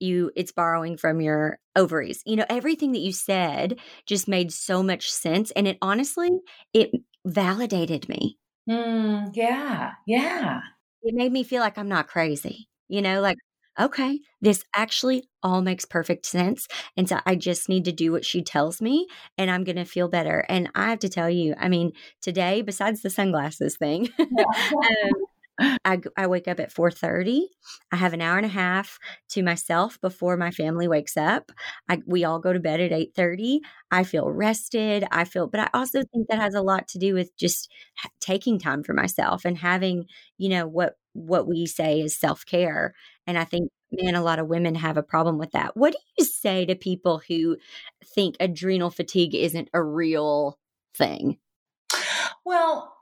you 0.00 0.30
it's 0.36 0.52
borrowing 0.52 0.96
from 0.96 1.20
your 1.20 1.58
ovaries. 1.76 2.22
You 2.26 2.36
know, 2.36 2.46
everything 2.50 2.92
that 2.92 2.98
you 3.00 3.12
said 3.12 3.78
just 4.06 4.28
made 4.28 4.52
so 4.52 4.82
much 4.82 5.10
sense 5.10 5.50
and 5.52 5.66
it 5.68 5.78
honestly 5.80 6.30
it 6.74 6.90
validated 7.24 8.08
me. 8.08 8.36
Mm, 8.68 9.30
yeah. 9.34 9.92
Yeah. 10.06 10.60
It 11.02 11.14
made 11.14 11.32
me 11.32 11.44
feel 11.44 11.60
like 11.60 11.78
I'm 11.78 11.88
not 11.88 12.08
crazy. 12.08 12.68
You 12.88 13.02
know, 13.02 13.20
like 13.20 13.38
okay, 13.78 14.20
this 14.40 14.64
actually 14.74 15.28
all 15.42 15.62
makes 15.62 15.84
perfect 15.84 16.26
sense. 16.26 16.66
And 16.96 17.08
so 17.08 17.18
I 17.26 17.36
just 17.36 17.68
need 17.68 17.84
to 17.86 17.92
do 17.92 18.12
what 18.12 18.24
she 18.24 18.42
tells 18.42 18.80
me 18.80 19.06
and 19.38 19.50
I'm 19.50 19.64
going 19.64 19.76
to 19.76 19.84
feel 19.84 20.08
better. 20.08 20.44
And 20.48 20.68
I 20.74 20.90
have 20.90 21.00
to 21.00 21.08
tell 21.08 21.30
you, 21.30 21.54
I 21.58 21.68
mean, 21.68 21.92
today, 22.20 22.62
besides 22.62 23.02
the 23.02 23.10
sunglasses 23.10 23.76
thing, 23.76 24.08
um, 24.20 25.76
I, 25.84 26.00
I 26.16 26.26
wake 26.26 26.48
up 26.48 26.60
at 26.60 26.72
4.30 26.72 27.42
i 27.92 27.96
have 27.96 28.14
an 28.14 28.22
hour 28.22 28.36
and 28.36 28.46
a 28.46 28.48
half 28.48 28.98
to 29.30 29.42
myself 29.42 30.00
before 30.00 30.36
my 30.36 30.50
family 30.50 30.88
wakes 30.88 31.16
up 31.16 31.52
I, 31.88 32.00
we 32.06 32.24
all 32.24 32.38
go 32.38 32.52
to 32.52 32.58
bed 32.58 32.80
at 32.80 32.90
8.30 32.90 33.58
i 33.90 34.02
feel 34.02 34.30
rested 34.30 35.04
i 35.10 35.24
feel 35.24 35.46
but 35.46 35.60
i 35.60 35.68
also 35.74 36.02
think 36.02 36.28
that 36.28 36.40
has 36.40 36.54
a 36.54 36.62
lot 36.62 36.88
to 36.88 36.98
do 36.98 37.14
with 37.14 37.36
just 37.36 37.70
taking 38.20 38.58
time 38.58 38.82
for 38.82 38.94
myself 38.94 39.44
and 39.44 39.58
having 39.58 40.06
you 40.38 40.48
know 40.48 40.66
what 40.66 40.94
what 41.14 41.46
we 41.46 41.66
say 41.66 42.00
is 42.00 42.16
self-care 42.16 42.94
and 43.26 43.38
i 43.38 43.44
think 43.44 43.70
man 43.90 44.14
a 44.14 44.22
lot 44.22 44.38
of 44.38 44.48
women 44.48 44.74
have 44.74 44.96
a 44.96 45.02
problem 45.02 45.38
with 45.38 45.50
that 45.52 45.76
what 45.76 45.92
do 45.92 45.98
you 46.18 46.24
say 46.24 46.64
to 46.64 46.74
people 46.74 47.22
who 47.28 47.56
think 48.14 48.36
adrenal 48.40 48.90
fatigue 48.90 49.34
isn't 49.34 49.68
a 49.72 49.82
real 49.82 50.58
thing 50.94 51.38
well 52.44 52.92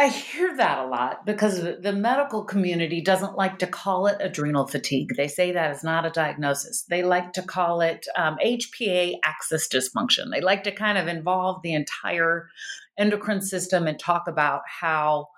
I 0.00 0.08
hear 0.08 0.56
that 0.56 0.78
a 0.78 0.86
lot 0.86 1.26
because 1.26 1.60
the 1.60 1.92
medical 1.92 2.42
community 2.42 3.02
doesn't 3.02 3.36
like 3.36 3.58
to 3.58 3.66
call 3.66 4.06
it 4.06 4.16
adrenal 4.18 4.66
fatigue. 4.66 5.10
They 5.14 5.28
say 5.28 5.52
that 5.52 5.76
is 5.76 5.84
not 5.84 6.06
a 6.06 6.10
diagnosis. 6.10 6.84
They 6.88 7.02
like 7.02 7.34
to 7.34 7.42
call 7.42 7.82
it 7.82 8.06
um, 8.16 8.38
HPA 8.42 9.16
axis 9.22 9.68
dysfunction. 9.68 10.30
They 10.32 10.40
like 10.40 10.64
to 10.64 10.72
kind 10.72 10.96
of 10.96 11.06
involve 11.06 11.60
the 11.60 11.74
entire 11.74 12.48
endocrine 12.96 13.42
system 13.42 13.86
and 13.86 13.98
talk 13.98 14.26
about 14.26 14.62
how 14.66 15.28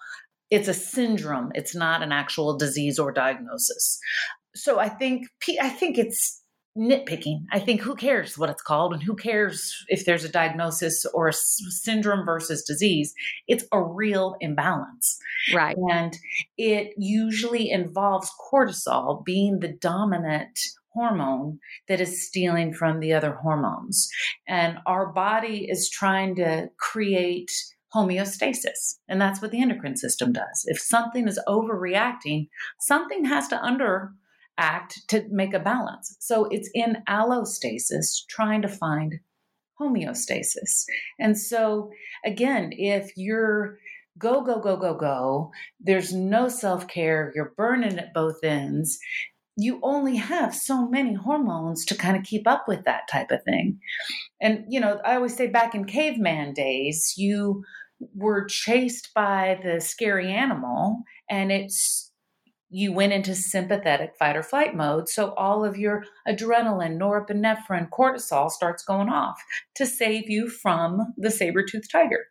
it's 0.52 0.68
a 0.68 0.74
syndrome. 0.74 1.50
It's 1.54 1.74
not 1.74 2.02
an 2.02 2.12
actual 2.12 2.58
disease 2.58 2.98
or 2.98 3.10
diagnosis. 3.10 3.98
So 4.54 4.78
I 4.78 4.90
think 4.90 5.26
I 5.60 5.70
think 5.70 5.96
it's 5.96 6.42
nitpicking. 6.76 7.44
I 7.50 7.58
think 7.58 7.80
who 7.80 7.94
cares 7.94 8.36
what 8.36 8.50
it's 8.50 8.62
called 8.62 8.92
and 8.92 9.02
who 9.02 9.16
cares 9.16 9.74
if 9.88 10.04
there's 10.04 10.24
a 10.24 10.28
diagnosis 10.28 11.06
or 11.14 11.28
a 11.28 11.32
syndrome 11.32 12.26
versus 12.26 12.62
disease. 12.64 13.14
It's 13.48 13.64
a 13.72 13.82
real 13.82 14.36
imbalance. 14.40 15.18
Right. 15.54 15.76
And 15.90 16.18
it 16.58 16.92
usually 16.98 17.70
involves 17.70 18.30
cortisol 18.52 19.24
being 19.24 19.60
the 19.60 19.72
dominant 19.72 20.58
hormone 20.92 21.60
that 21.88 22.00
is 22.00 22.26
stealing 22.26 22.74
from 22.74 23.00
the 23.00 23.14
other 23.14 23.32
hormones. 23.32 24.10
And 24.46 24.78
our 24.84 25.12
body 25.12 25.66
is 25.70 25.88
trying 25.88 26.36
to 26.36 26.68
create 26.78 27.50
homeostasis. 27.94 28.96
And 29.08 29.20
that's 29.20 29.40
what 29.42 29.50
the 29.50 29.60
endocrine 29.60 29.96
system 29.96 30.32
does. 30.32 30.64
If 30.64 30.80
something 30.80 31.28
is 31.28 31.40
overreacting, 31.46 32.48
something 32.80 33.24
has 33.24 33.48
to 33.48 33.56
underact 33.56 35.06
to 35.08 35.24
make 35.30 35.54
a 35.54 35.58
balance. 35.58 36.16
So 36.20 36.46
it's 36.46 36.70
in 36.74 36.98
allostasis, 37.08 38.26
trying 38.28 38.62
to 38.62 38.68
find 38.68 39.20
homeostasis. 39.80 40.84
And 41.18 41.38
so, 41.38 41.90
again, 42.24 42.70
if 42.72 43.12
you're 43.16 43.78
go, 44.18 44.42
go, 44.42 44.60
go, 44.60 44.76
go, 44.76 44.94
go, 44.94 45.50
there's 45.80 46.12
no 46.12 46.48
self 46.48 46.86
care, 46.86 47.32
you're 47.34 47.54
burning 47.56 47.98
at 47.98 48.12
both 48.12 48.44
ends, 48.44 48.98
you 49.56 49.80
only 49.82 50.16
have 50.16 50.54
so 50.54 50.88
many 50.88 51.14
hormones 51.14 51.84
to 51.86 51.94
kind 51.94 52.16
of 52.16 52.22
keep 52.22 52.46
up 52.46 52.64
with 52.66 52.84
that 52.84 53.08
type 53.10 53.30
of 53.30 53.42
thing. 53.44 53.78
And, 54.40 54.64
you 54.68 54.80
know, 54.80 55.00
I 55.04 55.16
always 55.16 55.36
say 55.36 55.46
back 55.46 55.74
in 55.74 55.84
caveman 55.84 56.54
days, 56.54 57.14
you 57.16 57.64
were 58.14 58.44
chased 58.46 59.10
by 59.14 59.60
the 59.62 59.80
scary 59.80 60.32
animal 60.32 61.02
and 61.30 61.52
it's 61.52 62.10
you 62.74 62.90
went 62.90 63.12
into 63.12 63.34
sympathetic 63.34 64.14
fight 64.18 64.34
or 64.34 64.42
flight 64.42 64.74
mode. 64.74 65.06
So 65.06 65.34
all 65.34 65.62
of 65.62 65.76
your 65.76 66.04
adrenaline, 66.26 66.98
norepinephrine, 66.98 67.90
cortisol 67.90 68.50
starts 68.50 68.82
going 68.82 69.10
off 69.10 69.38
to 69.74 69.84
save 69.84 70.30
you 70.30 70.48
from 70.48 71.12
the 71.18 71.30
saber-toothed 71.30 71.90
tiger. 71.92 72.28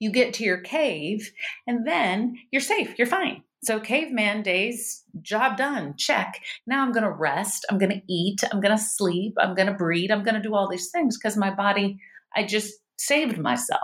You 0.00 0.10
get 0.10 0.34
to 0.34 0.44
your 0.44 0.60
cave 0.60 1.30
and 1.68 1.86
then 1.86 2.34
you're 2.50 2.60
safe, 2.60 2.94
you're 2.98 3.06
fine. 3.06 3.44
So 3.62 3.78
caveman 3.78 4.42
days, 4.42 5.04
job 5.22 5.56
done, 5.56 5.94
check. 5.96 6.40
Now 6.66 6.82
I'm 6.82 6.92
going 6.92 7.04
to 7.04 7.10
rest, 7.10 7.64
I'm 7.70 7.78
going 7.78 7.92
to 7.92 8.12
eat, 8.12 8.42
I'm 8.52 8.60
going 8.60 8.76
to 8.76 8.82
sleep, 8.82 9.34
I'm 9.38 9.54
going 9.54 9.66
to 9.68 9.74
breathe, 9.74 10.10
I'm 10.10 10.24
going 10.24 10.36
to 10.36 10.42
do 10.42 10.54
all 10.54 10.68
these 10.68 10.90
things 10.90 11.16
because 11.16 11.36
my 11.36 11.54
body, 11.54 12.00
I 12.34 12.44
just 12.44 12.74
saved 12.98 13.38
myself. 13.38 13.82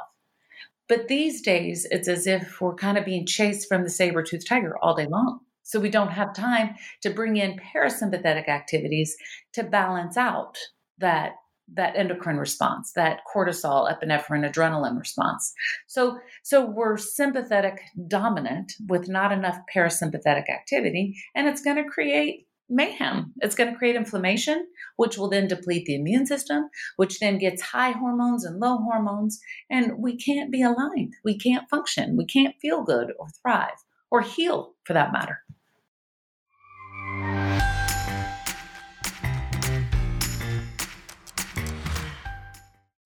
But 0.89 1.09
these 1.09 1.41
days, 1.41 1.87
it's 1.91 2.09
as 2.09 2.27
if 2.27 2.61
we're 2.61 2.75
kind 2.75 2.99
of 2.99 3.05
being 3.05 3.27
chased 3.27 3.69
from 3.69 3.85
the 3.85 3.91
saber 3.91 4.23
toothed 4.23 4.47
tiger 4.47 4.77
all 4.83 4.95
day 4.95 5.07
long. 5.07 5.41
So 5.63 5.81
we 5.81 5.91
don't 5.91 6.13
have 6.13 6.35
time 6.35 6.75
to 7.03 7.11
bring 7.11 7.37
in 7.37 7.59
parasympathetic 7.59 8.49
activities 8.49 9.17
to 9.55 9.65
balance 9.65 10.17
out 10.17 10.59
that 10.99 11.33
that 11.73 11.97
endocrine 11.97 12.37
response, 12.37 12.93
that 12.93 13.21
cortisol, 13.35 13.91
epinephrine, 13.91 14.47
adrenaline 14.47 14.99
response. 14.99 15.55
So 15.87 16.19
so 16.43 16.67
we're 16.67 16.99
sympathetic 16.99 17.81
dominant 18.07 18.75
with 18.87 19.09
not 19.09 19.33
enough 19.33 19.57
parasympathetic 19.75 20.51
activity 20.51 21.17
and 21.35 21.49
it's 21.49 21.63
going 21.63 21.83
to 21.83 21.89
create 21.89 22.47
mayhem. 22.69 23.33
It's 23.41 23.55
going 23.55 23.73
to 23.73 23.79
create 23.79 23.97
inflammation, 23.97 24.67
which 24.97 25.17
will 25.17 25.29
then 25.29 25.49
deplete 25.49 25.87
the 25.87 25.95
immune 25.95 26.27
system, 26.27 26.69
which 26.97 27.21
then 27.21 27.39
gets 27.39 27.63
high 27.63 27.93
hormones 27.93 28.45
and 28.45 28.61
low 28.61 28.79
hormones. 28.79 29.41
And 29.71 29.99
we 29.99 30.17
can't 30.17 30.51
be 30.51 30.63
aligned. 30.63 31.15
We 31.25 31.39
can't 31.39 31.69
function. 31.69 32.17
We 32.17 32.27
can't 32.27 32.55
feel 32.61 32.83
good 32.83 33.13
or 33.19 33.29
thrive 33.43 33.79
or 34.11 34.23
heal 34.23 34.75
for 34.85 34.93
that 34.93 35.13
matter. 35.13 35.44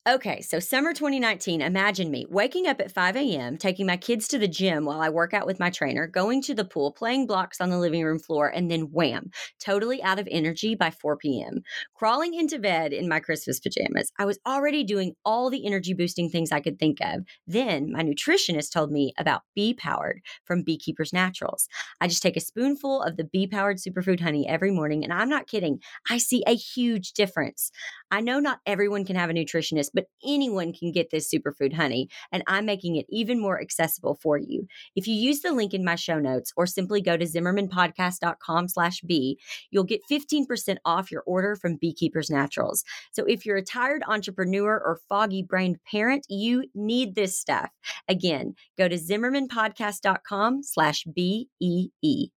Okay, 0.08 0.40
so 0.40 0.58
summer 0.58 0.94
2019, 0.94 1.60
imagine 1.60 2.10
me 2.10 2.24
waking 2.30 2.66
up 2.66 2.80
at 2.80 2.90
5 2.90 3.14
a.m., 3.14 3.58
taking 3.58 3.84
my 3.84 3.98
kids 3.98 4.26
to 4.28 4.38
the 4.38 4.48
gym 4.48 4.86
while 4.86 5.02
I 5.02 5.10
work 5.10 5.34
out 5.34 5.46
with 5.46 5.60
my 5.60 5.68
trainer, 5.68 6.06
going 6.06 6.40
to 6.44 6.54
the 6.54 6.64
pool, 6.64 6.92
playing 6.92 7.26
blocks 7.26 7.60
on 7.60 7.68
the 7.68 7.76
living 7.76 8.02
room 8.02 8.18
floor, 8.18 8.48
and 8.48 8.70
then 8.70 8.90
wham, 8.90 9.30
totally 9.60 10.02
out 10.02 10.18
of 10.18 10.26
energy 10.30 10.74
by 10.74 10.90
4 10.90 11.18
p.m. 11.18 11.60
Crawling 11.94 12.32
into 12.32 12.58
bed 12.58 12.94
in 12.94 13.06
my 13.06 13.20
Christmas 13.20 13.60
pajamas. 13.60 14.10
I 14.18 14.24
was 14.24 14.38
already 14.46 14.82
doing 14.82 15.12
all 15.26 15.50
the 15.50 15.66
energy 15.66 15.92
boosting 15.92 16.30
things 16.30 16.52
I 16.52 16.60
could 16.60 16.78
think 16.78 16.96
of. 17.02 17.24
Then 17.46 17.92
my 17.92 18.02
nutritionist 18.02 18.72
told 18.72 18.90
me 18.90 19.12
about 19.18 19.42
Bee 19.54 19.74
Powered 19.74 20.22
from 20.46 20.62
Beekeepers 20.62 21.12
Naturals. 21.12 21.68
I 22.00 22.08
just 22.08 22.22
take 22.22 22.38
a 22.38 22.40
spoonful 22.40 23.02
of 23.02 23.18
the 23.18 23.24
Bee 23.24 23.46
Powered 23.46 23.76
superfood 23.76 24.20
honey 24.20 24.48
every 24.48 24.70
morning, 24.70 25.04
and 25.04 25.12
I'm 25.12 25.28
not 25.28 25.48
kidding, 25.48 25.80
I 26.08 26.16
see 26.16 26.42
a 26.46 26.54
huge 26.54 27.12
difference. 27.12 27.70
I 28.10 28.20
know 28.20 28.38
not 28.40 28.60
everyone 28.66 29.04
can 29.04 29.16
have 29.16 29.30
a 29.30 29.34
nutritionist, 29.34 29.90
but 29.94 30.06
anyone 30.24 30.72
can 30.72 30.92
get 30.92 31.10
this 31.10 31.32
superfood 31.32 31.74
honey, 31.74 32.08
and 32.32 32.42
I'm 32.46 32.66
making 32.66 32.96
it 32.96 33.06
even 33.08 33.40
more 33.40 33.60
accessible 33.60 34.18
for 34.20 34.38
you. 34.38 34.66
If 34.96 35.06
you 35.06 35.14
use 35.14 35.40
the 35.40 35.52
link 35.52 35.74
in 35.74 35.84
my 35.84 35.94
show 35.94 36.18
notes 36.18 36.52
or 36.56 36.66
simply 36.66 37.00
go 37.00 37.16
to 37.16 37.24
zimmermanpodcast.com 37.24 38.68
slash 38.68 39.00
bee, 39.02 39.38
you'll 39.70 39.84
get 39.84 40.00
15% 40.10 40.76
off 40.84 41.10
your 41.10 41.22
order 41.26 41.56
from 41.56 41.76
Beekeepers 41.76 42.30
Naturals. 42.30 42.84
So 43.12 43.24
if 43.24 43.44
you're 43.44 43.56
a 43.56 43.62
tired 43.62 44.02
entrepreneur 44.06 44.74
or 44.74 45.00
foggy 45.08 45.42
brained 45.42 45.78
parent, 45.90 46.26
you 46.28 46.64
need 46.74 47.14
this 47.14 47.38
stuff. 47.38 47.70
Again, 48.08 48.54
go 48.76 48.88
to 48.88 48.96
zimmermanpodcast.com 48.96 50.62
slash 50.62 51.04
B-E-E. 51.04 52.30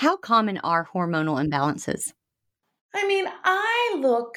How 0.00 0.18
common 0.18 0.58
are 0.58 0.86
hormonal 0.94 1.42
imbalances? 1.42 2.12
I 2.94 3.06
mean, 3.06 3.26
I 3.44 3.96
look 3.98 4.36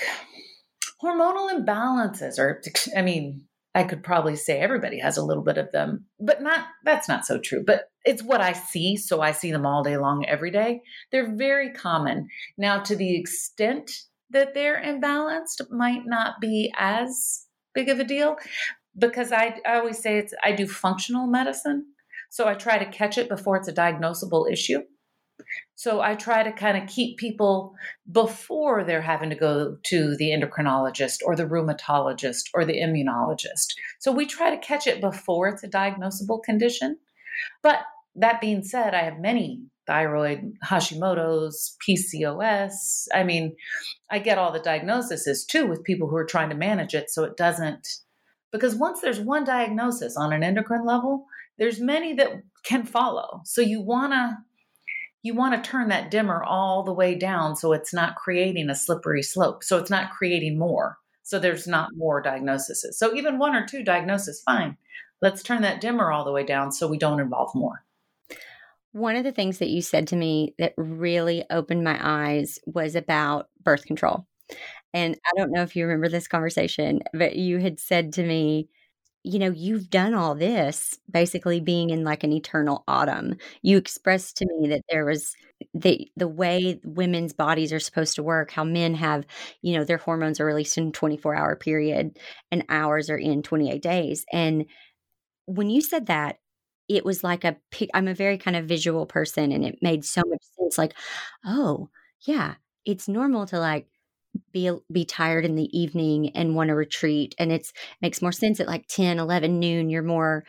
hormonal 1.04 1.52
imbalances 1.52 2.39
are 2.39 2.62
I 2.98 3.02
mean, 3.02 3.45
I 3.76 3.84
could 3.84 4.02
probably 4.02 4.38
say 4.38 4.60
everybody 4.60 5.00
has 5.00 5.17
a 5.17 5.22
little 5.22 5.43
bit 5.43 5.58
of 5.58 5.69
them, 5.74 6.06
but 6.17 6.41
not 6.41 6.67
that's 6.86 7.10
not 7.10 7.26
so 7.26 7.39
true. 7.39 7.62
But 7.67 7.89
it's 8.06 8.24
what 8.24 8.39
I 8.39 8.54
see, 8.54 8.95
so 8.95 9.19
I 9.19 9.34
see 9.34 9.52
them 9.52 9.65
all 9.65 9.84
day 9.84 9.98
long 9.98 10.26
every 10.26 10.50
day. 10.50 10.80
They're 11.12 11.36
very 11.36 11.74
common. 11.74 12.30
Now 12.58 12.80
to 12.84 12.95
the 12.95 13.19
extent 13.19 13.91
that 14.30 14.54
they're 14.54 14.82
imbalanced 14.82 15.69
might 15.69 16.06
not 16.06 16.39
be 16.39 16.74
as 16.80 17.48
big 17.74 17.89
of 17.89 18.00
a 18.00 18.06
deal 18.06 18.38
because 18.98 19.34
I, 19.34 19.60
I 19.67 19.76
always 19.76 20.00
say 20.00 20.19
it's 20.19 20.34
I 20.41 20.54
do 20.54 20.67
functional 20.67 21.28
medicine. 21.28 21.88
So 22.30 22.48
I 22.48 22.54
try 22.54 22.78
to 22.78 22.89
catch 22.89 23.17
it 23.17 23.28
before 23.28 23.58
it's 23.58 23.67
a 23.67 23.74
diagnosable 23.74 24.50
issue. 24.50 24.84
So 25.75 26.02
I 26.02 26.15
try 26.15 26.43
to 26.43 26.52
kind 26.52 26.78
of 26.78 26.89
keep 26.89 27.17
people 27.17 27.75
before 28.12 28.84
they're 28.84 29.02
having 29.02 29.30
to 29.30 29.36
go 29.36 29.78
to 29.84 30.15
the 30.17 30.30
endocrinologist 30.30 31.17
or 31.25 31.36
the 31.36 31.45
rheumatologist 31.45 32.49
or 32.54 32.65
the 32.65 32.80
immunologist. 32.80 33.73
So 33.99 34.12
we 34.12 34.25
try 34.25 34.49
to 34.49 34.58
catch 34.58 34.88
it 34.88 35.02
before 35.02 35.47
it's 35.47 35.63
a 35.63 35.69
diagnosable 35.69 36.43
condition. 36.43 36.97
But 37.63 37.80
that 38.15 38.41
being 38.41 38.63
said, 38.63 38.93
I 38.93 39.04
have 39.04 39.19
many 39.19 39.63
thyroid, 39.88 40.54
Hashimoto's, 40.63 41.75
PCOS. 41.88 43.08
I 43.13 43.23
mean, 43.23 43.56
I 44.12 44.19
get 44.19 44.38
all 44.38 44.52
the 44.52 44.60
diagnoses 44.60 45.45
too 45.45 45.65
with 45.65 45.84
people 45.84 46.08
who 46.08 46.15
are 46.15 46.25
trying 46.25 46.49
to 46.49 46.56
manage 46.56 46.93
it 46.93 47.10
so 47.10 47.23
it 47.23 47.38
doesn't 47.38 47.88
because 48.52 48.75
once 48.75 49.02
there's 49.02 49.19
one 49.19 49.43
diagnosis 49.43 50.17
on 50.17 50.34
an 50.34 50.43
endocrine 50.43 50.86
level, 50.86 51.25
there's 51.58 51.80
many 51.80 52.13
that 52.15 52.41
can 52.63 52.86
follow. 52.86 53.41
So 53.45 53.62
you 53.62 53.82
want 53.82 54.13
to 54.13 54.38
you 55.21 55.34
want 55.34 55.62
to 55.62 55.69
turn 55.69 55.89
that 55.89 56.12
dimmer 56.12 56.43
all 56.43 56.84
the 56.84 56.93
way 56.93 57.15
down 57.15 57.55
so 57.55 57.73
it's 57.73 57.93
not 57.93 58.15
creating 58.15 58.69
a 58.69 58.75
slippery 58.75 59.21
slope. 59.21 59.63
So 59.63 59.77
it's 59.77 59.89
not 59.89 60.12
creating 60.12 60.58
more. 60.58 60.97
So 61.23 61.39
there's 61.39 61.67
not 61.67 61.89
more 61.95 62.21
diagnoses. 62.21 62.97
So 62.97 63.13
even 63.13 63.38
one 63.38 63.55
or 63.55 63.65
two 63.65 63.84
diagnoses, 63.84 64.41
fine. 64.41 64.77
Let's 65.21 65.43
turn 65.43 65.62
that 65.63 65.82
dimmer 65.82 66.12
all 66.12 66.23
the 66.23 66.32
way 66.32 66.43
down 66.43 66.71
so 66.71 66.88
we 66.88 66.97
don't 66.97 67.19
involve 67.19 67.53
more. 67.53 67.84
One 68.93 69.15
of 69.15 69.23
the 69.23 69.32
things 69.32 69.60
that 69.60 69.69
you 69.69 69.82
said 69.82 70.08
to 70.08 70.15
me 70.15 70.55
that 70.58 70.73
really 70.77 71.43
opened 71.51 71.84
my 71.84 71.99
eyes 72.01 72.58
was 72.65 72.95
about 72.95 73.49
birth 73.62 73.86
control. 73.86 74.25
And 74.93 75.15
I 75.23 75.38
don't 75.38 75.51
know 75.51 75.62
if 75.62 75.75
you 75.75 75.86
remember 75.86 76.10
this 76.10 76.27
conversation, 76.27 77.01
but 77.13 77.36
you 77.36 77.60
had 77.60 77.79
said 77.79 78.13
to 78.13 78.23
me, 78.23 78.69
you 79.23 79.39
know, 79.39 79.51
you've 79.51 79.89
done 79.89 80.13
all 80.13 80.34
this 80.36 80.97
basically 81.12 81.60
being 81.60 81.89
in 81.89 82.03
like 82.05 82.23
an 82.23 82.32
eternal 82.34 82.84
autumn. 82.88 83.36
You 83.62 83.77
expressed 83.77 84.38
to 84.38 84.45
me 84.45 84.69
that 84.69 84.84
there 84.89 85.05
was 85.05 85.36
the 85.73 86.10
the 86.15 86.27
way 86.27 86.79
women's 86.86 87.34
bodies 87.34 87.73
are 87.73 87.79
supposed 87.82 88.15
to 88.15 88.23
work, 88.23 88.51
how 88.51 88.63
men 88.63 88.95
have, 88.95 89.25
you 89.62 89.77
know, 89.77 89.84
their 89.84 89.97
hormones 89.97 90.39
are 90.39 90.45
released 90.45 90.77
in 90.77 90.91
24 90.93 91.36
hour 91.36 91.55
period 91.58 92.17
and 92.51 92.63
ours 92.69 93.10
are 93.10 93.17
in 93.17 93.43
28 93.43 93.82
days. 93.82 94.25
And 94.32 94.65
when 95.45 95.69
you 95.69 95.82
said 95.82 96.08
that, 96.08 96.38
it 96.88 97.05
was 97.05 97.23
like 97.23 97.43
a 97.43 97.58
I'm 97.93 98.08
a 98.08 98.13
very 98.15 98.38
kind 98.38 98.58
of 98.58 98.65
visual 98.65 99.05
person 99.05 99.51
and 99.51 99.63
it 99.65 99.77
made 99.82 100.05
so 100.05 100.21
much 100.27 100.41
sense 100.60 100.77
like, 100.77 100.93
oh, 101.45 101.89
yeah, 102.21 102.55
it's 102.86 103.08
normal 103.08 103.45
to 103.47 103.60
like 103.60 103.88
be 104.51 104.71
be 104.91 105.05
tired 105.05 105.45
in 105.45 105.55
the 105.55 105.69
evening 105.77 106.31
and 106.35 106.55
want 106.55 106.69
to 106.69 106.75
retreat 106.75 107.35
and 107.39 107.51
it's 107.51 107.73
makes 108.01 108.21
more 108.21 108.31
sense 108.31 108.59
at 108.59 108.67
like 108.67 108.87
10 108.87 109.19
11 109.19 109.59
noon 109.59 109.89
you're 109.89 110.03
more 110.03 110.43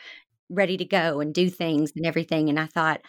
ready 0.51 0.77
to 0.77 0.85
go 0.85 1.21
and 1.21 1.33
do 1.33 1.49
things 1.49 1.93
and 1.97 2.05
everything. 2.05 2.49
And 2.49 2.59
I 2.59 2.67
thought, 2.67 3.01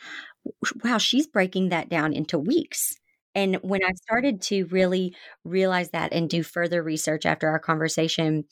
wow, 0.84 0.98
she's 0.98 1.28
breaking 1.28 1.70
that 1.70 1.90
down 1.90 2.14
into 2.14 2.40
weeks. 2.40 2.96
And 3.34 3.56
when 3.58 3.84
I 3.84 3.92
started 3.94 4.42
to 4.44 4.66
really 4.66 5.16
realize 5.44 5.90
that 5.92 6.14
and 6.14 6.30
do 6.30 6.44
further 6.44 6.84
research 6.84 7.26
after 7.26 7.48
our 7.50 7.60
conversation, 7.60 8.46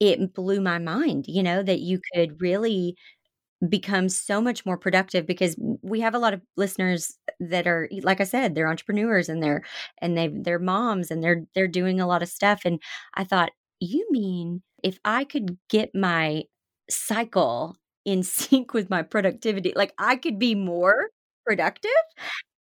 it 0.00 0.34
blew 0.34 0.60
my 0.60 0.78
mind, 0.78 1.24
you 1.26 1.42
know, 1.42 1.62
that 1.62 1.80
you 1.80 2.00
could 2.14 2.40
really 2.40 2.96
become 3.70 4.08
so 4.08 4.40
much 4.40 4.66
more 4.66 4.76
productive 4.76 5.26
because 5.26 5.56
we 5.82 6.00
have 6.00 6.14
a 6.14 6.18
lot 6.18 6.34
of 6.34 6.42
listeners 6.56 7.16
that 7.40 7.66
are 7.66 7.88
like 8.02 8.20
I 8.20 8.24
said 8.24 8.54
they're 8.54 8.68
entrepreneurs 8.68 9.28
and 9.30 9.42
they're 9.42 9.62
and 10.02 10.16
they 10.16 10.28
they're 10.28 10.58
moms 10.58 11.10
and 11.10 11.22
they're 11.24 11.44
they're 11.54 11.68
doing 11.68 12.00
a 12.00 12.06
lot 12.06 12.22
of 12.22 12.28
stuff. 12.28 12.62
And 12.64 12.80
I 13.14 13.24
thought 13.24 13.50
you 13.80 14.06
mean 14.10 14.62
if 14.82 14.98
I 15.04 15.24
could 15.24 15.56
get 15.70 15.94
my 15.94 16.44
cycle 16.90 17.76
in 18.04 18.22
sync 18.24 18.74
with 18.74 18.90
my 18.90 19.02
productivity 19.02 19.72
like 19.76 19.92
I 19.98 20.16
could 20.16 20.38
be 20.38 20.54
more 20.54 21.10
productive? 21.46 21.90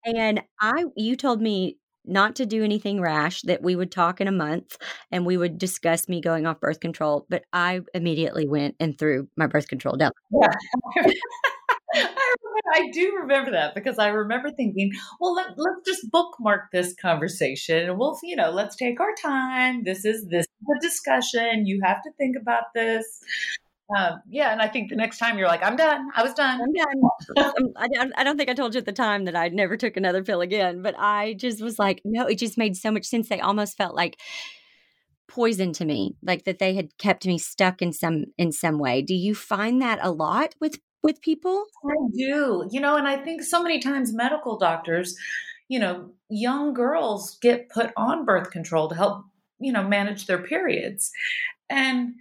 And 0.04 0.42
I 0.60 0.84
you 0.96 1.16
told 1.16 1.40
me 1.42 1.78
not 2.04 2.36
to 2.36 2.46
do 2.46 2.64
anything 2.64 3.00
rash, 3.00 3.42
that 3.42 3.62
we 3.62 3.76
would 3.76 3.90
talk 3.90 4.20
in 4.20 4.28
a 4.28 4.32
month 4.32 4.76
and 5.10 5.26
we 5.26 5.36
would 5.36 5.58
discuss 5.58 6.08
me 6.08 6.20
going 6.20 6.46
off 6.46 6.60
birth 6.60 6.80
control. 6.80 7.26
But 7.28 7.44
I 7.52 7.80
immediately 7.94 8.46
went 8.46 8.76
and 8.80 8.98
threw 8.98 9.28
my 9.36 9.46
birth 9.46 9.68
control 9.68 9.96
down. 9.96 10.12
Yeah. 10.32 11.06
I, 11.94 12.34
I 12.74 12.90
do 12.92 13.16
remember 13.20 13.52
that 13.52 13.74
because 13.74 13.98
I 13.98 14.08
remember 14.08 14.50
thinking, 14.50 14.90
well, 15.20 15.34
let, 15.34 15.46
let's 15.56 15.86
just 15.86 16.10
bookmark 16.10 16.70
this 16.72 16.94
conversation 17.00 17.88
and 17.88 17.98
we'll, 17.98 18.18
you 18.22 18.36
know, 18.36 18.50
let's 18.50 18.76
take 18.76 19.00
our 19.00 19.14
time. 19.20 19.84
This 19.84 20.04
is 20.04 20.26
this 20.28 20.44
is 20.44 20.76
a 20.76 20.80
discussion. 20.80 21.66
You 21.66 21.80
have 21.84 22.02
to 22.02 22.10
think 22.18 22.36
about 22.40 22.64
this. 22.74 23.04
Um, 23.94 24.22
yeah, 24.28 24.50
and 24.50 24.62
I 24.62 24.68
think 24.68 24.88
the 24.88 24.96
next 24.96 25.18
time 25.18 25.38
you're 25.38 25.48
like, 25.48 25.62
I'm 25.62 25.76
done. 25.76 26.08
I 26.16 26.22
was 26.22 26.32
done. 26.32 26.60
I'm 26.60 26.72
done. 26.72 27.72
I, 27.76 27.88
I 28.16 28.24
don't 28.24 28.38
think 28.38 28.48
I 28.48 28.54
told 28.54 28.74
you 28.74 28.78
at 28.78 28.86
the 28.86 28.92
time 28.92 29.26
that 29.26 29.36
I 29.36 29.48
never 29.48 29.76
took 29.76 29.96
another 29.96 30.24
pill 30.24 30.40
again, 30.40 30.80
but 30.80 30.94
I 30.98 31.34
just 31.34 31.62
was 31.62 31.78
like, 31.78 32.00
no, 32.04 32.26
it 32.26 32.38
just 32.38 32.56
made 32.56 32.76
so 32.76 32.90
much 32.90 33.04
sense. 33.04 33.28
They 33.28 33.40
almost 33.40 33.76
felt 33.76 33.94
like 33.94 34.18
poison 35.28 35.72
to 35.74 35.84
me, 35.84 36.16
like 36.22 36.44
that 36.44 36.58
they 36.58 36.74
had 36.74 36.96
kept 36.96 37.26
me 37.26 37.38
stuck 37.38 37.82
in 37.82 37.92
some 37.92 38.24
in 38.38 38.52
some 38.52 38.78
way. 38.78 39.02
Do 39.02 39.14
you 39.14 39.34
find 39.34 39.82
that 39.82 39.98
a 40.00 40.10
lot 40.10 40.54
with 40.60 40.78
with 41.02 41.20
people? 41.20 41.64
I 41.84 41.94
do. 42.14 42.66
You 42.70 42.80
know, 42.80 42.96
and 42.96 43.06
I 43.06 43.18
think 43.18 43.42
so 43.42 43.62
many 43.62 43.80
times 43.80 44.14
medical 44.14 44.58
doctors, 44.58 45.14
you 45.68 45.78
know, 45.78 46.10
young 46.30 46.72
girls 46.72 47.36
get 47.42 47.68
put 47.68 47.92
on 47.96 48.24
birth 48.24 48.50
control 48.50 48.88
to 48.88 48.94
help, 48.94 49.26
you 49.60 49.72
know, 49.72 49.86
manage 49.86 50.26
their 50.26 50.38
periods. 50.38 51.12
And 51.68 52.14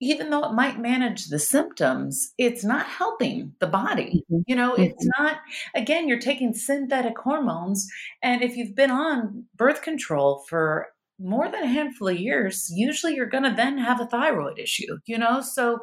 even 0.00 0.30
though 0.30 0.44
it 0.44 0.52
might 0.52 0.78
manage 0.78 1.28
the 1.28 1.38
symptoms, 1.38 2.32
it's 2.38 2.64
not 2.64 2.86
helping 2.86 3.54
the 3.60 3.66
body. 3.66 4.24
Mm-hmm. 4.30 4.42
You 4.46 4.56
know, 4.56 4.74
it's 4.74 5.06
mm-hmm. 5.06 5.22
not, 5.22 5.38
again, 5.74 6.08
you're 6.08 6.18
taking 6.18 6.52
synthetic 6.52 7.18
hormones. 7.18 7.88
And 8.22 8.42
if 8.42 8.56
you've 8.56 8.74
been 8.74 8.90
on 8.90 9.44
birth 9.56 9.82
control 9.82 10.44
for 10.48 10.88
more 11.18 11.48
than 11.50 11.62
a 11.62 11.68
handful 11.68 12.08
of 12.08 12.18
years, 12.18 12.70
usually 12.74 13.14
you're 13.14 13.26
going 13.26 13.44
to 13.44 13.54
then 13.56 13.78
have 13.78 14.00
a 14.00 14.06
thyroid 14.06 14.58
issue, 14.58 14.98
you 15.06 15.16
know? 15.16 15.40
So, 15.40 15.78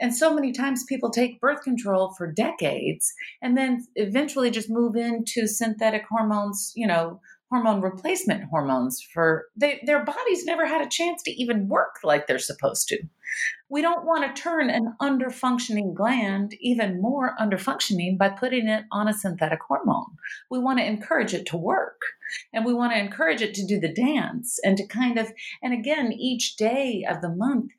and 0.00 0.14
so 0.14 0.34
many 0.34 0.50
times 0.52 0.84
people 0.88 1.10
take 1.10 1.40
birth 1.40 1.62
control 1.62 2.14
for 2.18 2.30
decades 2.32 3.12
and 3.40 3.56
then 3.56 3.86
eventually 3.94 4.50
just 4.50 4.70
move 4.70 4.96
into 4.96 5.46
synthetic 5.46 6.04
hormones, 6.10 6.72
you 6.74 6.86
know, 6.88 7.20
hormone 7.50 7.80
replacement 7.80 8.44
hormones 8.44 9.00
for 9.12 9.46
they, 9.56 9.80
their 9.86 10.04
bodies 10.04 10.44
never 10.44 10.66
had 10.66 10.82
a 10.82 10.88
chance 10.88 11.22
to 11.22 11.30
even 11.30 11.68
work 11.68 11.96
like 12.04 12.26
they're 12.26 12.38
supposed 12.38 12.88
to. 12.88 12.98
We 13.68 13.82
don't 13.82 14.06
want 14.06 14.24
to 14.34 14.42
turn 14.42 14.70
an 14.70 14.94
underfunctioning 15.00 15.94
gland 15.94 16.54
even 16.60 17.00
more 17.00 17.34
underfunctioning 17.40 18.16
by 18.18 18.30
putting 18.30 18.68
it 18.68 18.84
on 18.90 19.08
a 19.08 19.14
synthetic 19.14 19.60
hormone. 19.66 20.16
We 20.50 20.58
want 20.58 20.78
to 20.78 20.86
encourage 20.86 21.34
it 21.34 21.46
to 21.46 21.56
work 21.56 22.00
and 22.52 22.64
we 22.64 22.74
want 22.74 22.92
to 22.92 22.98
encourage 22.98 23.42
it 23.42 23.54
to 23.54 23.66
do 23.66 23.80
the 23.80 23.92
dance 23.92 24.58
and 24.64 24.76
to 24.76 24.86
kind 24.86 25.18
of, 25.18 25.30
and 25.62 25.72
again, 25.72 26.12
each 26.12 26.56
day 26.56 27.04
of 27.08 27.20
the 27.20 27.30
month, 27.30 27.72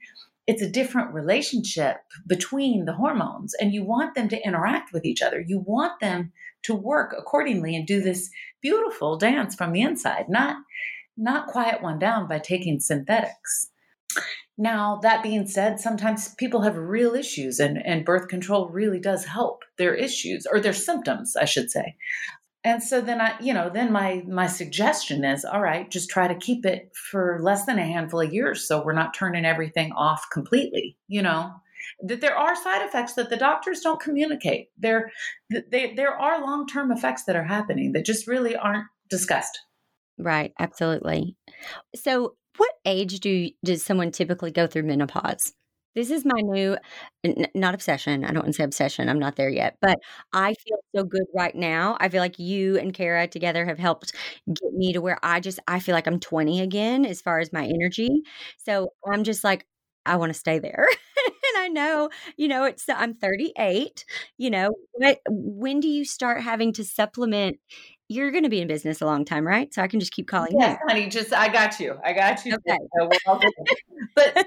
it's 0.50 0.64
a 0.64 0.70
different 0.70 1.14
relationship 1.14 1.98
between 2.26 2.86
the 2.86 2.94
hormones 2.94 3.54
and 3.62 3.72
you 3.72 3.84
want 3.84 4.16
them 4.16 4.28
to 4.30 4.44
interact 4.44 4.92
with 4.92 5.06
each 5.06 5.22
other. 5.22 5.40
You 5.40 5.60
want 5.60 6.00
them 6.00 6.32
to 6.64 6.74
work 6.74 7.14
accordingly 7.16 7.76
and 7.76 7.86
do 7.86 8.02
this 8.02 8.32
beautiful 8.60 9.16
dance 9.16 9.54
from 9.54 9.74
the 9.74 9.82
inside, 9.82 10.26
not 10.28 10.58
not 11.16 11.50
quiet 11.50 11.84
one 11.84 12.00
down 12.00 12.28
by 12.28 12.40
taking 12.40 12.80
synthetics. 12.80 13.70
Now, 14.58 15.00
that 15.04 15.22
being 15.22 15.46
said, 15.46 15.80
sometimes 15.80 16.34
people 16.36 16.62
have 16.62 16.78
real 16.78 17.14
issues 17.14 17.60
and, 17.60 17.78
and 17.86 18.04
birth 18.04 18.28
control 18.28 18.70
really 18.70 19.00
does 19.00 19.26
help 19.26 19.62
their 19.78 19.94
issues 19.94 20.48
or 20.52 20.60
their 20.60 20.74
symptoms, 20.74 21.36
I 21.36 21.46
should 21.46 21.70
say. 21.70 21.96
And 22.64 22.84
so 22.84 23.00
then 23.00 23.22
I, 23.22 23.40
you 23.40 23.54
know, 23.54 23.70
then 23.70 23.92
my 23.92 24.24
my 24.28 24.48
suggestion 24.48 25.24
is, 25.24 25.46
all 25.46 25.62
right, 25.62 25.90
just 25.90 26.10
try 26.10 26.28
to 26.28 26.36
keep 26.36 26.66
it 26.66 26.92
for 27.10 27.40
less 27.42 27.66
than 27.66 27.80
a 27.80 27.86
handful 27.86 28.22
of 28.22 28.34
years 28.34 28.68
so 28.68 28.84
we're 28.84 28.94
not 28.94 29.14
turning 29.14 29.46
everything 29.46 29.92
off 29.94 30.26
completely, 30.32 30.98
you 31.08 31.22
know. 31.22 31.52
That 32.02 32.22
there 32.22 32.38
are 32.38 32.56
side 32.56 32.86
effects 32.86 33.14
that 33.14 33.30
the 33.30 33.38
doctors 33.38 33.80
don't 33.80 34.02
communicate. 34.02 34.68
There 34.78 35.12
they, 35.50 35.94
there 35.96 36.14
are 36.14 36.42
long-term 36.42 36.92
effects 36.92 37.24
that 37.24 37.38
are 37.38 37.46
happening 37.46 37.94
that 37.94 38.06
just 38.06 38.28
really 38.28 38.56
aren't 38.56 38.86
discussed. 39.10 39.58
Right, 40.18 40.52
absolutely. 40.60 41.38
So, 41.96 42.36
what 42.58 42.72
age 42.86 43.22
do 43.22 43.50
does 43.64 43.84
someone 43.84 44.12
typically 44.12 44.52
go 44.52 44.68
through 44.68 44.84
menopause? 44.84 45.54
This 45.96 46.12
is 46.12 46.26
my 46.26 46.40
new, 46.42 46.78
n- 47.24 47.48
not 47.56 47.74
obsession. 47.74 48.24
I 48.24 48.28
don't 48.28 48.44
want 48.44 48.48
to 48.48 48.54
say 48.54 48.64
obsession. 48.64 49.10
I'm 49.10 49.20
not 49.20 49.36
there 49.36 49.50
yet, 49.50 49.78
but 49.82 50.00
I 50.34 50.54
feel 50.54 50.78
so 50.96 51.04
good 51.04 51.26
right 51.36 51.56
now. 51.56 51.98
I 52.00 52.10
feel 52.10 52.22
like 52.22 52.40
you 52.40 52.78
and 52.78 52.94
Kara 52.94 53.28
together 53.28 53.66
have 53.66 53.80
helped 53.80 54.14
get 54.48 54.74
me 54.74 54.94
to 54.94 55.02
where 55.02 55.18
I 55.24 55.40
just, 55.40 55.60
I 55.68 55.80
feel 55.80 55.96
like 55.96 56.08
I'm 56.08 56.20
20 56.20 56.62
again 56.62 57.06
as 57.06 57.22
far 57.22 57.40
as 57.40 57.52
my 57.52 57.66
energy. 57.66 58.24
So 58.58 58.94
I'm 59.10 59.24
just 59.24 59.44
like, 59.44 59.66
I 60.06 60.16
want 60.16 60.32
to 60.32 60.40
stay 60.40 60.60
there. 60.60 60.88
and 61.26 61.58
I 61.58 61.68
know, 61.68 62.10
you 62.38 62.48
know, 62.48 62.64
it's, 62.64 62.86
I'm 62.88 63.16
38, 63.16 64.06
you 64.38 64.50
know, 64.50 64.72
but 65.00 65.20
when 65.28 65.80
do 65.80 65.88
you 65.88 66.06
start 66.06 66.42
having 66.42 66.74
to 66.74 66.84
supplement 66.84 67.58
you're 68.10 68.32
going 68.32 68.44
to 68.44 68.50
be 68.50 68.60
in 68.60 68.68
business 68.68 69.02
a 69.02 69.06
long 69.06 69.24
time, 69.24 69.46
right? 69.46 69.72
So 69.72 69.84
I 69.84 69.88
can 69.88 70.00
just 70.00 70.12
keep 70.12 70.28
calling 70.28 70.60
yes, 70.60 70.80
you. 70.82 70.88
honey. 70.90 71.08
Just 71.08 71.32
I 71.32 71.48
got 71.48 71.80
you. 71.80 71.96
I 72.04 72.14
got 72.14 72.44
you. 72.44 72.56
Okay. 72.56 72.78
but 74.16 74.46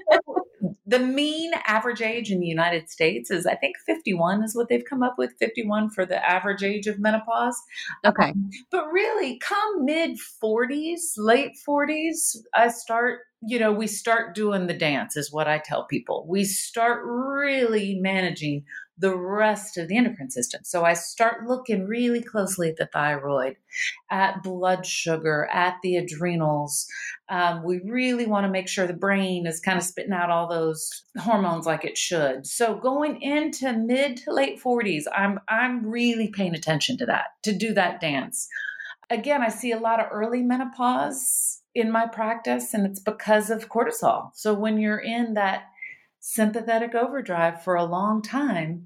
the 0.85 0.99
mean 0.99 1.51
average 1.67 2.01
age 2.01 2.31
in 2.31 2.39
the 2.39 2.47
United 2.47 2.89
States 2.89 3.31
is, 3.31 3.45
I 3.45 3.55
think, 3.55 3.75
51 3.85 4.43
is 4.43 4.55
what 4.55 4.69
they've 4.69 4.83
come 4.87 5.03
up 5.03 5.15
with. 5.17 5.33
51 5.39 5.89
for 5.89 6.05
the 6.05 6.23
average 6.29 6.63
age 6.63 6.87
of 6.87 6.99
menopause. 6.99 7.59
Okay. 8.05 8.29
Um, 8.29 8.49
but 8.71 8.85
really, 8.91 9.39
come 9.39 9.85
mid 9.85 10.17
40s, 10.43 11.13
late 11.17 11.53
40s, 11.67 12.37
I 12.53 12.69
start 12.69 13.21
you 13.45 13.59
know, 13.59 13.71
we 13.71 13.87
start 13.87 14.35
doing 14.35 14.67
the 14.67 14.73
dance, 14.73 15.17
is 15.17 15.31
what 15.31 15.47
I 15.47 15.61
tell 15.63 15.85
people. 15.85 16.25
We 16.27 16.43
start 16.45 17.01
really 17.05 17.99
managing 17.99 18.65
the 18.97 19.15
rest 19.15 19.77
of 19.77 19.87
the 19.87 19.97
endocrine 19.97 20.29
system. 20.29 20.61
So 20.63 20.83
I 20.85 20.93
start 20.93 21.47
looking 21.47 21.87
really 21.87 22.21
closely 22.21 22.69
at 22.69 22.77
the 22.77 22.85
thyroid, 22.85 23.55
at 24.11 24.43
blood 24.43 24.85
sugar, 24.85 25.49
at 25.51 25.75
the 25.81 25.97
adrenals. 25.97 26.85
Um, 27.27 27.63
we 27.63 27.81
really 27.83 28.27
want 28.27 28.45
to 28.45 28.51
make 28.51 28.67
sure 28.67 28.85
the 28.85 28.93
brain 28.93 29.47
is 29.47 29.59
kind 29.59 29.79
of 29.79 29.83
spitting 29.83 30.13
out 30.13 30.29
all 30.29 30.47
those 30.47 31.05
hormones 31.19 31.65
like 31.65 31.83
it 31.83 31.97
should. 31.97 32.45
So 32.45 32.75
going 32.75 33.21
into 33.21 33.73
mid 33.73 34.17
to 34.17 34.31
late 34.31 34.61
40s, 34.61 35.05
I'm 35.13 35.39
I'm 35.49 35.85
really 35.85 36.29
paying 36.29 36.53
attention 36.53 36.97
to 36.97 37.05
that, 37.07 37.29
to 37.43 37.51
do 37.51 37.73
that 37.73 37.99
dance. 37.99 38.47
Again, 39.09 39.41
I 39.41 39.49
see 39.49 39.71
a 39.71 39.79
lot 39.79 39.99
of 39.99 40.07
early 40.11 40.43
menopause 40.43 41.62
in 41.75 41.91
my 41.91 42.07
practice, 42.07 42.73
and 42.73 42.85
it's 42.85 42.99
because 42.99 43.49
of 43.49 43.69
cortisol. 43.69 44.31
So 44.33 44.53
when 44.53 44.79
you're 44.79 44.99
in 44.99 45.33
that 45.33 45.63
sympathetic 46.19 46.95
overdrive 46.95 47.61
for 47.63 47.75
a 47.75 47.83
long 47.83 48.21
time 48.21 48.85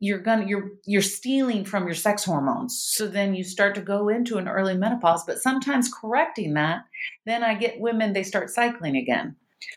you're 0.00 0.18
gonna 0.18 0.46
you're 0.46 0.70
you're 0.84 1.02
stealing 1.02 1.64
from 1.64 1.86
your 1.86 1.94
sex 1.94 2.24
hormones 2.24 2.78
so 2.78 3.06
then 3.06 3.34
you 3.34 3.44
start 3.44 3.74
to 3.74 3.80
go 3.80 4.08
into 4.08 4.38
an 4.38 4.48
early 4.48 4.76
menopause 4.76 5.24
but 5.24 5.40
sometimes 5.40 5.92
correcting 5.92 6.54
that 6.54 6.82
then 7.24 7.42
i 7.42 7.54
get 7.54 7.80
women 7.80 8.12
they 8.12 8.22
start 8.22 8.50
cycling 8.50 8.96
again 8.96 9.34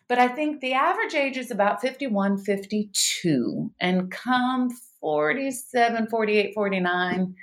but 0.08 0.19
i 0.19 0.27
think 0.27 0.60
the 0.60 0.73
average 0.73 1.13
age 1.13 1.38
is 1.38 1.51
about 1.51 1.82
51 1.82 2.38
52 2.38 3.71
and 3.80 4.12
come 4.12 4.69
47 5.02 6.08
48 6.08 6.54
49 6.54 7.36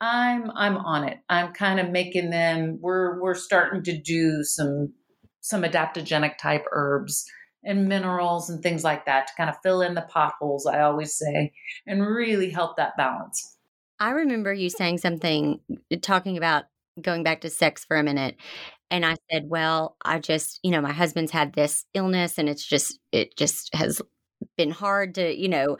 i'm 0.00 0.50
i'm 0.54 0.76
on 0.76 1.04
it 1.04 1.18
i'm 1.28 1.52
kind 1.52 1.80
of 1.80 1.90
making 1.90 2.30
them 2.30 2.78
we're 2.80 3.20
we're 3.20 3.34
starting 3.34 3.82
to 3.82 3.98
do 3.98 4.44
some 4.44 4.92
some 5.40 5.62
adaptogenic 5.62 6.38
type 6.38 6.64
herbs 6.72 7.26
and 7.66 7.88
minerals 7.88 8.48
and 8.48 8.62
things 8.62 8.84
like 8.84 9.04
that 9.06 9.26
to 9.26 9.32
kind 9.36 9.50
of 9.50 9.56
fill 9.62 9.82
in 9.82 9.94
the 9.94 10.02
potholes, 10.02 10.66
I 10.66 10.80
always 10.80 11.14
say, 11.14 11.52
and 11.86 12.06
really 12.06 12.50
help 12.50 12.76
that 12.76 12.96
balance. 12.96 13.56
I 13.98 14.10
remember 14.10 14.52
you 14.52 14.70
saying 14.70 14.98
something 14.98 15.60
talking 16.00 16.36
about 16.36 16.64
going 17.00 17.24
back 17.24 17.40
to 17.42 17.50
sex 17.50 17.84
for 17.84 17.96
a 17.96 18.02
minute. 18.02 18.36
And 18.90 19.04
I 19.04 19.16
said, 19.30 19.44
well, 19.48 19.96
I 20.04 20.20
just, 20.20 20.60
you 20.62 20.70
know, 20.70 20.80
my 20.80 20.92
husband's 20.92 21.32
had 21.32 21.54
this 21.54 21.84
illness 21.92 22.38
and 22.38 22.48
it's 22.48 22.64
just, 22.64 23.00
it 23.10 23.36
just 23.36 23.74
has 23.74 24.00
been 24.56 24.70
hard 24.70 25.16
to, 25.16 25.36
you 25.36 25.48
know, 25.48 25.76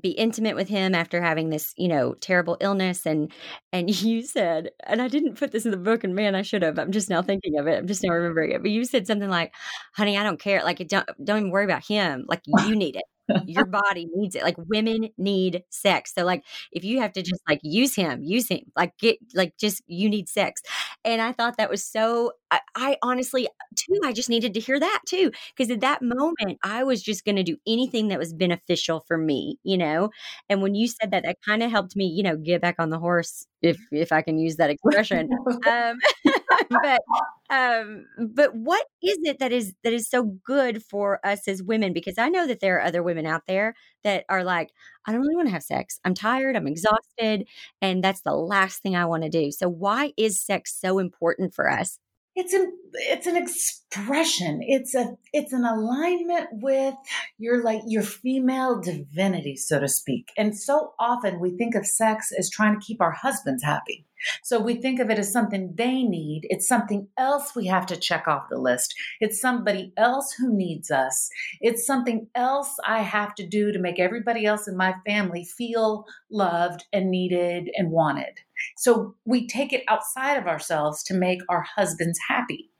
be 0.00 0.10
intimate 0.10 0.56
with 0.56 0.68
him 0.68 0.94
after 0.94 1.22
having 1.22 1.50
this, 1.50 1.72
you 1.76 1.88
know, 1.88 2.14
terrible 2.14 2.56
illness 2.60 3.06
and 3.06 3.32
and 3.72 3.90
you 4.02 4.22
said, 4.22 4.70
and 4.84 5.00
I 5.02 5.08
didn't 5.08 5.36
put 5.38 5.52
this 5.52 5.64
in 5.64 5.70
the 5.70 5.76
book 5.76 6.04
and 6.04 6.14
man, 6.14 6.34
I 6.34 6.42
should 6.42 6.62
have. 6.62 6.78
I'm 6.78 6.92
just 6.92 7.10
now 7.10 7.22
thinking 7.22 7.58
of 7.58 7.66
it. 7.66 7.78
I'm 7.78 7.86
just 7.86 8.02
now 8.02 8.12
remembering 8.14 8.52
it. 8.52 8.62
But 8.62 8.70
you 8.70 8.84
said 8.84 9.06
something 9.06 9.28
like, 9.30 9.54
"Honey, 9.94 10.18
I 10.18 10.22
don't 10.22 10.40
care. 10.40 10.62
Like 10.64 10.86
don't 10.88 11.08
don't 11.24 11.38
even 11.38 11.50
worry 11.50 11.64
about 11.64 11.84
him. 11.86 12.24
Like 12.28 12.42
you 12.46 12.76
need 12.76 12.96
it." 12.96 13.04
Your 13.46 13.64
body 13.64 14.08
needs 14.14 14.34
it. 14.34 14.42
Like 14.42 14.56
women 14.58 15.08
need 15.18 15.62
sex. 15.70 16.12
So 16.14 16.24
like 16.24 16.44
if 16.72 16.84
you 16.84 17.00
have 17.00 17.12
to 17.14 17.22
just 17.22 17.42
like 17.48 17.60
use 17.62 17.94
him, 17.94 18.22
use 18.22 18.48
him, 18.48 18.60
like 18.76 18.96
get 18.98 19.18
like 19.34 19.56
just 19.58 19.82
you 19.86 20.08
need 20.08 20.28
sex. 20.28 20.62
And 21.04 21.20
I 21.20 21.32
thought 21.32 21.56
that 21.56 21.70
was 21.70 21.84
so 21.84 22.32
I, 22.50 22.60
I 22.74 22.96
honestly 23.02 23.48
too, 23.76 24.00
I 24.04 24.12
just 24.12 24.28
needed 24.28 24.54
to 24.54 24.60
hear 24.60 24.78
that 24.78 25.00
too. 25.08 25.30
Because 25.56 25.70
at 25.70 25.80
that 25.80 26.02
moment 26.02 26.58
I 26.62 26.84
was 26.84 27.02
just 27.02 27.24
gonna 27.24 27.42
do 27.42 27.56
anything 27.66 28.08
that 28.08 28.18
was 28.18 28.32
beneficial 28.32 29.04
for 29.06 29.18
me, 29.18 29.58
you 29.62 29.76
know? 29.76 30.10
And 30.48 30.62
when 30.62 30.74
you 30.74 30.88
said 30.88 31.10
that, 31.10 31.24
that 31.24 31.38
kind 31.44 31.62
of 31.62 31.70
helped 31.70 31.96
me, 31.96 32.06
you 32.06 32.22
know, 32.22 32.36
get 32.36 32.60
back 32.60 32.76
on 32.78 32.90
the 32.90 32.98
horse 32.98 33.46
if 33.62 33.78
if 33.90 34.12
I 34.12 34.22
can 34.22 34.38
use 34.38 34.56
that 34.56 34.70
expression. 34.84 35.28
um, 35.66 35.98
but 36.82 37.02
um, 37.50 38.06
but 38.34 38.54
what 38.54 38.86
is 39.02 39.18
it 39.22 39.38
that 39.38 39.52
is 39.52 39.74
that 39.84 39.92
is 39.92 40.08
so 40.08 40.22
good 40.22 40.82
for 40.82 41.24
us 41.24 41.46
as 41.48 41.62
women? 41.62 41.92
Because 41.92 42.18
I 42.18 42.28
know 42.28 42.46
that 42.46 42.60
there 42.60 42.76
are 42.76 42.82
other 42.82 43.02
women 43.02 43.26
out 43.26 43.42
there 43.46 43.74
that 44.04 44.24
are 44.28 44.44
like, 44.44 44.70
I 45.06 45.12
don't 45.12 45.20
really 45.20 45.36
want 45.36 45.48
to 45.48 45.52
have 45.52 45.62
sex. 45.62 46.00
I'm 46.04 46.14
tired. 46.14 46.56
I'm 46.56 46.66
exhausted, 46.66 47.46
and 47.80 48.02
that's 48.02 48.22
the 48.22 48.34
last 48.34 48.82
thing 48.82 48.96
I 48.96 49.06
want 49.06 49.22
to 49.22 49.28
do. 49.28 49.50
So 49.52 49.68
why 49.68 50.12
is 50.16 50.40
sex 50.40 50.76
so 50.78 50.98
important 50.98 51.54
for 51.54 51.70
us? 51.70 51.98
it's 52.36 52.52
an 52.52 52.70
it's 52.92 53.26
an 53.26 53.36
expression 53.36 54.60
it's 54.62 54.94
a 54.94 55.16
it's 55.32 55.54
an 55.54 55.64
alignment 55.64 56.48
with 56.52 56.94
your 57.38 57.64
like 57.64 57.80
your 57.86 58.02
female 58.02 58.78
divinity 58.78 59.56
so 59.56 59.80
to 59.80 59.88
speak 59.88 60.30
and 60.36 60.56
so 60.56 60.92
often 61.00 61.40
we 61.40 61.56
think 61.56 61.74
of 61.74 61.86
sex 61.86 62.30
as 62.38 62.50
trying 62.50 62.78
to 62.78 62.86
keep 62.86 63.00
our 63.00 63.10
husbands 63.10 63.64
happy 63.64 64.05
so 64.42 64.60
we 64.60 64.76
think 64.76 65.00
of 65.00 65.10
it 65.10 65.18
as 65.18 65.32
something 65.32 65.74
they 65.76 66.02
need. 66.02 66.42
It's 66.44 66.68
something 66.68 67.08
else 67.16 67.54
we 67.54 67.66
have 67.66 67.86
to 67.86 67.96
check 67.96 68.26
off 68.26 68.48
the 68.50 68.58
list. 68.58 68.94
It's 69.20 69.40
somebody 69.40 69.92
else 69.96 70.32
who 70.32 70.56
needs 70.56 70.90
us. 70.90 71.28
It's 71.60 71.86
something 71.86 72.28
else 72.34 72.76
i 72.86 73.00
have 73.00 73.34
to 73.34 73.46
do 73.46 73.72
to 73.72 73.78
make 73.78 73.98
everybody 73.98 74.44
else 74.46 74.68
in 74.68 74.76
my 74.76 74.94
family 75.06 75.44
feel 75.44 76.04
loved 76.30 76.84
and 76.92 77.10
needed 77.10 77.70
and 77.76 77.90
wanted. 77.90 78.40
So 78.76 79.14
we 79.24 79.46
take 79.46 79.72
it 79.72 79.84
outside 79.88 80.36
of 80.36 80.46
ourselves 80.46 81.02
to 81.04 81.14
make 81.14 81.40
our 81.48 81.62
husbands 81.62 82.18
happy. 82.28 82.70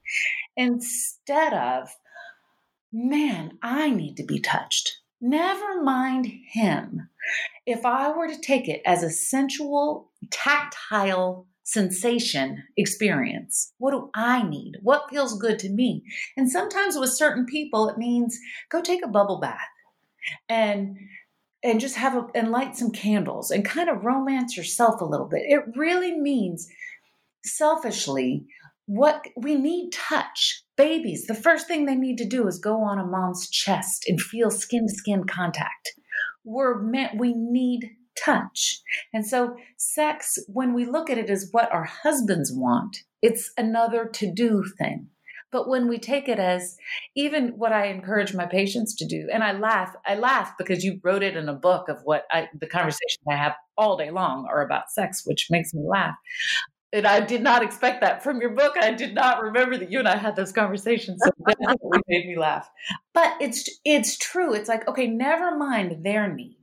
Instead 0.56 1.52
of, 1.52 1.88
man, 2.92 3.58
I 3.62 3.90
need 3.90 4.16
to 4.16 4.24
be 4.24 4.40
touched. 4.40 4.98
Never 5.20 5.82
mind 5.82 6.26
him. 6.50 7.08
If 7.66 7.84
I 7.84 8.10
were 8.10 8.28
to 8.28 8.40
take 8.40 8.68
it 8.68 8.80
as 8.86 9.02
a 9.02 9.10
sensual, 9.10 10.12
tactile 10.30 11.46
sensation 11.64 12.62
experience, 12.76 13.72
what 13.78 13.90
do 13.90 14.08
I 14.14 14.48
need? 14.48 14.74
What 14.82 15.10
feels 15.10 15.38
good 15.38 15.58
to 15.60 15.68
me? 15.68 16.04
And 16.36 16.50
sometimes 16.50 16.96
with 16.96 17.10
certain 17.10 17.44
people, 17.44 17.88
it 17.88 17.98
means 17.98 18.38
go 18.70 18.80
take 18.80 19.04
a 19.04 19.08
bubble 19.08 19.40
bath 19.40 19.58
and 20.48 20.96
and 21.64 21.80
just 21.80 21.96
have 21.96 22.14
a, 22.14 22.26
and 22.34 22.52
light 22.52 22.76
some 22.76 22.92
candles 22.92 23.50
and 23.50 23.64
kind 23.64 23.88
of 23.88 24.04
romance 24.04 24.56
yourself 24.56 25.00
a 25.00 25.04
little 25.04 25.26
bit. 25.26 25.42
It 25.46 25.64
really 25.74 26.16
means 26.16 26.68
selfishly 27.44 28.46
what 28.86 29.26
we 29.36 29.56
need 29.56 29.90
touch. 29.90 30.62
Babies, 30.76 31.26
the 31.26 31.34
first 31.34 31.66
thing 31.66 31.86
they 31.86 31.96
need 31.96 32.18
to 32.18 32.24
do 32.24 32.46
is 32.46 32.58
go 32.58 32.82
on 32.82 32.98
a 32.98 33.04
mom's 33.04 33.50
chest 33.50 34.04
and 34.06 34.20
feel 34.20 34.50
skin 34.50 34.86
to 34.86 34.94
skin 34.94 35.24
contact. 35.24 35.94
We're 36.46 36.80
meant, 36.80 37.18
we 37.18 37.34
need 37.34 37.90
touch. 38.24 38.80
And 39.12 39.26
so, 39.26 39.56
sex, 39.76 40.38
when 40.48 40.72
we 40.72 40.86
look 40.86 41.10
at 41.10 41.18
it 41.18 41.28
as 41.28 41.48
what 41.52 41.70
our 41.72 41.84
husbands 41.84 42.50
want, 42.52 42.98
it's 43.20 43.52
another 43.58 44.06
to 44.14 44.32
do 44.32 44.64
thing. 44.78 45.08
But 45.52 45.68
when 45.68 45.88
we 45.88 45.98
take 45.98 46.28
it 46.28 46.38
as 46.38 46.76
even 47.14 47.50
what 47.56 47.72
I 47.72 47.86
encourage 47.86 48.34
my 48.34 48.46
patients 48.46 48.94
to 48.96 49.06
do, 49.06 49.28
and 49.32 49.44
I 49.44 49.52
laugh, 49.52 49.94
I 50.04 50.16
laugh 50.16 50.52
because 50.58 50.84
you 50.84 51.00
wrote 51.02 51.22
it 51.22 51.36
in 51.36 51.48
a 51.48 51.54
book 51.54 51.88
of 51.88 51.98
what 52.04 52.24
I, 52.30 52.48
the 52.58 52.66
conversations 52.66 53.24
I 53.30 53.36
have 53.36 53.54
all 53.78 53.96
day 53.96 54.10
long 54.10 54.46
are 54.50 54.62
about 54.62 54.90
sex, 54.90 55.22
which 55.24 55.46
makes 55.50 55.72
me 55.72 55.82
laugh. 55.86 56.16
And 56.96 57.06
I 57.06 57.20
did 57.20 57.42
not 57.42 57.62
expect 57.62 58.00
that 58.00 58.24
from 58.24 58.40
your 58.40 58.50
book. 58.50 58.72
I 58.80 58.92
did 58.92 59.14
not 59.14 59.42
remember 59.42 59.76
that 59.76 59.90
you 59.90 59.98
and 59.98 60.08
I 60.08 60.16
had 60.16 60.34
those 60.34 60.50
conversations. 60.50 61.20
So 61.22 61.30
made 62.08 62.26
me 62.26 62.38
laugh. 62.38 62.70
But 63.12 63.34
it's 63.38 63.68
it's 63.84 64.16
true. 64.16 64.54
It's 64.54 64.68
like, 64.68 64.88
okay, 64.88 65.06
never 65.06 65.58
mind 65.58 66.04
their 66.04 66.32
needs 66.32 66.55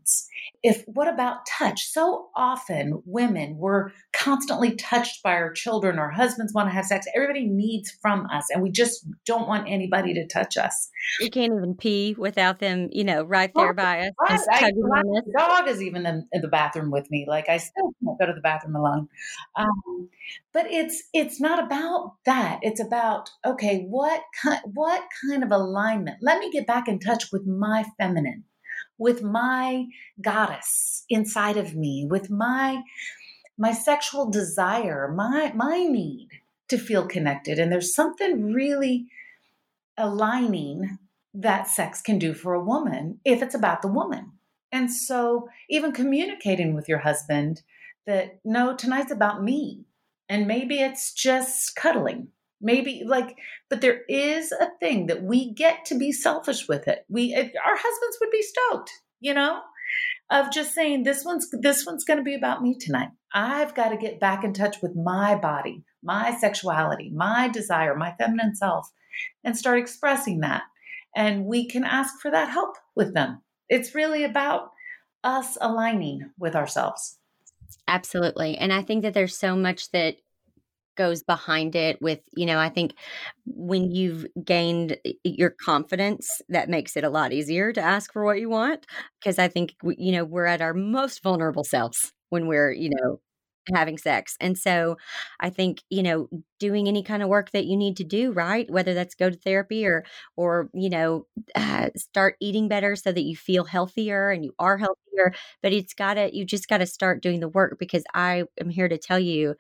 if 0.64 0.84
what 0.88 1.10
about 1.10 1.46
touch? 1.46 1.86
So 1.92 2.30
often 2.36 3.04
women 3.06 3.58
were 3.58 3.92
constantly 4.14 4.76
touched 4.76 5.22
by 5.22 5.34
our 5.34 5.52
children 5.52 6.00
our 6.00 6.10
husbands 6.10 6.54
want 6.54 6.70
to 6.70 6.74
have 6.74 6.86
sex 6.86 7.06
everybody 7.14 7.46
needs 7.46 7.92
from 8.02 8.26
us 8.28 8.46
and 8.50 8.64
we 8.64 8.72
just 8.72 9.06
don't 9.26 9.48
want 9.48 9.68
anybody 9.70 10.14
to 10.14 10.26
touch 10.28 10.56
us. 10.56 10.90
You 11.20 11.30
can't 11.30 11.54
even 11.54 11.76
pee 11.76 12.16
without 12.18 12.60
them 12.60 12.90
you 12.92 13.04
know 13.04 13.24
right 13.24 13.52
there 13.54 13.74
by 13.74 14.08
us 14.08 14.14
right. 14.48 14.64
I, 14.64 14.72
the 14.72 15.34
dog 15.38 15.68
is 15.68 15.82
even 15.82 16.06
in, 16.06 16.28
in, 16.32 16.42
the 16.42 16.48
bathroom 16.48 16.92
with 16.92 17.10
me 17.10 17.26
like 17.28 17.48
i 17.50 17.58
still 17.58 17.94
can't 18.04 18.20
go 18.20 18.26
to 18.26 18.34
the 18.34 18.42
bathroom 18.42 18.76
alone. 18.76 19.10
Um, 19.56 20.10
but 20.54 20.68
it's 20.72 21.04
it's 21.14 21.42
not 21.42 21.64
about 21.64 22.14
that 22.26 22.60
it's 22.62 22.80
about 22.80 23.30
okay 23.46 23.86
what 23.90 24.22
kind 24.42 24.62
what 24.74 25.04
kind 25.28 25.44
of 25.44 25.52
alignment? 25.52 26.18
Let 26.22 26.40
me 26.40 26.50
get 26.52 26.68
back 26.68 26.88
in 26.88 27.00
touch 27.00 27.32
with 27.32 27.46
my 27.46 27.86
feminine 27.98 28.46
with 28.98 29.24
my 29.24 29.88
goddess 30.22 31.06
inside 31.10 31.58
of 31.58 31.76
me, 31.76 32.06
with 32.10 32.30
my 32.30 32.84
my 33.58 33.72
sexual 33.72 34.30
desire, 34.30 35.12
my 35.16 35.52
my 35.56 35.84
need 35.84 36.30
to 36.70 36.78
feel 36.78 37.08
connected. 37.08 37.60
And 37.60 37.72
there's 37.72 37.94
something 37.94 38.54
really 38.54 39.08
aligning 39.98 40.98
that 41.34 41.68
sex 41.68 42.02
can 42.02 42.20
do 42.20 42.34
for 42.34 42.54
a 42.54 42.64
woman 42.64 43.20
if 43.26 43.42
it's 43.42 43.56
about 43.56 43.82
the 43.82 43.88
woman. 43.88 44.32
And 44.72 44.92
so 44.92 45.50
even 45.70 45.92
communicating 45.92 46.74
with 46.74 46.90
your 46.90 47.00
husband 47.00 47.62
that 48.06 48.40
no, 48.44 48.76
tonight's 48.76 49.12
about 49.12 49.44
me. 49.44 49.86
And 50.30 50.48
maybe 50.48 50.80
it's 50.80 51.14
just 51.14 51.76
cuddling 51.76 52.30
maybe 52.64 53.04
like 53.06 53.38
but 53.70 53.82
there 53.82 54.02
is 54.10 54.52
a 54.52 54.70
thing 54.80 55.08
that 55.08 55.24
we 55.24 55.54
get 55.54 55.86
to 55.86 55.98
be 55.98 56.12
selfish 56.12 56.68
with 56.68 56.88
it. 56.88 57.06
We 57.10 57.34
our 57.36 57.76
husbands 57.76 58.18
would 58.22 58.32
be 58.32 58.42
stoked 58.42 58.92
you 59.20 59.34
know 59.34 59.62
of 60.32 60.52
just 60.52 60.74
saying 60.74 61.04
this 61.04 61.24
one's 61.24 61.50
this 61.62 61.86
one's 61.86 62.04
going 62.04 62.18
to 62.18 62.24
be 62.24 62.36
about 62.36 62.62
me 62.62 62.76
tonight. 62.80 63.10
I've 63.34 63.76
got 63.76 63.90
to 63.90 63.98
get 63.98 64.20
back 64.20 64.44
in 64.44 64.54
touch 64.54 64.78
with 64.82 64.96
my 64.96 65.36
body 65.36 65.84
my 66.04 66.36
sexuality 66.38 67.12
my 67.14 67.48
desire 67.48 67.96
my 67.96 68.14
feminine 68.18 68.56
self 68.56 68.92
and 69.44 69.58
start 69.58 69.80
expressing 69.80 70.40
that. 70.40 70.64
And 71.16 71.46
we 71.46 71.68
can 71.68 71.84
ask 71.84 72.20
for 72.22 72.32
that 72.32 72.50
help 72.50 72.76
with 72.96 73.14
them. 73.14 73.42
It's 73.70 73.94
really 73.94 74.24
about 74.24 74.72
us 75.24 75.58
aligning 75.62 76.32
with 76.40 76.56
ourselves. 76.56 77.18
Absolutely. 77.88 78.58
And 78.58 78.72
i 78.74 78.82
think 78.82 79.04
that 79.04 79.14
there's 79.14 79.38
so 79.38 79.56
much 79.56 79.92
that 79.92 80.18
goes 80.96 81.24
behind 81.24 81.76
it 81.76 82.02
with 82.02 82.20
you 82.36 82.46
know 82.46 82.60
i 82.60 82.70
think 82.70 82.94
when 83.46 83.92
you've 83.92 84.26
gained 84.44 84.98
your 85.24 85.52
confidence 85.66 86.28
that 86.50 86.70
makes 86.70 86.96
it 86.96 87.04
a 87.04 87.10
lot 87.10 87.34
easier 87.34 87.74
to 87.74 87.82
ask 87.82 88.12
for 88.14 88.24
what 88.26 88.40
you 88.40 88.50
want 88.50 88.86
because 89.20 89.40
i 89.40 89.48
think 89.48 89.76
you 89.98 90.12
know 90.12 90.24
we're 90.24 90.46
at 90.46 90.62
our 90.62 90.74
most 90.74 91.22
vulnerable 91.24 91.64
selves 91.64 92.14
when 92.30 92.48
we're 92.48 92.72
you 92.72 92.90
know 92.90 93.20
having 93.74 93.98
sex. 93.98 94.36
And 94.42 94.58
so 94.58 94.98
i 95.40 95.50
think 95.50 95.82
you 95.90 96.04
know 96.04 96.28
doing 96.60 96.88
any 96.88 97.02
kind 97.02 97.24
of 97.24 97.30
work 97.30 97.52
that 97.52 97.66
you 97.66 97.78
need 97.78 97.96
to 97.98 98.04
do 98.04 98.32
right 98.34 98.70
whether 98.70 98.94
that's 98.94 99.16
go 99.16 99.30
to 99.30 99.38
therapy 99.38 99.86
or 99.86 100.04
or 100.36 100.70
you 100.74 100.90
know 100.90 101.26
uh, 101.56 101.90
start 101.96 102.36
eating 102.42 102.68
better 102.68 102.96
so 102.98 103.12
that 103.14 103.22
you 103.24 103.38
feel 103.38 103.64
healthier 103.64 104.32
and 104.32 104.44
you 104.44 104.54
are 104.60 104.78
healthier 104.78 105.34
but 105.62 105.72
it's 105.72 105.94
gotta 105.94 106.30
you 106.36 106.44
just 106.46 106.68
gotta 106.68 106.86
start 106.86 107.22
doing 107.24 107.40
the 107.40 107.48
work 107.50 107.78
because 107.80 108.04
i 108.14 108.44
am 108.60 108.70
here 108.70 108.90
to 108.90 108.98
tell 108.98 109.20
you 109.20 109.56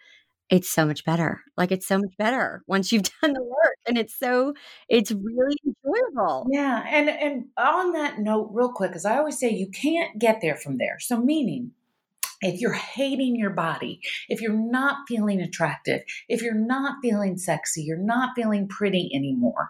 it's 0.49 0.69
so 0.69 0.85
much 0.85 1.03
better. 1.05 1.41
Like 1.57 1.71
it's 1.71 1.87
so 1.87 1.97
much 1.97 2.15
better 2.17 2.63
once 2.67 2.91
you've 2.91 3.03
done 3.21 3.33
the 3.33 3.43
work 3.43 3.77
and 3.87 3.97
it's 3.97 4.17
so 4.17 4.53
it's 4.89 5.11
really 5.11 5.57
enjoyable. 5.65 6.47
Yeah, 6.51 6.83
and 6.87 7.09
and 7.09 7.45
on 7.57 7.93
that 7.93 8.19
note 8.19 8.49
real 8.51 8.71
quick 8.71 8.93
cuz 8.93 9.05
I 9.05 9.17
always 9.17 9.39
say 9.39 9.49
you 9.49 9.69
can't 9.69 10.19
get 10.19 10.41
there 10.41 10.55
from 10.55 10.77
there. 10.77 10.97
So 10.99 11.19
meaning 11.19 11.71
if 12.41 12.59
you're 12.59 12.73
hating 12.73 13.37
your 13.37 13.51
body, 13.51 14.01
if 14.27 14.41
you're 14.41 14.53
not 14.53 15.07
feeling 15.07 15.41
attractive, 15.41 16.01
if 16.27 16.41
you're 16.41 16.53
not 16.53 16.97
feeling 17.01 17.37
sexy, 17.37 17.83
you're 17.83 17.97
not 17.97 18.31
feeling 18.35 18.67
pretty 18.67 19.09
anymore, 19.13 19.69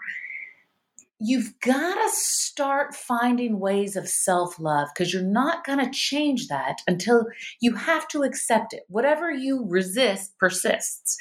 you've 1.25 1.57
got 1.61 1.95
to 1.95 2.09
start 2.11 2.93
finding 2.93 3.57
ways 3.57 3.95
of 3.95 4.09
self 4.09 4.59
love 4.59 4.89
because 4.93 5.13
you're 5.13 5.23
not 5.23 5.65
going 5.65 5.79
to 5.79 5.89
change 5.97 6.49
that 6.49 6.79
until 6.85 7.25
you 7.61 7.75
have 7.75 8.07
to 8.09 8.23
accept 8.23 8.73
it. 8.73 8.83
Whatever 8.89 9.31
you 9.31 9.65
resist 9.67 10.37
persists. 10.37 11.17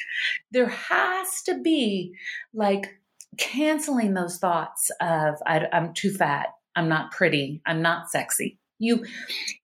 There 0.51 0.69
has 0.69 1.43
to 1.47 1.61
be 1.61 2.15
like 2.53 2.99
canceling 3.39 4.15
those 4.15 4.39
thoughts 4.39 4.91
of 5.01 5.37
I, 5.47 5.69
am 5.71 5.95
too 5.95 6.11
fat. 6.11 6.49
I'm 6.75 6.89
not 6.89 7.13
pretty, 7.13 7.63
I'm 7.65 7.81
not 7.81 8.11
sexy. 8.11 8.59
You 8.79 9.05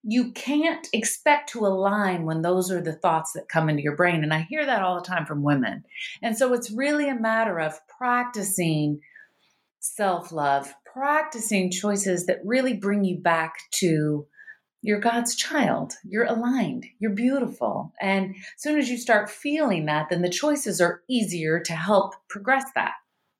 you 0.01 0.31
can't 0.31 0.87
expect 0.93 1.49
to 1.49 1.65
align 1.65 2.23
when 2.23 2.41
those 2.41 2.71
are 2.71 2.81
the 2.81 2.93
thoughts 2.93 3.33
that 3.33 3.49
come 3.49 3.67
into 3.67 3.83
your 3.83 3.97
brain 3.97 4.23
and 4.23 4.33
I 4.33 4.47
hear 4.49 4.65
that 4.65 4.81
all 4.81 4.95
the 4.95 5.05
time 5.05 5.25
from 5.25 5.43
women. 5.43 5.83
And 6.21 6.37
so 6.37 6.53
it's 6.53 6.71
really 6.71 7.09
a 7.09 7.19
matter 7.19 7.59
of 7.59 7.77
practicing 7.97 9.01
self-love, 9.79 10.73
practicing 10.91 11.71
choices 11.71 12.25
that 12.25 12.39
really 12.43 12.73
bring 12.73 13.03
you 13.03 13.17
back 13.17 13.55
to 13.71 14.27
you're 14.81 14.99
God's 14.99 15.35
child. 15.35 15.93
You're 16.05 16.25
aligned. 16.25 16.85
You're 16.99 17.11
beautiful. 17.11 17.93
And 17.99 18.35
as 18.35 18.61
soon 18.61 18.79
as 18.79 18.89
you 18.89 18.97
start 18.97 19.29
feeling 19.29 19.85
that, 19.87 20.07
then 20.09 20.21
the 20.21 20.29
choices 20.29 20.79
are 20.79 21.01
easier 21.09 21.59
to 21.59 21.73
help 21.73 22.13
progress 22.29 22.63
that. 22.75 22.93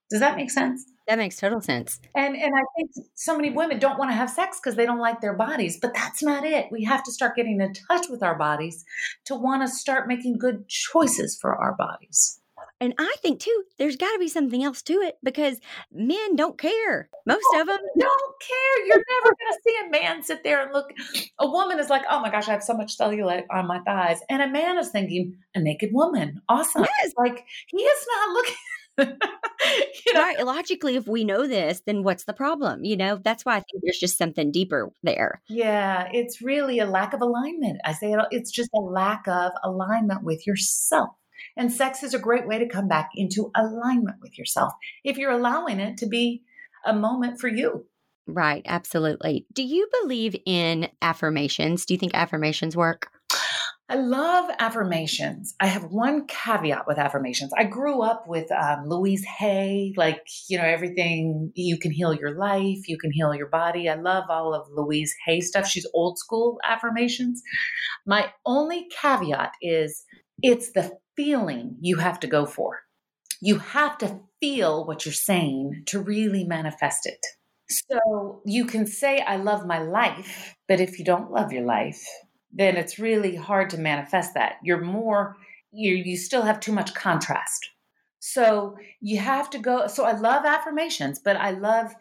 Does 0.09 0.19
that 0.19 0.35
make 0.35 0.51
sense? 0.51 0.85
That 1.07 1.17
makes 1.17 1.37
total 1.37 1.61
sense. 1.61 1.99
And 2.15 2.35
and 2.35 2.53
I 2.55 2.61
think 2.75 2.91
so 3.15 3.35
many 3.35 3.51
women 3.51 3.79
don't 3.79 3.97
want 3.97 4.11
to 4.11 4.15
have 4.15 4.29
sex 4.29 4.59
because 4.59 4.75
they 4.75 4.85
don't 4.85 4.99
like 4.99 5.21
their 5.21 5.33
bodies, 5.33 5.79
but 5.81 5.93
that's 5.93 6.21
not 6.21 6.45
it. 6.45 6.67
We 6.71 6.83
have 6.83 7.03
to 7.03 7.11
start 7.11 7.35
getting 7.35 7.61
in 7.61 7.73
touch 7.73 8.07
with 8.09 8.21
our 8.21 8.35
bodies 8.35 8.85
to 9.25 9.35
want 9.35 9.63
to 9.63 9.67
start 9.67 10.07
making 10.07 10.37
good 10.37 10.67
choices 10.67 11.37
for 11.39 11.55
our 11.55 11.73
bodies. 11.73 12.39
And 12.81 12.93
I 12.97 13.15
think 13.21 13.39
too, 13.41 13.63
there's 13.77 13.97
got 13.97 14.11
to 14.13 14.19
be 14.19 14.29
something 14.29 14.63
else 14.63 14.81
to 14.83 14.93
it 14.93 15.17
because 15.21 15.59
men 15.91 16.35
don't 16.35 16.57
care. 16.57 17.09
Most 17.25 17.47
of 17.55 17.67
them 17.67 17.79
don't 17.99 18.33
care. 18.41 18.85
You're 18.85 19.03
never 19.21 19.35
going 19.35 19.53
to 19.53 19.59
see 19.65 19.75
a 19.85 19.89
man 19.89 20.23
sit 20.23 20.43
there 20.43 20.63
and 20.63 20.71
look. 20.71 20.91
A 21.39 21.49
woman 21.49 21.79
is 21.79 21.89
like, 21.89 22.03
oh 22.09 22.21
my 22.21 22.29
gosh, 22.29 22.47
I 22.47 22.51
have 22.51 22.63
so 22.63 22.73
much 22.73 22.97
cellulite 22.97 23.43
on 23.51 23.67
my 23.67 23.79
thighs. 23.79 24.19
And 24.29 24.41
a 24.41 24.47
man 24.47 24.77
is 24.77 24.89
thinking, 24.89 25.37
a 25.53 25.59
naked 25.59 25.89
woman. 25.91 26.41
Awesome. 26.47 26.85
Yes. 27.03 27.13
Like, 27.17 27.45
he 27.67 27.81
is 27.81 28.07
not 28.15 28.33
looking. 28.33 28.55
you 30.05 30.13
know? 30.13 30.21
Right. 30.21 30.45
Logically, 30.45 30.95
if 30.95 31.07
we 31.07 31.23
know 31.23 31.47
this, 31.47 31.81
then 31.85 32.03
what's 32.03 32.25
the 32.25 32.33
problem? 32.33 32.83
You 32.83 32.97
know, 32.97 33.17
that's 33.17 33.45
why 33.45 33.53
I 33.53 33.59
think 33.59 33.83
there's 33.83 33.97
just 33.97 34.17
something 34.17 34.51
deeper 34.51 34.91
there. 35.03 35.41
Yeah, 35.49 36.09
it's 36.13 36.41
really 36.41 36.79
a 36.79 36.85
lack 36.85 37.13
of 37.13 37.21
alignment. 37.21 37.79
I 37.85 37.93
say 37.93 38.11
it, 38.13 38.19
it's 38.31 38.51
just 38.51 38.69
a 38.75 38.79
lack 38.79 39.27
of 39.27 39.51
alignment 39.63 40.23
with 40.23 40.45
yourself. 40.45 41.09
And 41.59 41.73
sex 41.73 42.03
is 42.03 42.13
a 42.13 42.19
great 42.19 42.47
way 42.47 42.57
to 42.57 42.69
come 42.69 42.87
back 42.87 43.09
into 43.15 43.51
alignment 43.53 44.21
with 44.21 44.37
yourself 44.37 44.71
if 45.03 45.17
you're 45.17 45.29
allowing 45.29 45.81
it 45.81 45.97
to 45.97 46.07
be 46.07 46.41
a 46.85 46.93
moment 46.93 47.37
for 47.41 47.49
you. 47.49 47.85
Right, 48.25 48.61
absolutely. 48.65 49.45
Do 49.51 49.61
you 49.63 49.89
believe 50.01 50.37
in 50.45 50.87
affirmations? 51.01 51.85
Do 51.85 51.93
you 51.93 51.97
think 51.97 52.13
affirmations 52.15 52.77
work? 52.77 53.11
I 53.89 53.95
love 53.95 54.49
affirmations. 54.59 55.55
I 55.59 55.65
have 55.65 55.85
one 55.85 56.27
caveat 56.27 56.87
with 56.87 56.97
affirmations. 56.97 57.51
I 57.57 57.65
grew 57.65 58.03
up 58.03 58.25
with 58.25 58.49
um, 58.53 58.87
Louise 58.87 59.25
Hay, 59.25 59.93
like, 59.97 60.21
you 60.47 60.57
know, 60.57 60.63
everything 60.63 61.51
you 61.55 61.77
can 61.77 61.91
heal 61.91 62.13
your 62.13 62.37
life, 62.37 62.87
you 62.87 62.97
can 62.97 63.11
heal 63.11 63.35
your 63.35 63.49
body. 63.49 63.89
I 63.89 63.95
love 63.95 64.25
all 64.29 64.53
of 64.53 64.67
Louise 64.71 65.13
Hay 65.25 65.41
stuff. 65.41 65.67
She's 65.67 65.87
old 65.93 66.19
school 66.19 66.59
affirmations. 66.63 67.41
My 68.05 68.31
only 68.45 68.87
caveat 69.01 69.51
is 69.61 70.05
it's 70.41 70.71
the 70.71 70.91
feeling 71.19 71.75
you 71.81 71.97
have 71.97 72.17
to 72.17 72.27
go 72.27 72.45
for. 72.45 72.79
You 73.41 73.59
have 73.59 73.97
to 73.97 74.21
feel 74.39 74.85
what 74.85 75.05
you're 75.05 75.11
saying 75.11 75.83
to 75.87 75.99
really 75.99 76.45
manifest 76.45 77.05
it. 77.05 77.19
So 77.69 78.41
you 78.45 78.63
can 78.63 78.87
say, 78.87 79.19
I 79.19 79.35
love 79.35 79.65
my 79.65 79.79
life, 79.79 80.55
but 80.69 80.79
if 80.79 80.97
you 80.97 81.03
don't 81.03 81.29
love 81.29 81.51
your 81.51 81.65
life, 81.65 82.01
then 82.53 82.77
it's 82.77 82.99
really 82.99 83.35
hard 83.35 83.69
to 83.71 83.77
manifest 83.77 84.33
that. 84.35 84.53
You're 84.63 84.81
more, 84.81 85.35
you 85.73 85.93
you 85.93 86.15
still 86.15 86.43
have 86.43 86.61
too 86.61 86.71
much 86.71 86.93
contrast. 86.93 87.69
So 88.19 88.77
you 89.01 89.19
have 89.19 89.49
to 89.49 89.59
go. 89.59 89.87
So 89.87 90.05
I 90.05 90.13
love 90.13 90.45
affirmations, 90.45 91.19
but 91.19 91.35
I 91.35 91.51
love, 91.51 91.93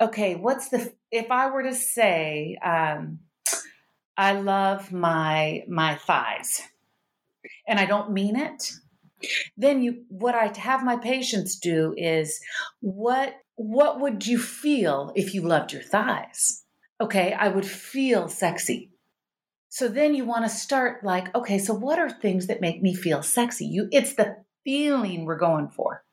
okay, 0.00 0.34
what's 0.34 0.68
the, 0.70 0.92
if 1.12 1.30
I 1.30 1.48
were 1.48 1.62
to 1.62 1.74
say, 1.74 2.58
um, 2.64 3.20
I 4.16 4.32
love 4.32 4.92
my 4.92 5.64
my 5.68 5.94
thighs, 5.94 6.62
and 7.66 7.78
I 7.78 7.86
don't 7.86 8.12
mean 8.12 8.36
it, 8.36 8.72
then 9.56 9.82
you 9.82 10.04
what 10.08 10.34
I 10.34 10.52
have 10.58 10.84
my 10.84 10.96
patients 10.96 11.58
do 11.58 11.94
is 11.96 12.40
what 12.80 13.34
what 13.56 14.00
would 14.00 14.26
you 14.26 14.38
feel 14.38 15.12
if 15.14 15.34
you 15.34 15.42
loved 15.42 15.72
your 15.72 15.82
thighs? 15.82 16.64
Okay, 17.00 17.32
I 17.32 17.48
would 17.48 17.66
feel 17.66 18.28
sexy. 18.28 18.90
So 19.68 19.88
then 19.88 20.14
you 20.14 20.24
want 20.24 20.44
to 20.44 20.48
start 20.48 21.04
like, 21.04 21.34
okay, 21.34 21.58
so 21.58 21.74
what 21.74 21.98
are 21.98 22.10
things 22.10 22.46
that 22.46 22.60
make 22.60 22.82
me 22.82 22.94
feel 22.94 23.22
sexy? 23.22 23.66
You 23.66 23.88
it's 23.90 24.14
the 24.14 24.36
feeling 24.64 25.24
we're 25.24 25.38
going 25.38 25.68
for. 25.68 26.04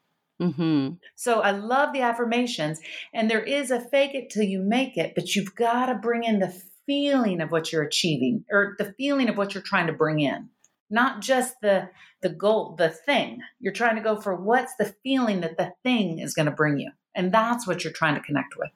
Mm-hmm. 0.42 0.96
So 1.16 1.42
I 1.42 1.52
love 1.52 1.94
the 1.94 2.02
affirmations, 2.02 2.80
and 3.14 3.30
there 3.30 3.44
is 3.44 3.70
a 3.70 3.80
fake 3.80 4.16
it 4.16 4.32
till 4.32 4.44
you 4.44 4.60
make 4.60 4.98
it, 4.98 5.14
but 5.14 5.36
you've 5.36 5.56
got 5.56 5.86
to 5.86 5.96
bring 5.96 6.24
in 6.24 6.40
the 6.40 6.52
feeling 6.88 7.42
of 7.42 7.52
what 7.52 7.72
you're 7.72 7.84
achieving 7.84 8.44
or 8.52 8.76
the 8.80 8.94
feeling 8.98 9.30
of 9.30 9.38
what 9.38 9.54
you're 9.54 9.64
trying 9.64 9.86
to 9.88 9.94
bring 9.94 10.20
in 10.20 10.50
not 10.92 11.22
just 11.22 11.56
the 11.62 11.90
the 12.22 12.30
goal 12.30 12.76
the 12.78 12.90
thing. 12.90 13.40
You're 13.60 13.74
trying 13.74 13.96
to 13.96 14.02
go 14.02 14.20
for 14.20 14.36
what's 14.36 14.76
the 14.76 14.94
feeling 15.04 15.42
that 15.42 15.58
the 15.58 15.74
thing 15.84 16.20
is 16.20 16.34
going 16.34 16.46
to 16.48 16.52
bring 16.52 16.80
you 16.80 16.92
and 17.16 17.32
that's 17.32 17.68
what 17.68 17.84
you're 17.84 17.94
trying 17.94 18.16
to 18.16 18.22
connect 18.22 18.58
with. 18.58 18.70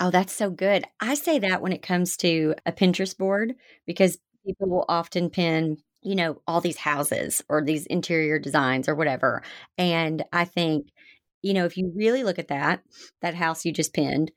Oh 0.00 0.10
that's 0.10 0.32
so 0.32 0.50
good. 0.50 0.84
I 1.00 1.14
say 1.14 1.38
that 1.40 1.62
when 1.62 1.72
it 1.72 1.82
comes 1.82 2.16
to 2.18 2.54
a 2.66 2.72
pinterest 2.72 3.16
board 3.16 3.54
because 3.86 4.18
people 4.46 4.68
will 4.68 4.84
often 4.88 5.30
pin 5.30 5.78
you 6.02 6.14
know 6.14 6.40
all 6.46 6.60
these 6.60 6.76
houses 6.76 7.42
or 7.48 7.64
these 7.64 7.86
interior 7.86 8.38
designs 8.38 8.88
or 8.88 8.94
whatever. 8.94 9.42
And 9.78 10.24
i 10.32 10.44
think 10.44 10.88
you 11.42 11.54
know 11.54 11.64
if 11.64 11.76
you 11.76 11.92
really 11.94 12.24
look 12.24 12.38
at 12.38 12.48
that 12.48 12.82
that 13.22 13.34
house 13.34 13.64
you 13.64 13.72
just 13.72 13.94
pinned 13.94 14.30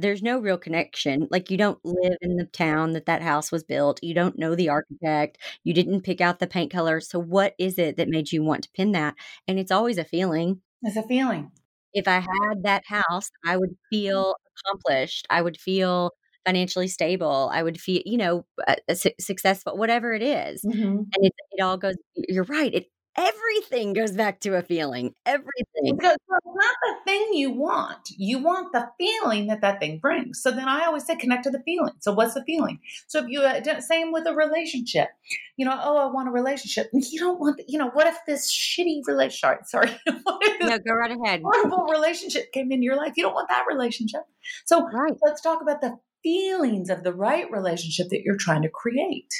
there's 0.00 0.22
no 0.22 0.38
real 0.38 0.58
connection. 0.58 1.28
Like 1.30 1.50
you 1.50 1.56
don't 1.56 1.78
live 1.84 2.16
in 2.20 2.36
the 2.36 2.46
town 2.46 2.92
that 2.92 3.06
that 3.06 3.22
house 3.22 3.52
was 3.52 3.62
built. 3.64 4.02
You 4.02 4.14
don't 4.14 4.38
know 4.38 4.54
the 4.54 4.68
architect. 4.68 5.38
You 5.64 5.74
didn't 5.74 6.02
pick 6.02 6.20
out 6.20 6.38
the 6.38 6.46
paint 6.46 6.72
color. 6.72 7.00
So 7.00 7.18
what 7.18 7.54
is 7.58 7.78
it 7.78 7.96
that 7.96 8.08
made 8.08 8.32
you 8.32 8.42
want 8.42 8.64
to 8.64 8.70
pin 8.70 8.92
that? 8.92 9.14
And 9.46 9.58
it's 9.58 9.70
always 9.70 9.98
a 9.98 10.04
feeling. 10.04 10.60
It's 10.82 10.96
a 10.96 11.02
feeling. 11.02 11.50
If 11.92 12.06
I 12.08 12.20
had 12.20 12.62
that 12.62 12.84
house, 12.86 13.30
I 13.46 13.56
would 13.56 13.76
feel 13.90 14.34
accomplished. 14.64 15.26
I 15.30 15.42
would 15.42 15.58
feel 15.58 16.12
financially 16.46 16.88
stable. 16.88 17.50
I 17.52 17.62
would 17.62 17.80
feel, 17.80 18.02
you 18.06 18.16
know, 18.16 18.46
uh, 18.66 18.76
successful, 19.20 19.76
whatever 19.76 20.14
it 20.14 20.22
is. 20.22 20.62
Mm-hmm. 20.64 20.88
And 20.88 21.16
it, 21.16 21.32
it 21.50 21.62
all 21.62 21.76
goes, 21.76 21.96
you're 22.14 22.44
right. 22.44 22.72
It 22.72 22.86
everything 23.16 23.92
goes 23.92 24.12
back 24.12 24.40
to 24.40 24.56
a 24.56 24.62
feeling. 24.62 25.14
Everything. 25.26 25.96
Because 25.96 26.14
it's 26.14 26.46
not 26.46 26.76
the 26.82 26.94
thing 27.04 27.28
you 27.32 27.50
want. 27.50 28.10
You 28.16 28.38
want 28.38 28.72
the 28.72 28.88
feeling 28.98 29.48
that 29.48 29.60
that 29.60 29.80
thing 29.80 29.98
brings. 29.98 30.42
So 30.42 30.50
then 30.50 30.68
I 30.68 30.84
always 30.86 31.06
say 31.06 31.16
connect 31.16 31.44
to 31.44 31.50
the 31.50 31.62
feeling. 31.64 31.94
So 32.00 32.12
what's 32.12 32.34
the 32.34 32.44
feeling? 32.44 32.80
So 33.08 33.20
if 33.20 33.26
you 33.28 33.42
uh, 33.42 33.80
same 33.80 34.12
with 34.12 34.26
a 34.26 34.34
relationship, 34.34 35.08
you 35.56 35.66
know, 35.66 35.78
oh, 35.82 35.96
I 35.98 36.12
want 36.12 36.28
a 36.28 36.32
relationship. 36.32 36.90
You 37.10 37.18
don't 37.18 37.40
want, 37.40 37.56
the, 37.56 37.64
you 37.66 37.78
know, 37.78 37.90
what 37.90 38.06
if 38.06 38.16
this 38.26 38.52
shitty 38.52 39.00
relationship? 39.06 39.64
Sorry, 39.64 39.90
no, 40.06 40.78
go 40.78 40.92
right 40.94 41.10
ahead. 41.10 41.42
Horrible 41.42 41.86
relationship 41.90 42.52
came 42.52 42.70
into 42.70 42.84
your 42.84 42.96
life. 42.96 43.14
You 43.16 43.24
don't 43.24 43.34
want 43.34 43.48
that 43.48 43.64
relationship. 43.68 44.20
So 44.64 44.86
right. 44.86 45.12
let's 45.22 45.40
talk 45.40 45.60
about 45.60 45.80
the 45.80 45.98
feelings 46.22 46.88
of 46.88 47.02
the 47.02 47.12
right 47.12 47.50
relationship 47.50 48.08
that 48.10 48.22
you're 48.22 48.36
trying 48.36 48.62
to 48.62 48.68
create. 48.68 49.32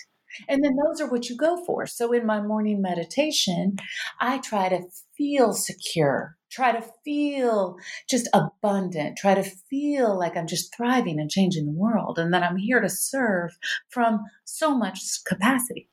And 0.48 0.64
then 0.64 0.76
those 0.76 1.00
are 1.00 1.10
what 1.10 1.28
you 1.28 1.36
go 1.36 1.64
for. 1.64 1.86
So 1.86 2.12
in 2.12 2.26
my 2.26 2.40
morning 2.40 2.80
meditation, 2.80 3.76
I 4.20 4.38
try 4.38 4.68
to 4.68 4.82
feel 5.16 5.52
secure, 5.52 6.36
try 6.50 6.72
to 6.72 6.84
feel 7.04 7.76
just 8.08 8.28
abundant, 8.32 9.18
try 9.18 9.34
to 9.34 9.42
feel 9.42 10.18
like 10.18 10.36
I'm 10.36 10.46
just 10.46 10.74
thriving 10.74 11.18
and 11.18 11.30
changing 11.30 11.66
the 11.66 11.78
world 11.78 12.18
and 12.18 12.32
that 12.34 12.42
I'm 12.42 12.56
here 12.56 12.80
to 12.80 12.88
serve 12.88 13.50
from 13.88 14.20
so 14.44 14.76
much 14.76 15.00
capacity. 15.26 15.88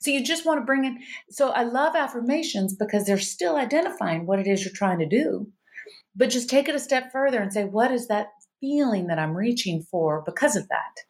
So 0.00 0.10
you 0.10 0.24
just 0.24 0.46
want 0.46 0.60
to 0.60 0.64
bring 0.64 0.84
in. 0.84 0.98
So 1.30 1.50
I 1.50 1.64
love 1.64 1.96
affirmations 1.96 2.76
because 2.76 3.04
they're 3.04 3.18
still 3.18 3.56
identifying 3.56 4.26
what 4.26 4.38
it 4.38 4.46
is 4.46 4.64
you're 4.64 4.72
trying 4.72 5.00
to 5.00 5.08
do. 5.08 5.48
But 6.14 6.30
just 6.30 6.48
take 6.48 6.68
it 6.68 6.74
a 6.74 6.80
step 6.80 7.12
further 7.12 7.40
and 7.40 7.52
say, 7.52 7.64
what 7.64 7.90
is 7.90 8.08
that 8.08 8.28
feeling 8.60 9.08
that 9.08 9.18
I'm 9.18 9.36
reaching 9.36 9.82
for 9.90 10.22
because 10.24 10.56
of 10.56 10.68
that? 10.68 11.09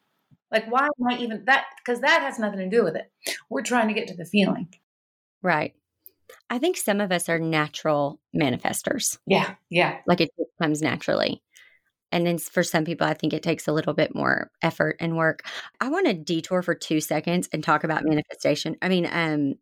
Like, 0.51 0.69
why 0.69 0.85
am 0.85 1.07
I 1.07 1.17
even 1.17 1.45
that? 1.45 1.65
Because 1.77 2.01
that 2.01 2.21
has 2.21 2.37
nothing 2.39 2.59
to 2.59 2.69
do 2.69 2.83
with 2.83 2.95
it. 2.95 3.11
We're 3.49 3.61
trying 3.61 3.87
to 3.87 3.93
get 3.93 4.07
to 4.09 4.15
the 4.15 4.25
feeling. 4.25 4.67
Right. 5.41 5.73
I 6.49 6.59
think 6.59 6.77
some 6.77 7.01
of 7.01 7.11
us 7.11 7.29
are 7.29 7.39
natural 7.39 8.19
manifestors. 8.35 9.17
Yeah. 9.25 9.55
Yeah. 9.69 9.99
Like 10.05 10.21
it 10.21 10.29
comes 10.61 10.81
naturally. 10.81 11.41
And 12.11 12.25
then 12.25 12.37
for 12.37 12.63
some 12.63 12.83
people, 12.83 13.07
I 13.07 13.13
think 13.13 13.33
it 13.33 13.43
takes 13.43 13.67
a 13.67 13.71
little 13.71 13.93
bit 13.93 14.13
more 14.13 14.51
effort 14.61 14.97
and 14.99 15.15
work. 15.15 15.43
I 15.79 15.89
want 15.89 16.07
to 16.07 16.13
detour 16.13 16.61
for 16.61 16.75
two 16.75 16.99
seconds 16.99 17.47
and 17.53 17.63
talk 17.63 17.83
about 17.83 18.03
manifestation. 18.03 18.75
I 18.81 18.89
mean, 18.89 19.07
um, 19.09 19.55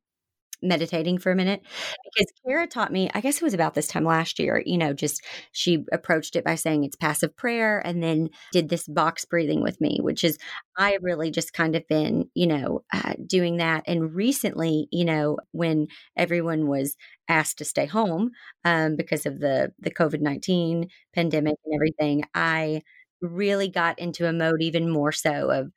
meditating 0.62 1.18
for 1.18 1.32
a 1.32 1.36
minute 1.36 1.62
because 2.04 2.32
Kara 2.46 2.68
taught 2.68 2.92
me, 2.92 3.10
I 3.14 3.22
guess 3.22 3.38
it 3.38 3.44
was 3.44 3.54
about 3.54 3.74
this 3.74 3.88
time 3.88 4.04
last 4.04 4.40
year, 4.40 4.62
you 4.66 4.78
know, 4.78 4.94
just 4.94 5.24
she 5.52 5.86
approached 5.92 6.36
it 6.36 6.44
by 6.44 6.56
saying 6.56 6.84
it's 6.84 6.96
passive 6.96 7.36
prayer 7.36 7.80
and 7.86 8.04
then 8.04 8.30
did 8.52 8.70
this 8.70 8.88
box 8.88 9.26
breathing 9.26 9.62
with 9.62 9.80
me, 9.80 10.00
which 10.02 10.24
is, 10.24 10.38
I 10.78 10.98
really 11.02 11.32
just 11.32 11.54
kind 11.54 11.76
of 11.76 11.88
been, 11.88 12.30
you 12.34 12.48
know, 12.48 12.84
uh, 12.94 13.14
doing 13.26 13.58
that. 13.58 13.84
And 13.88 14.14
recently, 14.14 14.88
you 14.92 15.06
know, 15.06 15.38
when 15.52 15.88
everyone 16.18 16.68
was 16.68 16.96
asked 17.28 17.58
to 17.60 17.66
stay 17.66 17.86
home 17.86 18.32
um, 18.66 18.96
because 18.96 19.26
of 19.26 19.40
the, 19.40 19.72
the 19.80 19.92
COVID 19.92 20.22
19 20.22 20.90
pandemic 21.14 21.56
and 21.66 21.76
everything, 21.76 22.24
I 22.34 22.82
really 23.22 23.68
got 23.68 24.00
into 24.00 24.28
a 24.28 24.34
mode 24.34 24.62
even 24.62 24.90
more 24.90 25.12
so 25.12 25.50
of, 25.52 25.72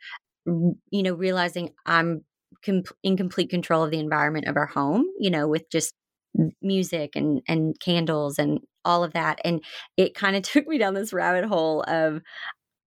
you 0.47 1.03
know, 1.03 1.15
realizing 1.15 1.71
I'm 1.87 2.25
com- 2.65 2.83
in 3.03 3.17
complete 3.17 3.51
control 3.51 3.85
of 3.85 3.91
the 3.91 3.99
environment 3.99 4.47
of 4.47 4.57
our 4.57 4.67
home, 4.67 5.07
you 5.19 5.31
know, 5.31 5.49
with 5.49 5.71
just 5.71 5.95
music 6.63 7.15
and 7.15 7.43
and 7.47 7.79
candles 7.81 8.39
and 8.39 8.61
all 8.87 9.05
of 9.05 9.13
that 9.13 9.39
and 9.45 9.63
it 9.99 10.15
kind 10.15 10.35
of 10.35 10.43
took 10.43 10.67
me 10.67 10.79
down 10.79 10.95
this 10.95 11.13
rabbit 11.13 11.45
hole 11.45 11.83
of 11.87 12.23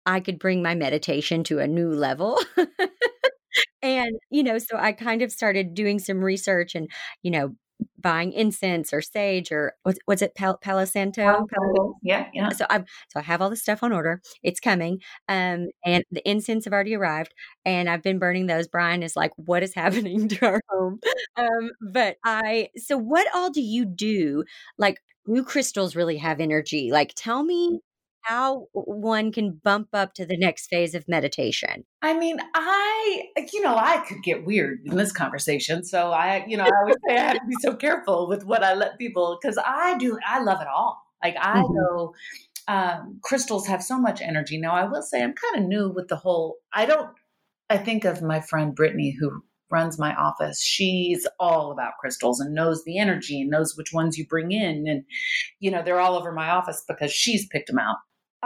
I 0.05 0.19
could 0.19 0.39
bring 0.39 0.61
my 0.61 0.75
meditation 0.75 1.43
to 1.45 1.59
a 1.59 1.67
new 1.67 1.89
level. 1.89 2.39
and 3.81 4.15
you 4.29 4.43
know, 4.43 4.57
so 4.57 4.77
I 4.77 4.91
kind 4.91 5.21
of 5.21 5.31
started 5.31 5.73
doing 5.73 5.99
some 5.99 6.23
research 6.23 6.75
and 6.75 6.89
you 7.23 7.31
know, 7.31 7.55
buying 7.97 8.31
incense 8.33 8.93
or 8.93 9.01
sage 9.01 9.51
or 9.51 9.73
what's, 9.83 9.99
what's 10.05 10.21
it 10.21 10.35
Pal- 10.35 10.57
Palo 10.57 10.85
Santo? 10.85 11.45
Palo, 11.51 11.95
yeah, 12.03 12.27
yeah. 12.33 12.49
So 12.49 12.65
I've 12.69 12.85
so 13.09 13.19
I 13.19 13.23
have 13.23 13.41
all 13.41 13.49
the 13.49 13.55
stuff 13.55 13.83
on 13.83 13.91
order. 13.91 14.21
It's 14.43 14.59
coming, 14.59 14.99
um, 15.27 15.67
and 15.83 16.03
the 16.11 16.27
incense 16.29 16.65
have 16.65 16.73
already 16.73 16.95
arrived, 16.95 17.33
and 17.65 17.89
I've 17.89 18.03
been 18.03 18.19
burning 18.19 18.45
those. 18.45 18.67
Brian 18.67 19.03
is 19.03 19.15
like, 19.15 19.31
"What 19.37 19.63
is 19.63 19.73
happening 19.75 20.27
to 20.29 20.45
our 20.45 20.61
home?" 20.69 20.99
Um, 21.35 21.71
but 21.81 22.17
I 22.23 22.69
so 22.77 22.97
what 22.97 23.27
all 23.33 23.49
do 23.49 23.61
you 23.61 23.85
do? 23.85 24.43
Like, 24.77 24.99
do 25.25 25.43
crystals 25.43 25.95
really 25.95 26.17
have 26.17 26.39
energy? 26.39 26.91
Like, 26.91 27.13
tell 27.15 27.43
me 27.43 27.79
how 28.25 28.67
one 28.73 29.31
can 29.31 29.59
bump 29.63 29.89
up 29.93 30.13
to 30.15 30.25
the 30.25 30.37
next 30.37 30.67
phase 30.67 30.95
of 30.95 31.07
meditation? 31.07 31.85
I 32.01 32.17
mean, 32.17 32.39
I, 32.53 33.23
you 33.53 33.61
know, 33.61 33.75
I 33.75 33.97
could 34.07 34.23
get 34.23 34.45
weird 34.45 34.79
in 34.85 34.95
this 34.95 35.11
conversation. 35.11 35.83
So 35.83 36.11
I, 36.11 36.43
you 36.47 36.57
know, 36.57 36.63
I 36.63 36.71
always 36.81 36.95
say 37.07 37.15
I 37.15 37.21
have 37.21 37.33
to 37.35 37.47
be 37.47 37.55
so 37.61 37.75
careful 37.75 38.27
with 38.27 38.43
what 38.45 38.63
I 38.63 38.73
let 38.73 38.97
people, 38.97 39.37
because 39.41 39.57
I 39.63 39.97
do, 39.97 40.17
I 40.27 40.41
love 40.41 40.61
it 40.61 40.67
all. 40.67 41.01
Like 41.23 41.35
I 41.39 41.61
mm-hmm. 41.61 41.73
know 41.73 42.13
um, 42.67 43.19
crystals 43.23 43.67
have 43.67 43.83
so 43.83 43.99
much 43.99 44.21
energy. 44.21 44.59
Now, 44.59 44.73
I 44.73 44.85
will 44.85 45.03
say 45.03 45.21
I'm 45.23 45.33
kind 45.33 45.63
of 45.63 45.69
new 45.69 45.89
with 45.89 46.07
the 46.07 46.15
whole, 46.15 46.57
I 46.73 46.85
don't, 46.85 47.09
I 47.69 47.77
think 47.77 48.05
of 48.05 48.21
my 48.21 48.41
friend 48.41 48.75
Brittany, 48.75 49.15
who 49.19 49.43
runs 49.71 49.97
my 49.97 50.13
office. 50.15 50.61
She's 50.61 51.27
all 51.39 51.71
about 51.71 51.93
crystals 51.99 52.39
and 52.39 52.53
knows 52.53 52.83
the 52.83 52.99
energy 52.99 53.41
and 53.41 53.49
knows 53.49 53.75
which 53.75 53.91
ones 53.91 54.17
you 54.17 54.25
bring 54.27 54.51
in. 54.51 54.85
And, 54.87 55.03
you 55.59 55.71
know, 55.71 55.81
they're 55.83 55.99
all 55.99 56.15
over 56.15 56.31
my 56.31 56.49
office 56.49 56.83
because 56.87 57.11
she's 57.11 57.47
picked 57.47 57.67
them 57.67 57.79
out. 57.79 57.97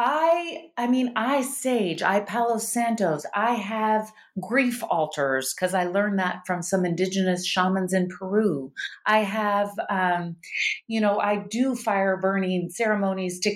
I 0.02 0.70
I 0.78 0.88
mean 0.88 1.12
I 1.18 1.42
sage, 1.42 2.02
I 2.02 2.22
Palo 2.22 2.58
Santos, 2.58 3.26
I 3.36 3.56
have 3.56 4.14
grief 4.40 4.82
altars 4.90 5.54
because 5.54 5.74
I 5.74 5.84
learned 5.84 6.20
that 6.20 6.44
from 6.48 6.64
some 6.64 6.86
indigenous 6.86 7.46
shamans 7.46 7.92
in 7.92 8.08
Peru. 8.08 8.72
I 9.06 9.20
have 9.20 9.72
um, 9.90 10.38
you 10.88 11.02
know, 11.02 11.20
I 11.20 11.44
do 11.50 11.76
fire 11.76 12.16
burning 12.16 12.70
ceremonies 12.70 13.42
to 13.42 13.54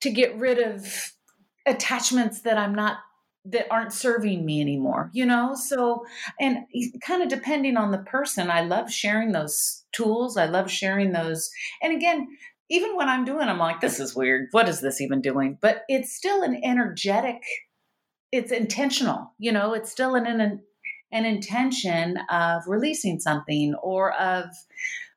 to 0.00 0.10
get 0.10 0.36
rid 0.36 0.58
of 0.58 1.12
attachments 1.66 2.40
that 2.40 2.58
I'm 2.58 2.74
not 2.74 2.96
that 3.44 3.66
aren't 3.70 3.92
serving 3.92 4.44
me 4.44 4.60
anymore, 4.60 5.10
you 5.12 5.26
know? 5.26 5.54
So, 5.54 6.04
and 6.40 6.64
kind 7.06 7.22
of 7.22 7.28
depending 7.28 7.76
on 7.76 7.90
the 7.90 7.98
person, 7.98 8.50
I 8.50 8.62
love 8.62 8.90
sharing 8.90 9.32
those 9.32 9.84
tools. 9.92 10.36
I 10.36 10.46
love 10.46 10.70
sharing 10.70 11.12
those. 11.12 11.50
And 11.82 11.94
again, 11.94 12.26
even 12.70 12.96
when 12.96 13.08
I'm 13.08 13.24
doing, 13.24 13.48
I'm 13.48 13.58
like, 13.58 13.80
this 13.80 14.00
is 14.00 14.14
weird. 14.14 14.48
What 14.52 14.68
is 14.68 14.80
this 14.80 15.00
even 15.00 15.20
doing? 15.20 15.58
But 15.60 15.82
it's 15.88 16.14
still 16.14 16.42
an 16.42 16.60
energetic, 16.64 17.42
it's 18.32 18.52
intentional, 18.52 19.32
you 19.38 19.52
know, 19.52 19.74
it's 19.74 19.90
still 19.90 20.14
an, 20.14 20.26
an, 20.26 20.60
an 21.12 21.24
intention 21.24 22.18
of 22.30 22.62
releasing 22.66 23.20
something 23.20 23.74
or 23.82 24.12
of 24.12 24.46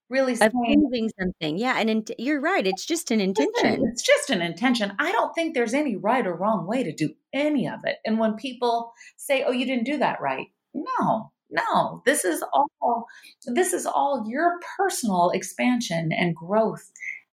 really 0.09 0.35
saying, 0.35 1.09
something. 1.19 1.57
Yeah. 1.57 1.77
And 1.77 1.89
in, 1.89 2.05
you're 2.17 2.39
right. 2.39 2.65
It's 2.65 2.85
just 2.85 3.11
an 3.11 3.19
intention. 3.19 3.85
It's 3.91 4.03
just 4.03 4.29
an 4.29 4.41
intention. 4.41 4.93
I 4.99 5.11
don't 5.11 5.33
think 5.33 5.53
there's 5.53 5.73
any 5.73 5.95
right 5.95 6.25
or 6.25 6.35
wrong 6.35 6.67
way 6.67 6.83
to 6.83 6.93
do 6.93 7.13
any 7.33 7.67
of 7.67 7.79
it. 7.83 7.97
And 8.05 8.19
when 8.19 8.35
people 8.35 8.93
say, 9.17 9.43
oh, 9.43 9.51
you 9.51 9.65
didn't 9.65 9.85
do 9.85 9.97
that 9.97 10.21
right. 10.21 10.47
No, 10.73 11.31
no, 11.49 12.03
this 12.05 12.23
is 12.23 12.43
all, 12.53 13.05
this 13.47 13.73
is 13.73 13.85
all 13.85 14.25
your 14.29 14.59
personal 14.77 15.31
expansion 15.31 16.11
and 16.11 16.35
growth 16.35 16.91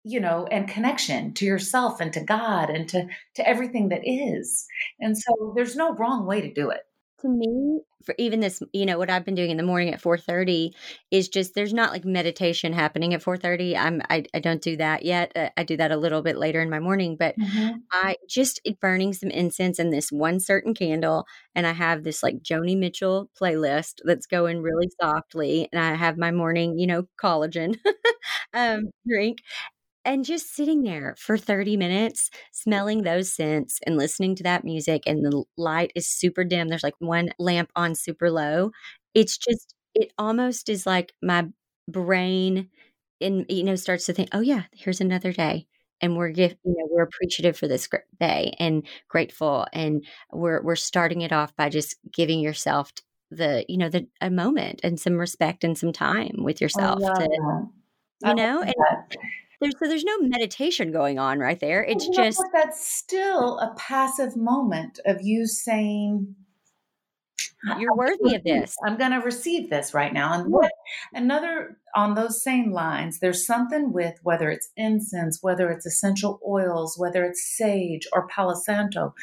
you 0.05 0.21
know 0.21 0.47
and 0.51 0.69
connection 0.69 1.35
to 1.35 1.45
yourself 1.45 2.01
and 2.01 2.13
to 2.13 2.21
god 2.21 2.71
and 2.71 2.89
to 2.89 3.07
to 3.35 3.49
everything 3.49 3.89
that 3.89 4.03
is. 4.05 4.67
And 4.99 5.17
so 5.17 5.53
there's 5.55 5.77
no 5.77 5.95
wrong 5.95 6.27
way 6.27 6.41
to 6.41 6.53
do 6.53 6.71
it. 6.71 6.81
To 7.21 7.29
me 7.29 7.81
for 8.05 8.15
even 8.19 8.41
this 8.41 8.63
you 8.73 8.87
know 8.87 8.99
what 8.99 9.11
i've 9.11 9.25
been 9.25 9.35
doing 9.35 9.51
in 9.51 9.57
the 9.57 9.63
morning 9.63 9.93
at 9.93 10.01
4.30 10.01 10.71
is 11.11 11.29
just 11.29 11.55
there's 11.55 11.75
not 11.75 11.93
like 11.93 12.05
meditation 12.05 12.73
happening 12.73 13.15
at 13.15 13.23
4.30 13.23 13.77
i'm 13.77 14.03
I, 14.09 14.25
I 14.35 14.41
don't 14.41 14.63
do 14.63 14.77
that 14.77 15.05
yet. 15.05 15.33
Uh, 15.37 15.51
i 15.57 15.65
do 15.65 15.77
that 15.77 15.93
a 15.93 15.97
little 15.97 16.23
bit 16.23 16.39
later 16.39 16.61
in 16.61 16.71
my 16.71 16.81
morning 16.81 17.17
but 17.19 17.37
mm-hmm. 17.37 17.77
i 17.93 18.17
just 18.29 18.61
burning 18.81 19.13
some 19.13 19.31
incense 19.31 19.79
in 19.79 19.91
this 19.91 20.11
one 20.11 20.41
certain 20.41 20.75
candle 20.75 21.27
and 21.55 21.67
i 21.67 21.73
have 21.73 22.05
this 22.05 22.23
like 22.23 22.43
joni 22.43 22.77
mitchell 22.77 23.31
playlist 23.41 23.97
that's 24.05 24.27
going 24.27 24.63
really 24.63 24.89
softly 25.01 25.69
and 25.73 25.83
i 25.83 25.95
have 25.95 26.17
my 26.17 26.31
morning 26.31 26.79
you 26.79 26.87
know 26.87 27.05
collagen 27.23 27.77
um 28.55 28.91
drink 29.07 29.39
and 30.05 30.25
just 30.25 30.55
sitting 30.55 30.83
there 30.83 31.15
for 31.19 31.37
30 31.37 31.77
minutes 31.77 32.31
smelling 32.53 33.03
those 33.03 33.33
scents 33.33 33.79
and 33.87 33.97
listening 33.97 34.35
to 34.37 34.43
that 34.43 34.65
music 34.65 35.03
and 35.07 35.25
the 35.25 35.45
light 35.57 35.93
is 35.95 36.09
super 36.09 36.45
dim 36.45 36.69
there's 36.69 36.83
like 36.83 36.95
one 36.99 37.31
lamp 37.39 37.71
on 37.77 37.95
super 37.95 38.31
low 38.31 38.71
it's 39.15 39.37
just 39.37 39.75
it 39.95 40.13
almost 40.19 40.69
is 40.69 40.87
like 40.87 41.13
my 41.23 41.47
brain 41.89 42.69
and 43.21 43.45
you 43.49 43.63
know 43.63 43.75
starts 43.75 44.07
to 44.07 44.13
think 44.13 44.29
oh 44.33 44.41
yeah 44.41 44.63
here's 44.73 45.01
another 45.01 45.33
day 45.33 45.67
and 46.01 46.17
we're 46.17 46.31
gift 46.31 46.57
you 46.65 46.73
know 46.73 46.89
we're 46.91 47.03
appreciative 47.03 47.57
for 47.57 47.69
this 47.69 47.89
day 48.19 48.55
and 48.59 48.87
grateful 49.09 49.67
and 49.73 50.05
we're 50.33 50.63
we're 50.63 50.77
starting 50.77 51.21
it 51.21 51.33
off 51.33 51.55
by 51.57 51.69
just 51.69 51.97
giving 52.13 52.41
yourself 52.41 52.93
the 53.31 53.65
you 53.69 53.77
know 53.77 53.89
the 53.89 54.07
a 54.21 54.31
moment 54.31 54.81
and 54.83 54.99
some 54.99 55.15
respect 55.15 55.63
and 55.63 55.77
some 55.77 55.93
time 55.93 56.37
with 56.39 56.61
yourself 56.61 57.01
to 57.01 57.29
you 58.25 58.35
know 58.35 58.63
and 58.63 58.75
there's 59.61 59.75
so 59.79 59.89
there's 59.89 60.05
no 60.05 60.19
meditation 60.21 60.93
going 60.93 61.19
on 61.19 61.39
right 61.39 61.61
there. 61.61 61.83
It's 61.83 62.07
well, 62.09 62.25
just 62.27 62.43
that's 62.53 62.87
still 62.87 63.59
a 63.59 63.75
passive 63.77 64.37
moment 64.37 64.99
of 65.07 65.19
you 65.23 65.47
saying 65.47 66.35
you're 67.79 67.95
worthy 67.95 68.35
of 68.35 68.45
this. 68.45 68.75
I'm 68.85 68.97
going 68.97 69.11
to 69.11 69.19
receive 69.19 69.69
this 69.69 69.93
right 69.93 70.13
now. 70.13 70.33
And 70.33 70.51
what, 70.51 70.71
another 71.13 71.79
on 71.95 72.15
those 72.15 72.43
same 72.43 72.73
lines, 72.73 73.21
there's 73.21 73.47
something 73.47 73.93
with 73.93 74.15
whether 74.23 74.51
it's 74.51 74.71
incense, 74.77 75.39
whether 75.43 75.71
it's 75.71 75.87
essential 75.87 76.41
oils, 76.47 76.97
whether 76.99 77.25
it's 77.25 77.55
sage 77.57 78.07
or 78.13 78.29
Palo 78.29 78.55
Santo, 78.55 79.15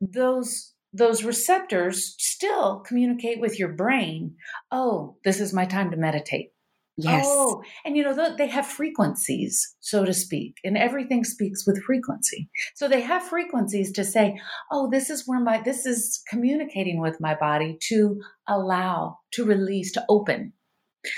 those 0.00 0.74
those 0.92 1.22
receptors 1.22 2.16
still 2.18 2.80
communicate 2.80 3.40
with 3.40 3.60
your 3.60 3.68
brain. 3.68 4.34
Oh, 4.72 5.16
this 5.24 5.40
is 5.40 5.52
my 5.52 5.64
time 5.64 5.92
to 5.92 5.96
meditate. 5.96 6.50
Yes. 7.02 7.24
Oh, 7.26 7.62
and 7.84 7.96
you 7.96 8.02
know, 8.02 8.36
they 8.36 8.48
have 8.48 8.66
frequencies, 8.66 9.76
so 9.80 10.04
to 10.04 10.12
speak, 10.12 10.56
and 10.64 10.76
everything 10.76 11.24
speaks 11.24 11.66
with 11.66 11.82
frequency. 11.82 12.50
So 12.74 12.88
they 12.88 13.00
have 13.00 13.22
frequencies 13.22 13.92
to 13.92 14.04
say, 14.04 14.38
oh, 14.70 14.90
this 14.90 15.10
is 15.10 15.24
where 15.26 15.40
my, 15.40 15.60
this 15.60 15.86
is 15.86 16.22
communicating 16.28 17.00
with 17.00 17.20
my 17.20 17.34
body 17.34 17.78
to 17.88 18.20
allow, 18.46 19.18
to 19.32 19.44
release, 19.44 19.92
to 19.92 20.04
open. 20.08 20.52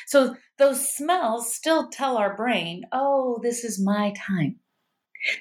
So 0.07 0.37
those 0.59 0.95
smells 0.95 1.55
still 1.55 1.89
tell 1.89 2.17
our 2.17 2.37
brain, 2.37 2.83
oh, 2.93 3.41
this 3.43 3.65
is 3.65 3.83
my 3.85 4.13
time. 4.17 4.57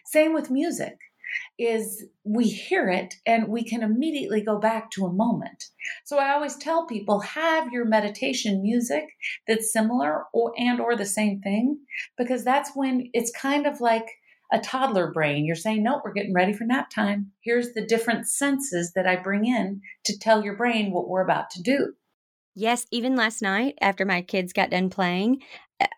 Same 0.06 0.34
with 0.34 0.50
music 0.50 0.98
is 1.60 2.06
we 2.24 2.47
hear 2.47 2.89
it 2.89 3.16
and 3.26 3.47
we 3.47 3.64
can 3.64 3.84
immediately 3.84 4.41
go 4.41 4.58
back 4.58 4.89
to 4.91 5.06
a 5.06 5.14
moment. 5.14 5.66
So 6.06 6.18
I 6.18 6.32
always 6.32 6.56
tell 6.56 6.86
people 6.86 7.20
have 7.20 7.72
your 7.72 7.86
meditation 7.86 8.62
music 8.62 9.06
that's 9.47 9.72
similar 9.72 10.26
or 10.34 10.54
and 10.58 10.80
or 10.80 10.95
the 10.95 11.06
same 11.06 11.41
thing 11.41 11.80
because 12.18 12.43
that's 12.43 12.72
when 12.76 13.10
it's 13.14 13.32
kind 13.32 13.68
of 13.68 13.82
like 13.82 14.08
a 14.52 14.60
toddler 14.60 15.12
brain. 15.12 15.45
You're 15.45 15.56
saying, 15.56 15.84
"No, 15.84 16.02
we're 16.04 16.14
getting 16.14 16.34
ready 16.34 16.54
for 16.54 16.66
nap 16.66 16.89
time. 16.89 17.32
Here's 17.41 17.74
the 17.74 17.86
different 17.86 18.28
senses 18.28 18.91
that 18.93 19.08
I 19.08 19.16
bring 19.16 19.45
in 19.45 19.82
to 20.06 20.20
tell 20.20 20.43
your 20.43 20.58
brain 20.58 20.91
what 20.91 21.08
we're 21.08 21.24
about 21.24 21.49
to 21.52 21.62
do." 21.62 21.95
Yes, 22.54 22.86
even 22.91 23.16
last 23.16 23.41
night 23.41 23.78
after 23.80 24.04
my 24.04 24.22
kids 24.22 24.52
got 24.52 24.72
done 24.72 24.89
playing, 24.89 25.41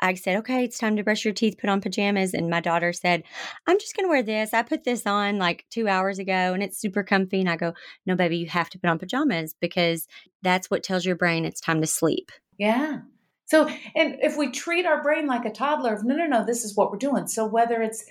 I 0.01 0.13
said, 0.15 0.37
okay, 0.37 0.63
it's 0.63 0.77
time 0.77 0.95
to 0.97 1.03
brush 1.03 1.25
your 1.25 1.33
teeth, 1.33 1.57
put 1.59 1.69
on 1.69 1.81
pajamas. 1.81 2.33
And 2.33 2.49
my 2.49 2.59
daughter 2.59 2.93
said, 2.93 3.23
I'm 3.67 3.79
just 3.79 3.95
going 3.95 4.05
to 4.05 4.09
wear 4.09 4.23
this. 4.23 4.53
I 4.53 4.63
put 4.63 4.83
this 4.83 5.05
on 5.05 5.37
like 5.37 5.65
two 5.69 5.87
hours 5.87 6.19
ago 6.19 6.31
and 6.31 6.61
it's 6.61 6.79
super 6.79 7.03
comfy. 7.03 7.39
And 7.39 7.49
I 7.49 7.55
go, 7.55 7.73
no, 8.05 8.15
baby, 8.15 8.37
you 8.37 8.47
have 8.47 8.69
to 8.71 8.79
put 8.79 8.89
on 8.89 8.99
pajamas 8.99 9.55
because 9.59 10.07
that's 10.41 10.69
what 10.69 10.83
tells 10.83 11.05
your 11.05 11.15
brain 11.15 11.45
it's 11.45 11.61
time 11.61 11.81
to 11.81 11.87
sleep. 11.87 12.31
Yeah. 12.57 12.99
So, 13.45 13.67
and 13.95 14.17
if 14.21 14.37
we 14.37 14.51
treat 14.51 14.85
our 14.85 15.03
brain 15.03 15.27
like 15.27 15.45
a 15.45 15.51
toddler, 15.51 15.99
no, 16.03 16.15
no, 16.15 16.25
no, 16.25 16.45
this 16.45 16.63
is 16.63 16.75
what 16.75 16.91
we're 16.91 16.97
doing. 16.97 17.27
So, 17.27 17.45
whether 17.45 17.81
it's 17.81 18.05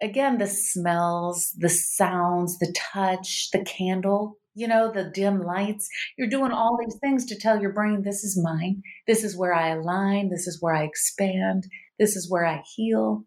again 0.00 0.38
the 0.38 0.46
smells, 0.46 1.52
the 1.58 1.68
sounds, 1.68 2.58
the 2.58 2.72
touch, 2.76 3.50
the 3.50 3.64
candle, 3.64 4.38
you 4.58 4.68
know, 4.68 4.90
the 4.92 5.10
dim 5.14 5.42
lights. 5.42 5.88
You're 6.16 6.28
doing 6.28 6.52
all 6.52 6.78
these 6.78 6.98
things 7.00 7.24
to 7.26 7.38
tell 7.38 7.60
your 7.60 7.72
brain, 7.72 8.02
this 8.02 8.24
is 8.24 8.40
mine. 8.42 8.82
This 9.06 9.24
is 9.24 9.36
where 9.36 9.54
I 9.54 9.68
align. 9.70 10.30
This 10.30 10.46
is 10.46 10.58
where 10.60 10.74
I 10.74 10.84
expand. 10.84 11.68
This 11.98 12.16
is 12.16 12.30
where 12.30 12.44
I 12.44 12.62
heal. 12.74 13.24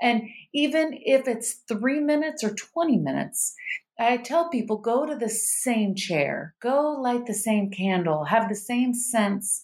And 0.00 0.22
even 0.54 0.98
if 1.04 1.28
it's 1.28 1.62
three 1.68 2.00
minutes 2.00 2.42
or 2.42 2.54
20 2.54 2.98
minutes 2.98 3.54
I 4.00 4.16
tell 4.16 4.48
people 4.48 4.78
go 4.78 5.04
to 5.04 5.14
the 5.14 5.28
same 5.28 5.94
chair, 5.94 6.54
go 6.62 6.98
light 6.98 7.26
the 7.26 7.34
same 7.34 7.70
candle, 7.70 8.24
have 8.24 8.48
the 8.48 8.54
same 8.54 8.94
sense 8.94 9.62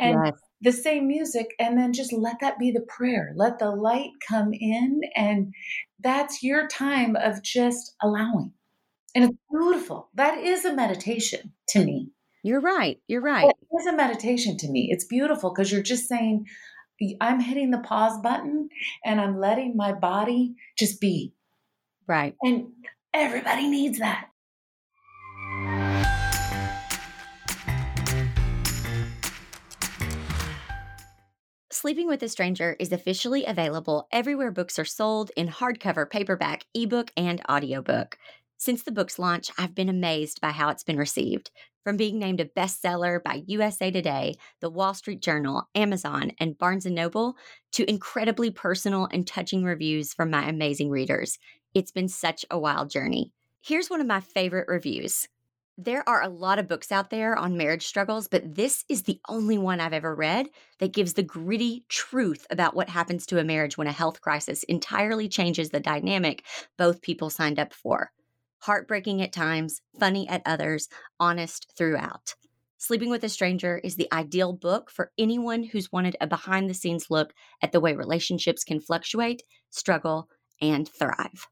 and 0.00 0.18
yes. 0.24 0.34
the 0.60 0.72
same 0.72 1.06
music, 1.06 1.54
and 1.60 1.78
then 1.78 1.92
just 1.92 2.12
let 2.12 2.40
that 2.40 2.58
be 2.58 2.72
the 2.72 2.84
prayer. 2.88 3.32
Let 3.36 3.60
the 3.60 3.70
light 3.70 4.10
come 4.28 4.52
in, 4.52 5.02
and 5.14 5.54
that's 6.00 6.42
your 6.42 6.66
time 6.66 7.14
of 7.14 7.44
just 7.44 7.94
allowing. 8.02 8.52
And 9.16 9.24
it's 9.24 9.38
beautiful. 9.50 10.10
That 10.12 10.36
is 10.36 10.66
a 10.66 10.74
meditation 10.74 11.54
to 11.70 11.82
me. 11.82 12.10
You're 12.42 12.60
right. 12.60 13.00
You're 13.08 13.22
right. 13.22 13.48
It 13.48 13.80
is 13.80 13.86
a 13.86 13.96
meditation 13.96 14.58
to 14.58 14.68
me. 14.68 14.88
It's 14.90 15.06
beautiful 15.06 15.48
because 15.48 15.72
you're 15.72 15.80
just 15.80 16.06
saying, 16.06 16.44
I'm 17.18 17.40
hitting 17.40 17.70
the 17.70 17.78
pause 17.78 18.20
button 18.20 18.68
and 19.06 19.18
I'm 19.18 19.40
letting 19.40 19.74
my 19.74 19.94
body 19.94 20.56
just 20.78 21.00
be. 21.00 21.32
Right. 22.06 22.34
And 22.42 22.66
everybody 23.14 23.68
needs 23.68 24.00
that. 24.00 24.26
Sleeping 31.72 32.06
with 32.06 32.22
a 32.22 32.28
Stranger 32.28 32.76
is 32.78 32.92
officially 32.92 33.46
available 33.46 34.08
everywhere 34.12 34.50
books 34.50 34.78
are 34.78 34.84
sold 34.84 35.30
in 35.36 35.48
hardcover, 35.48 36.10
paperback, 36.10 36.66
ebook, 36.74 37.12
and 37.16 37.40
audiobook. 37.48 38.18
Since 38.58 38.84
the 38.84 38.92
book's 38.92 39.18
launch, 39.18 39.50
I've 39.58 39.74
been 39.74 39.90
amazed 39.90 40.40
by 40.40 40.50
how 40.50 40.70
it's 40.70 40.82
been 40.82 40.96
received. 40.96 41.50
From 41.84 41.98
being 41.98 42.18
named 42.18 42.40
a 42.40 42.46
bestseller 42.46 43.22
by 43.22 43.42
USA 43.46 43.90
Today, 43.90 44.36
The 44.60 44.70
Wall 44.70 44.94
Street 44.94 45.20
Journal, 45.20 45.68
Amazon, 45.74 46.32
and 46.40 46.56
Barnes 46.56 46.86
& 46.86 46.86
Noble, 46.86 47.36
to 47.72 47.88
incredibly 47.88 48.50
personal 48.50 49.08
and 49.12 49.26
touching 49.26 49.62
reviews 49.62 50.14
from 50.14 50.30
my 50.30 50.48
amazing 50.48 50.90
readers. 50.90 51.38
It's 51.74 51.92
been 51.92 52.08
such 52.08 52.46
a 52.50 52.58
wild 52.58 52.90
journey. 52.90 53.30
Here's 53.60 53.90
one 53.90 54.00
of 54.00 54.06
my 54.06 54.20
favorite 54.20 54.68
reviews. 54.68 55.28
There 55.76 56.08
are 56.08 56.22
a 56.22 56.30
lot 56.30 56.58
of 56.58 56.66
books 56.66 56.90
out 56.90 57.10
there 57.10 57.36
on 57.36 57.58
marriage 57.58 57.86
struggles, 57.86 58.26
but 58.26 58.54
this 58.54 58.86
is 58.88 59.02
the 59.02 59.20
only 59.28 59.58
one 59.58 59.78
I've 59.78 59.92
ever 59.92 60.14
read 60.14 60.48
that 60.78 60.94
gives 60.94 61.12
the 61.12 61.22
gritty 61.22 61.84
truth 61.90 62.46
about 62.48 62.74
what 62.74 62.88
happens 62.88 63.26
to 63.26 63.38
a 63.38 63.44
marriage 63.44 63.76
when 63.76 63.86
a 63.86 63.92
health 63.92 64.22
crisis 64.22 64.62
entirely 64.62 65.28
changes 65.28 65.68
the 65.68 65.80
dynamic 65.80 66.42
both 66.78 67.02
people 67.02 67.28
signed 67.28 67.58
up 67.58 67.74
for 67.74 68.10
heartbreaking 68.66 69.22
at 69.22 69.32
times, 69.32 69.80
funny 69.98 70.28
at 70.28 70.42
others, 70.44 70.88
honest 71.20 71.72
throughout. 71.78 72.34
Sleeping 72.78 73.08
with 73.08 73.24
a 73.24 73.28
Stranger 73.28 73.80
is 73.82 73.96
the 73.96 74.12
ideal 74.12 74.52
book 74.52 74.90
for 74.90 75.12
anyone 75.16 75.62
who's 75.62 75.92
wanted 75.92 76.16
a 76.20 76.26
behind 76.26 76.68
the 76.68 76.74
scenes 76.74 77.06
look 77.08 77.32
at 77.62 77.72
the 77.72 77.80
way 77.80 77.94
relationships 77.94 78.64
can 78.64 78.80
fluctuate, 78.80 79.44
struggle, 79.70 80.28
and 80.60 80.88
thrive. 80.88 81.46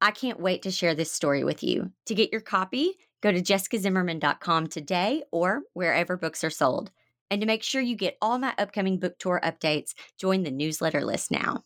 I 0.00 0.10
can't 0.10 0.40
wait 0.40 0.62
to 0.62 0.70
share 0.70 0.94
this 0.94 1.10
story 1.10 1.42
with 1.42 1.62
you. 1.62 1.90
To 2.06 2.14
get 2.14 2.30
your 2.30 2.40
copy, 2.40 2.98
go 3.22 3.32
to 3.32 3.40
jessicazimmerman.com 3.40 4.66
today 4.66 5.24
or 5.32 5.62
wherever 5.72 6.16
books 6.16 6.44
are 6.44 6.50
sold. 6.50 6.90
And 7.30 7.40
to 7.40 7.46
make 7.46 7.62
sure 7.62 7.80
you 7.80 7.96
get 7.96 8.18
all 8.20 8.38
my 8.38 8.54
upcoming 8.58 8.98
book 8.98 9.18
tour 9.18 9.40
updates, 9.42 9.94
join 10.18 10.42
the 10.42 10.50
newsletter 10.50 11.02
list 11.02 11.30
now. 11.30 11.64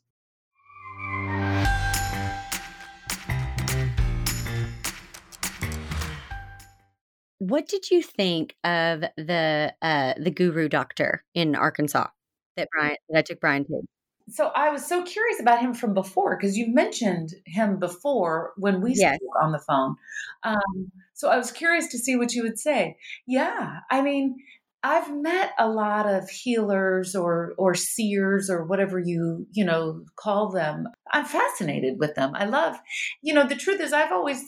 What 7.38 7.68
did 7.68 7.90
you 7.90 8.02
think 8.02 8.56
of 8.64 9.02
the 9.16 9.74
uh, 9.82 10.14
the 10.18 10.30
guru 10.30 10.68
doctor 10.68 11.24
in 11.34 11.54
Arkansas 11.54 12.08
that 12.56 12.68
Brian 12.72 12.96
that 13.10 13.18
I 13.18 13.22
took 13.22 13.40
Brian 13.40 13.64
to? 13.66 13.82
So 14.28 14.50
I 14.56 14.70
was 14.70 14.84
so 14.84 15.04
curious 15.04 15.40
about 15.40 15.60
him 15.60 15.72
from 15.72 15.94
before 15.94 16.36
because 16.36 16.56
you 16.56 16.74
mentioned 16.74 17.30
him 17.44 17.78
before 17.78 18.54
when 18.56 18.80
we 18.80 18.94
yes. 18.94 19.16
spoke 19.16 19.44
on 19.44 19.52
the 19.52 19.60
phone. 19.60 19.94
Um, 20.42 20.90
so 21.14 21.28
I 21.28 21.36
was 21.36 21.52
curious 21.52 21.86
to 21.88 21.98
see 21.98 22.16
what 22.16 22.32
you 22.34 22.42
would 22.42 22.58
say. 22.58 22.96
Yeah, 23.26 23.80
I 23.88 24.02
mean, 24.02 24.36
I've 24.82 25.14
met 25.14 25.52
a 25.58 25.68
lot 25.68 26.06
of 26.06 26.28
healers 26.28 27.14
or 27.14 27.54
or 27.56 27.74
seers 27.74 28.50
or 28.50 28.64
whatever 28.64 28.98
you 28.98 29.46
you 29.52 29.64
know 29.64 30.04
call 30.16 30.50
them. 30.50 30.88
I'm 31.12 31.24
fascinated 31.24 31.98
with 31.98 32.14
them. 32.14 32.32
I 32.34 32.46
love, 32.46 32.76
you 33.22 33.32
know, 33.32 33.46
the 33.46 33.54
truth 33.54 33.80
is 33.80 33.92
I've 33.92 34.12
always 34.12 34.42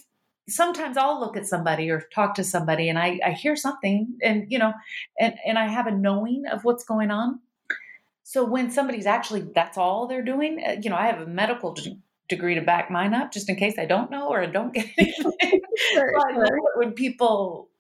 sometimes 0.49 0.97
I'll 0.97 1.21
look 1.21 1.37
at 1.37 1.47
somebody 1.47 1.91
or 1.91 2.03
talk 2.15 2.35
to 2.35 2.45
somebody 2.45 2.89
and 2.89 2.99
I, 2.99 3.21
I 3.25 3.33
hear 3.33 3.57
something 3.57 4.17
and, 4.23 4.47
you 4.49 4.59
know, 4.59 4.73
and, 5.19 5.35
and 5.47 5.59
I 5.59 5.69
have 5.69 5.87
a 5.87 5.91
knowing 5.91 6.45
of 6.51 6.65
what's 6.65 6.85
going 6.85 7.11
on. 7.11 7.41
So 8.25 8.45
when 8.45 8.71
somebody's 8.71 9.07
actually, 9.07 9.47
that's 9.55 9.79
all 9.79 10.07
they're 10.07 10.25
doing, 10.25 10.63
uh, 10.67 10.77
you 10.83 10.91
know, 10.91 10.97
I 10.97 11.07
have 11.07 11.21
a 11.21 11.27
medical 11.27 11.73
d- 11.75 11.99
degree 12.29 12.55
to 12.55 12.61
back 12.61 12.91
mine 12.91 13.15
up 13.15 13.33
just 13.33 13.49
in 13.49 13.57
case 13.57 13.79
I 13.79 13.87
don't 13.87 14.11
know 14.11 14.29
or 14.29 14.43
I 14.43 14.47
don't 14.47 14.75
get 14.75 14.87
anything. 14.99 15.61
sure, 15.93 16.13
sure. 16.35 16.61
When 16.77 16.93
people 16.93 17.71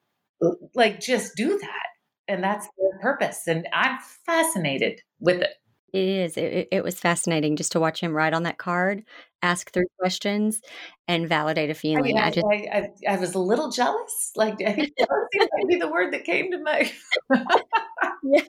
like 0.74 1.00
just 1.00 1.36
do 1.36 1.58
that 1.58 1.86
and 2.28 2.44
that's 2.44 2.66
their 2.78 2.98
purpose. 3.00 3.46
And 3.46 3.66
I'm 3.72 3.98
fascinated 4.26 5.00
with 5.18 5.40
it. 5.40 5.54
It 5.92 6.08
is. 6.08 6.36
It, 6.36 6.68
it, 6.70 6.84
was 6.84 7.00
fascinating 7.00 7.56
just 7.56 7.72
to 7.72 7.80
watch 7.80 8.00
him 8.00 8.12
write 8.12 8.34
on 8.34 8.42
that 8.42 8.58
card, 8.58 9.04
ask 9.42 9.72
three 9.72 9.86
questions, 9.98 10.60
and 11.06 11.26
validate 11.26 11.70
a 11.70 11.74
feeling. 11.74 11.98
I, 11.98 12.02
mean, 12.02 12.18
I, 12.18 12.30
just, 12.30 12.46
I, 12.50 12.90
I, 13.08 13.14
I, 13.14 13.18
was 13.18 13.34
a 13.34 13.38
little 13.38 13.70
jealous. 13.70 14.32
Like 14.36 14.60
I 14.60 14.74
think 14.74 14.92
jealousy 14.98 15.50
might 15.56 15.68
be 15.68 15.76
the 15.76 15.88
word 15.88 16.12
that 16.12 16.24
came 16.24 16.50
to 16.50 16.58
my. 16.62 16.92
yes. 18.22 18.48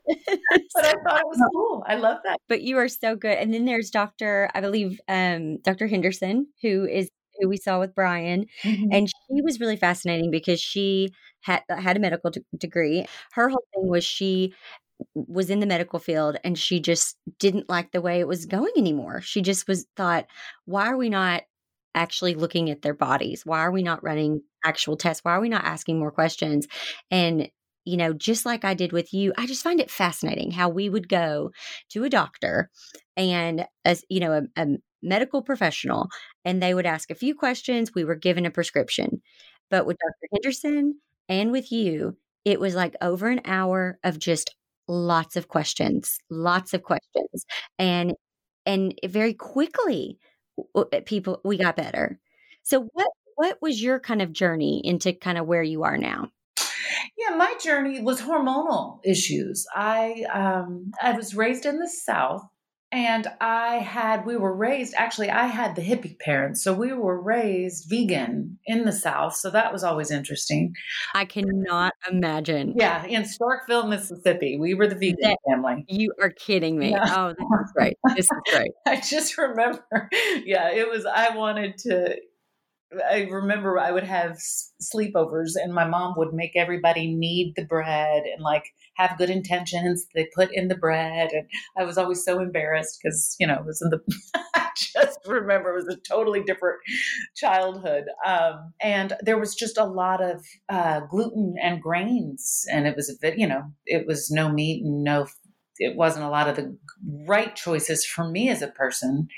But 0.74 0.86
I 0.86 0.94
thought 1.08 1.22
it 1.22 1.28
was 1.28 1.50
cool. 1.54 1.84
I 1.88 1.96
love 1.96 2.18
that. 2.26 2.38
But 2.50 2.62
you 2.62 2.78
are 2.78 2.90
so 2.90 3.16
good. 3.16 3.38
And 3.38 3.54
then 3.54 3.64
there's 3.64 3.90
Doctor, 3.90 4.50
I 4.54 4.60
believe, 4.60 5.00
um, 5.08 5.58
Doctor 5.60 5.88
Henderson, 5.88 6.48
who 6.62 6.86
is 6.86 7.10
who 7.40 7.48
we 7.48 7.56
saw 7.56 7.80
with 7.80 7.96
Brian, 7.96 8.48
mm-hmm. 8.64 8.92
and 8.92 9.08
she 9.08 9.42
was 9.42 9.62
really 9.62 9.78
fascinating 9.78 10.30
because 10.30 10.60
she 10.60 11.14
had 11.42 11.64
had 11.70 11.96
a 11.96 12.00
medical 12.00 12.32
d- 12.32 12.42
degree. 12.58 13.06
Her 13.32 13.48
whole 13.48 13.64
thing 13.74 13.88
was 13.88 14.04
she 14.04 14.54
was 15.14 15.50
in 15.50 15.60
the 15.60 15.66
medical 15.66 16.00
field 16.00 16.38
and 16.44 16.58
she 16.58 16.80
just 16.80 17.18
didn't 17.40 17.70
like 17.70 17.92
the 17.92 18.02
way 18.02 18.20
it 18.20 18.28
was 18.28 18.46
going 18.46 18.72
anymore. 18.78 19.22
She 19.22 19.42
just 19.42 19.68
was 19.68 19.86
thought, 19.96 20.28
why 20.66 20.88
are 20.88 20.98
we 20.98 21.10
not 21.10 21.44
actually 21.96 22.36
looking 22.36 22.70
at 22.70 22.82
their 22.82 22.94
bodies? 22.94 23.46
Why 23.46 23.60
are 23.60 23.72
we 23.72 23.84
not 23.84 24.04
running 24.04 24.42
actual 24.64 24.98
tests? 24.98 25.24
Why 25.24 25.34
are 25.34 25.42
we 25.42 25.50
not 25.50 25.66
asking 25.66 26.00
more 26.00 26.12
questions? 26.12 26.68
And 27.12 27.50
you 27.86 27.98
know, 27.98 28.14
just 28.14 28.46
like 28.46 28.66
I 28.66 28.76
did 28.76 28.92
with 28.92 29.14
you, 29.14 29.34
I 29.38 29.48
just 29.48 29.64
find 29.64 29.80
it 29.80 29.90
fascinating 29.90 30.52
how 30.52 30.70
we 30.70 30.90
would 30.90 31.10
go 31.10 31.52
to 31.90 32.04
a 32.04 32.10
doctor 32.10 32.70
and 33.18 33.66
as 33.84 34.04
you 34.10 34.20
know, 34.20 34.48
a, 34.56 34.62
a 34.62 34.68
medical 35.02 35.42
professional 35.42 36.08
and 36.46 36.62
they 36.62 36.74
would 36.74 36.86
ask 36.86 37.10
a 37.10 37.16
few 37.16 37.34
questions, 37.34 37.96
we 37.96 38.04
were 38.04 38.16
given 38.16 38.46
a 38.46 38.52
prescription. 38.52 39.22
But 39.72 39.86
with 39.86 39.98
Dr. 39.98 40.30
Henderson 40.34 41.00
and 41.30 41.52
with 41.52 41.72
you, 41.72 42.18
it 42.46 42.60
was 42.60 42.76
like 42.76 42.96
over 43.02 43.28
an 43.28 43.42
hour 43.46 43.98
of 44.04 44.20
just 44.20 44.56
lots 44.90 45.38
of 45.38 45.48
questions, 45.48 46.20
lots 46.30 46.74
of 46.74 46.84
questions. 46.84 47.46
And 47.78 48.16
and 48.66 48.94
very 49.06 49.34
quickly 49.34 50.20
people 51.06 51.40
we 51.46 51.58
got 51.58 51.78
better. 51.78 52.20
So 52.64 52.90
what 52.94 53.08
what 53.36 53.58
was 53.62 53.82
your 53.82 54.00
kind 54.00 54.22
of 54.22 54.34
journey 54.34 54.82
into 54.84 55.14
kind 55.14 55.38
of 55.38 55.46
where 55.46 55.64
you 55.64 55.84
are 55.84 55.98
now? 55.98 56.30
Yeah, 57.18 57.36
my 57.36 57.56
journey 57.64 58.02
was 58.02 58.22
hormonal 58.22 59.00
issues. 59.06 59.66
I 59.74 60.26
um 60.34 60.92
I 61.02 61.14
was 61.14 61.36
raised 61.36 61.66
in 61.66 61.80
the 61.80 61.88
South 61.88 62.42
and 62.92 63.28
I 63.40 63.76
had, 63.76 64.26
we 64.26 64.36
were 64.36 64.54
raised, 64.54 64.96
actually, 64.98 65.30
I 65.30 65.46
had 65.46 65.76
the 65.76 65.82
hippie 65.84 66.18
parents. 66.18 66.64
So 66.64 66.74
we 66.74 66.92
were 66.92 67.22
raised 67.22 67.88
vegan 67.88 68.58
in 68.66 68.86
the 68.86 68.92
South. 68.92 69.36
So 69.36 69.52
that 69.52 69.72
was 69.72 69.84
always 69.84 70.10
interesting. 70.10 70.74
I 71.14 71.26
cannot 71.26 71.94
imagine. 72.10 72.74
Yeah, 72.76 73.06
in 73.06 73.24
Starkville, 73.24 73.88
Mississippi. 73.88 74.58
We 74.58 74.74
were 74.74 74.88
the 74.88 74.96
vegan 74.96 75.18
that, 75.22 75.38
family. 75.48 75.86
You 75.88 76.14
are 76.20 76.32
kidding 76.32 76.80
me. 76.80 76.92
Yeah. 76.92 77.06
Oh, 77.16 77.36
that's 77.38 77.72
great. 77.74 77.98
This 78.16 78.26
is 78.26 78.42
great. 78.52 78.72
I 78.88 79.00
just 79.00 79.38
remember, 79.38 80.10
yeah, 80.44 80.72
it 80.72 80.90
was, 80.90 81.06
I 81.06 81.36
wanted 81.36 81.78
to, 81.80 82.16
I 83.08 83.28
remember 83.30 83.78
I 83.78 83.92
would 83.92 84.04
have 84.04 84.40
sleepovers 84.82 85.52
and 85.56 85.74
my 85.74 85.86
mom 85.86 86.16
would 86.18 86.34
make 86.34 86.56
everybody 86.56 87.14
knead 87.14 87.54
the 87.56 87.66
bread 87.66 88.24
and 88.24 88.42
like 88.42 88.66
have 89.00 89.18
good 89.18 89.30
intentions. 89.30 90.06
They 90.14 90.28
put 90.36 90.54
in 90.54 90.68
the 90.68 90.76
bread 90.76 91.32
and 91.32 91.48
I 91.78 91.84
was 91.84 91.98
always 91.98 92.24
so 92.24 92.40
embarrassed 92.40 93.00
because 93.02 93.36
you 93.40 93.48
know 93.48 93.56
it 93.56 93.66
was 93.66 93.82
in 93.82 93.90
the 93.90 94.00
I 94.56 94.68
just 94.76 95.20
remember 95.26 95.72
it 95.72 95.84
was 95.84 95.94
a 95.94 96.00
totally 96.08 96.44
different 96.44 96.78
childhood. 97.36 98.06
Um, 98.26 98.74
and 98.82 99.14
there 99.22 99.40
was 99.40 99.56
just 99.56 99.78
a 99.78 99.86
lot 99.86 100.22
of 100.22 100.46
uh, 100.70 101.02
gluten 101.02 101.56
and 101.62 101.82
grains 101.82 102.66
and 102.72 102.88
it 102.88 102.96
was 102.96 103.10
a 103.10 103.20
bit 103.20 103.38
you 103.38 103.48
know 103.48 103.64
it 103.86 104.06
was 104.06 104.30
no 104.30 104.52
meat 104.52 104.84
and 104.84 105.04
no 105.04 105.28
it 105.80 105.96
wasn't 105.96 106.26
a 106.26 106.30
lot 106.30 106.50
of 106.50 106.56
the 106.56 106.78
right 107.26 107.56
choices 107.56 108.06
for 108.06 108.28
me 108.28 108.50
as 108.50 108.62
a 108.62 108.68
person. 108.68 109.30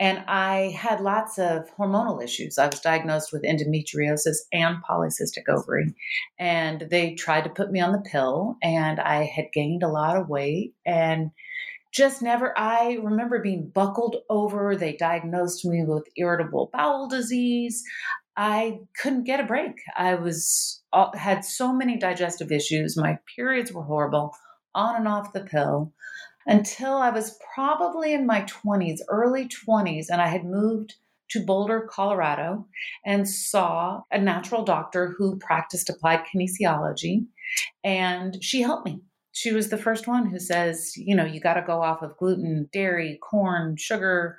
And 0.00 0.22
I 0.28 0.72
had 0.76 1.00
lots 1.00 1.38
of 1.38 1.68
hormonal 1.76 2.22
issues. 2.22 2.56
I 2.56 2.66
was 2.66 2.80
diagnosed 2.80 3.32
with 3.32 3.42
endometriosis 3.42 4.36
and 4.52 4.76
polycystic 4.88 5.48
ovary. 5.48 5.92
And 6.38 6.86
they 6.88 7.14
tried 7.14 7.44
to 7.44 7.50
put 7.50 7.72
me 7.72 7.80
on 7.80 7.92
the 7.92 8.08
pill, 8.10 8.56
and 8.62 9.00
I 9.00 9.24
had 9.24 9.52
gained 9.52 9.82
a 9.82 9.88
lot 9.88 10.16
of 10.16 10.28
weight 10.28 10.74
and 10.86 11.30
just 11.92 12.22
never. 12.22 12.56
I 12.56 12.98
remember 13.02 13.42
being 13.42 13.70
buckled 13.74 14.16
over. 14.30 14.76
They 14.76 14.92
diagnosed 14.92 15.64
me 15.64 15.84
with 15.84 16.04
irritable 16.16 16.70
bowel 16.72 17.08
disease. 17.08 17.82
I 18.36 18.78
couldn't 19.02 19.24
get 19.24 19.40
a 19.40 19.44
break. 19.44 19.72
I 19.96 20.14
was 20.14 20.80
uh, 20.92 21.10
had 21.16 21.44
so 21.44 21.72
many 21.72 21.98
digestive 21.98 22.52
issues. 22.52 22.96
My 22.96 23.18
periods 23.34 23.72
were 23.72 23.82
horrible, 23.82 24.32
on 24.78 24.96
and 24.96 25.08
off 25.08 25.32
the 25.32 25.40
pill 25.40 25.92
until 26.46 26.94
I 26.94 27.10
was 27.10 27.38
probably 27.54 28.14
in 28.14 28.26
my 28.26 28.42
20s, 28.42 29.00
early 29.08 29.48
20s, 29.48 30.06
and 30.08 30.22
I 30.22 30.28
had 30.28 30.44
moved 30.44 30.94
to 31.30 31.44
Boulder, 31.44 31.86
Colorado, 31.90 32.66
and 33.04 33.28
saw 33.28 34.02
a 34.10 34.18
natural 34.18 34.64
doctor 34.64 35.14
who 35.18 35.38
practiced 35.38 35.90
applied 35.90 36.24
kinesiology. 36.24 37.26
And 37.84 38.42
she 38.42 38.62
helped 38.62 38.86
me. 38.86 39.00
She 39.32 39.52
was 39.52 39.68
the 39.68 39.76
first 39.76 40.08
one 40.08 40.26
who 40.26 40.38
says, 40.38 40.94
you 40.96 41.14
know, 41.14 41.26
you 41.26 41.38
got 41.38 41.54
to 41.54 41.62
go 41.62 41.82
off 41.82 42.02
of 42.02 42.16
gluten, 42.16 42.68
dairy, 42.72 43.18
corn, 43.22 43.76
sugar. 43.76 44.38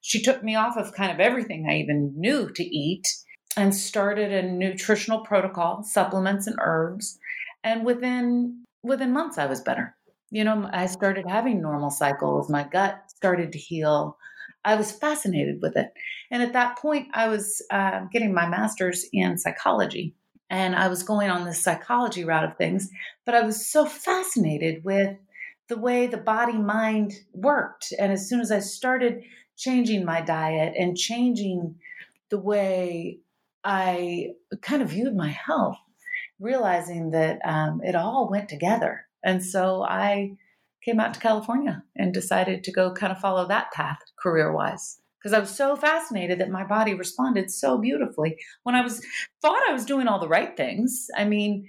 She 0.00 0.22
took 0.22 0.42
me 0.42 0.56
off 0.56 0.76
of 0.76 0.94
kind 0.94 1.12
of 1.12 1.20
everything 1.20 1.66
I 1.68 1.76
even 1.76 2.14
knew 2.16 2.50
to 2.50 2.64
eat 2.64 3.06
and 3.56 3.74
started 3.74 4.32
a 4.32 4.42
nutritional 4.42 5.20
protocol, 5.20 5.82
supplements 5.82 6.46
and 6.46 6.56
herbs. 6.60 7.18
And 7.62 7.84
within 7.84 8.64
within 8.82 9.12
months 9.12 9.38
I 9.38 9.46
was 9.46 9.60
better 9.60 9.96
you 10.30 10.44
know, 10.44 10.68
I 10.72 10.86
started 10.86 11.26
having 11.28 11.60
normal 11.60 11.90
cycles. 11.90 12.48
My 12.48 12.62
gut 12.62 13.02
started 13.08 13.52
to 13.52 13.58
heal. 13.58 14.16
I 14.64 14.76
was 14.76 14.92
fascinated 14.92 15.60
with 15.60 15.76
it. 15.76 15.92
And 16.30 16.42
at 16.42 16.52
that 16.52 16.78
point, 16.78 17.08
I 17.12 17.28
was 17.28 17.62
uh, 17.70 18.04
getting 18.12 18.32
my 18.32 18.48
master's 18.48 19.04
in 19.12 19.38
psychology. 19.38 20.14
And 20.48 20.74
I 20.76 20.88
was 20.88 21.02
going 21.02 21.30
on 21.30 21.44
this 21.44 21.62
psychology 21.62 22.24
route 22.24 22.44
of 22.44 22.56
things. 22.56 22.90
But 23.26 23.34
I 23.34 23.42
was 23.42 23.66
so 23.66 23.86
fascinated 23.86 24.84
with 24.84 25.16
the 25.68 25.78
way 25.78 26.06
the 26.06 26.16
body 26.16 26.58
mind 26.58 27.12
worked. 27.32 27.92
And 27.98 28.12
as 28.12 28.28
soon 28.28 28.40
as 28.40 28.52
I 28.52 28.60
started 28.60 29.22
changing 29.56 30.04
my 30.04 30.20
diet 30.20 30.74
and 30.78 30.96
changing 30.96 31.76
the 32.28 32.38
way 32.38 33.18
I 33.64 34.30
kind 34.62 34.82
of 34.82 34.90
viewed 34.90 35.14
my 35.14 35.28
health, 35.28 35.78
realizing 36.40 37.10
that 37.10 37.38
um, 37.44 37.80
it 37.84 37.94
all 37.94 38.28
went 38.30 38.48
together 38.48 39.06
and 39.22 39.44
so 39.44 39.82
I 39.82 40.36
came 40.84 40.98
out 40.98 41.14
to 41.14 41.20
California 41.20 41.82
and 41.96 42.12
decided 42.12 42.64
to 42.64 42.72
go 42.72 42.92
kind 42.92 43.12
of 43.12 43.18
follow 43.18 43.46
that 43.48 43.70
path 43.72 43.98
career 44.18 44.52
wise 44.52 44.98
because 45.18 45.34
I 45.34 45.38
was 45.38 45.54
so 45.54 45.76
fascinated 45.76 46.38
that 46.40 46.50
my 46.50 46.64
body 46.64 46.94
responded 46.94 47.50
so 47.50 47.78
beautifully 47.78 48.38
when 48.62 48.74
I 48.74 48.80
was 48.80 49.04
thought 49.42 49.68
I 49.68 49.72
was 49.72 49.84
doing 49.84 50.08
all 50.08 50.18
the 50.18 50.28
right 50.28 50.56
things. 50.56 51.08
I 51.14 51.24
mean, 51.24 51.66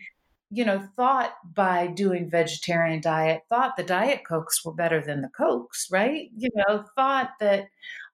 you 0.50 0.66
know, 0.66 0.86
thought 0.96 1.34
by 1.54 1.88
doing 1.88 2.30
vegetarian 2.30 3.02
diet, 3.02 3.42
thought 3.50 3.78
the 3.78 3.84
diet 3.84 4.22
cokes 4.28 4.64
were 4.64 4.74
better 4.74 5.02
than 5.02 5.22
the 5.22 5.30
cokes, 5.30 5.88
right? 5.92 6.30
You 6.36 6.50
know, 6.56 6.86
thought 6.96 7.32
that 7.40 7.68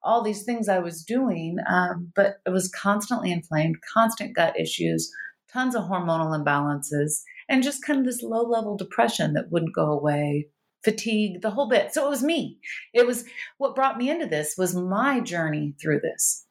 all 0.04 0.24
these 0.24 0.44
things 0.44 0.70
I 0.70 0.80
was 0.80 1.04
doing, 1.04 1.58
um, 1.68 2.12
but 2.16 2.38
it 2.46 2.52
was 2.52 2.70
constantly 2.70 3.32
inflamed, 3.32 3.78
constant 3.94 4.36
gut 4.36 4.60
issues, 4.60 5.12
tons 5.52 5.76
of 5.76 5.84
hormonal 5.84 6.38
imbalances 6.38 7.22
and 7.50 7.64
just 7.64 7.84
kind 7.84 8.00
of 8.00 8.06
this 8.06 8.22
low 8.22 8.44
level 8.44 8.76
depression 8.76 9.34
that 9.34 9.52
wouldn't 9.52 9.76
go 9.76 9.92
away 9.92 10.48
fatigue 10.84 11.42
the 11.42 11.52
whole 11.52 11.68
bit. 11.68 11.94
So 11.94 12.06
it 12.06 12.10
was 12.10 12.24
me. 12.24 12.60
It 12.94 13.06
was 13.06 13.26
what 13.58 13.76
brought 13.76 13.98
me 13.98 14.10
into 14.10 14.26
this 14.26 14.56
was 14.58 14.76
my 14.76 15.20
journey 15.20 15.76
through 15.82 16.02
this. 16.02 16.46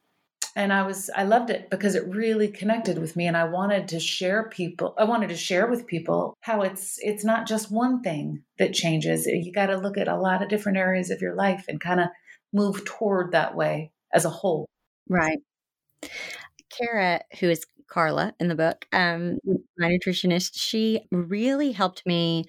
And 0.54 0.72
i 0.72 0.86
was 0.86 1.10
i 1.14 1.22
loved 1.22 1.50
it 1.50 1.68
because 1.68 1.94
it 1.94 2.08
really 2.08 2.48
connected 2.48 2.98
with 2.98 3.14
me 3.14 3.26
and 3.26 3.36
i 3.36 3.44
wanted 3.44 3.88
to 3.88 4.00
share 4.00 4.48
people 4.48 4.94
i 4.96 5.04
wanted 5.04 5.28
to 5.28 5.36
share 5.36 5.66
with 5.66 5.86
people 5.86 6.34
how 6.40 6.62
it's 6.62 6.98
it's 7.02 7.26
not 7.26 7.46
just 7.46 7.70
one 7.70 8.02
thing 8.02 8.42
that 8.58 8.72
changes. 8.72 9.26
You 9.26 9.52
got 9.52 9.66
to 9.66 9.76
look 9.76 9.98
at 9.98 10.08
a 10.08 10.16
lot 10.16 10.42
of 10.42 10.48
different 10.48 10.78
areas 10.78 11.10
of 11.10 11.20
your 11.20 11.34
life 11.34 11.66
and 11.68 11.78
kind 11.78 12.00
of 12.00 12.08
move 12.52 12.84
toward 12.86 13.32
that 13.32 13.54
way 13.54 13.92
as 14.12 14.24
a 14.24 14.30
whole. 14.30 14.66
Right. 15.08 15.40
Kara, 16.70 17.20
who 17.40 17.50
is 17.50 17.64
Carla 17.88 18.34
in 18.40 18.48
the 18.48 18.54
book, 18.54 18.86
um, 18.92 19.38
my 19.78 19.88
nutritionist, 19.88 20.52
she 20.54 21.00
really 21.12 21.72
helped 21.72 22.04
me 22.06 22.44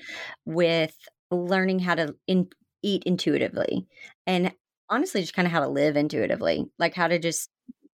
with 0.46 0.96
learning 1.32 1.80
how 1.80 1.96
to 1.96 2.16
in, 2.28 2.48
eat 2.84 3.04
intuitively 3.06 3.86
and 4.26 4.52
honestly 4.90 5.22
just 5.22 5.34
kind 5.34 5.46
of 5.46 5.52
how 5.52 5.60
to 5.62 5.68
live 5.68 5.98
intuitively, 5.98 6.66
like 6.80 6.96
how 6.96 7.08
to 7.08 7.20
just 7.20 7.50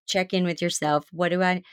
check 0.08 0.34
in 0.34 0.44
with 0.46 0.62
yourself. 0.62 1.06
What 1.12 1.30
do 1.30 1.41
I 1.44 1.64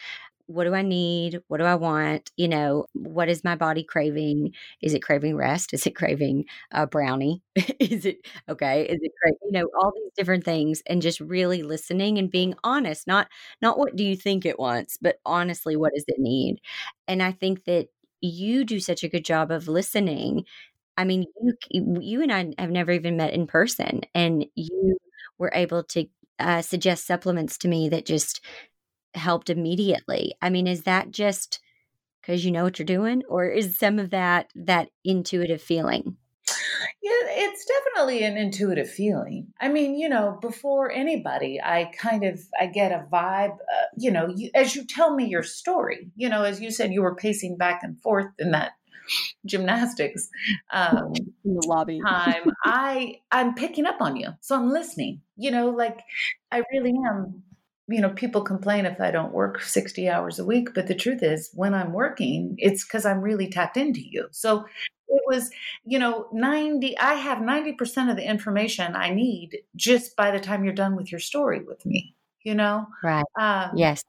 what 0.50 0.64
do 0.64 0.74
I 0.74 0.82
need? 0.82 1.40
What 1.48 1.58
do 1.58 1.64
I 1.64 1.76
want? 1.76 2.30
You 2.36 2.48
know, 2.48 2.86
what 2.92 3.28
is 3.28 3.44
my 3.44 3.54
body 3.54 3.84
craving? 3.84 4.52
Is 4.82 4.94
it 4.94 5.02
craving 5.02 5.36
rest? 5.36 5.72
Is 5.72 5.86
it 5.86 5.94
craving 5.94 6.46
a 6.72 6.86
brownie? 6.86 7.42
is 7.80 8.04
it 8.04 8.18
okay? 8.48 8.82
Is 8.86 8.98
it 9.00 9.12
craving, 9.22 9.38
you 9.44 9.52
know, 9.52 9.68
all 9.80 9.92
these 9.94 10.12
different 10.16 10.44
things 10.44 10.82
and 10.86 11.02
just 11.02 11.20
really 11.20 11.62
listening 11.62 12.18
and 12.18 12.30
being 12.30 12.54
honest, 12.64 13.06
not 13.06 13.28
not 13.62 13.78
what 13.78 13.94
do 13.96 14.04
you 14.04 14.16
think 14.16 14.44
it 14.44 14.58
wants, 14.58 14.98
but 15.00 15.16
honestly, 15.24 15.76
what 15.76 15.92
does 15.94 16.04
it 16.08 16.18
need? 16.18 16.60
And 17.08 17.22
I 17.22 17.32
think 17.32 17.64
that 17.64 17.88
you 18.20 18.64
do 18.64 18.80
such 18.80 19.02
a 19.04 19.08
good 19.08 19.24
job 19.24 19.50
of 19.50 19.68
listening. 19.68 20.44
I 20.96 21.04
mean, 21.04 21.24
you 21.40 21.54
you 22.00 22.22
and 22.22 22.32
I 22.32 22.54
have 22.58 22.70
never 22.70 22.92
even 22.92 23.16
met 23.16 23.32
in 23.34 23.46
person 23.46 24.02
and 24.14 24.46
you 24.54 24.98
were 25.38 25.52
able 25.54 25.82
to 25.84 26.06
uh, 26.38 26.62
suggest 26.62 27.06
supplements 27.06 27.58
to 27.58 27.68
me 27.68 27.88
that 27.90 28.06
just 28.06 28.40
helped 29.14 29.50
immediately. 29.50 30.34
I 30.40 30.50
mean, 30.50 30.66
is 30.66 30.82
that 30.82 31.10
just 31.10 31.60
because 32.20 32.44
you 32.44 32.50
know 32.50 32.64
what 32.64 32.78
you're 32.78 32.86
doing, 32.86 33.22
or 33.28 33.46
is 33.46 33.78
some 33.78 33.98
of 33.98 34.10
that 34.10 34.50
that 34.54 34.90
intuitive 35.04 35.62
feeling? 35.62 36.16
Yeah, 37.02 37.12
it's 37.28 37.64
definitely 37.64 38.24
an 38.24 38.36
intuitive 38.36 38.90
feeling. 38.90 39.48
I 39.60 39.68
mean, 39.68 39.98
you 39.98 40.08
know, 40.08 40.38
before 40.40 40.90
anybody, 40.90 41.60
I 41.62 41.90
kind 41.96 42.24
of 42.24 42.40
I 42.60 42.66
get 42.66 42.92
a 42.92 43.06
vibe. 43.10 43.54
Uh, 43.54 43.86
you 43.96 44.10
know, 44.10 44.28
you, 44.34 44.50
as 44.54 44.76
you 44.76 44.84
tell 44.84 45.14
me 45.14 45.26
your 45.26 45.42
story, 45.42 46.10
you 46.16 46.28
know, 46.28 46.42
as 46.42 46.60
you 46.60 46.70
said, 46.70 46.92
you 46.92 47.02
were 47.02 47.14
pacing 47.14 47.56
back 47.56 47.80
and 47.82 48.00
forth 48.00 48.28
in 48.38 48.50
that 48.52 48.72
gymnastics 49.46 50.28
um, 50.72 51.12
in 51.44 51.54
the 51.54 51.66
lobby 51.66 52.00
time. 52.06 52.50
I 52.64 53.20
I'm 53.30 53.54
picking 53.54 53.86
up 53.86 54.00
on 54.00 54.16
you, 54.16 54.28
so 54.40 54.56
I'm 54.56 54.70
listening. 54.70 55.22
You 55.36 55.50
know, 55.50 55.70
like 55.70 56.00
I 56.52 56.62
really 56.72 56.94
am 57.08 57.42
you 57.90 58.00
know, 58.00 58.10
people 58.10 58.42
complain 58.42 58.86
if 58.86 59.00
I 59.00 59.10
don't 59.10 59.32
work 59.32 59.60
60 59.60 60.08
hours 60.08 60.38
a 60.38 60.44
week, 60.44 60.74
but 60.74 60.86
the 60.86 60.94
truth 60.94 61.22
is, 61.22 61.50
when 61.54 61.74
I'm 61.74 61.92
working, 61.92 62.54
it's 62.58 62.84
because 62.84 63.04
I'm 63.04 63.20
really 63.20 63.48
tapped 63.48 63.76
into 63.76 64.00
you. 64.00 64.28
So 64.30 64.64
it 65.08 65.22
was, 65.26 65.50
you 65.84 65.98
know, 65.98 66.28
90, 66.32 66.96
I 66.98 67.14
have 67.14 67.38
90% 67.38 68.10
of 68.10 68.16
the 68.16 68.28
information 68.28 68.94
I 68.94 69.10
need 69.10 69.58
just 69.74 70.14
by 70.16 70.30
the 70.30 70.38
time 70.38 70.64
you're 70.64 70.72
done 70.72 70.94
with 70.94 71.10
your 71.10 71.18
story 71.18 71.62
with 71.64 71.84
me, 71.84 72.14
you 72.44 72.54
know? 72.54 72.86
Right. 73.02 73.24
Um, 73.38 73.72
yes. 73.74 74.04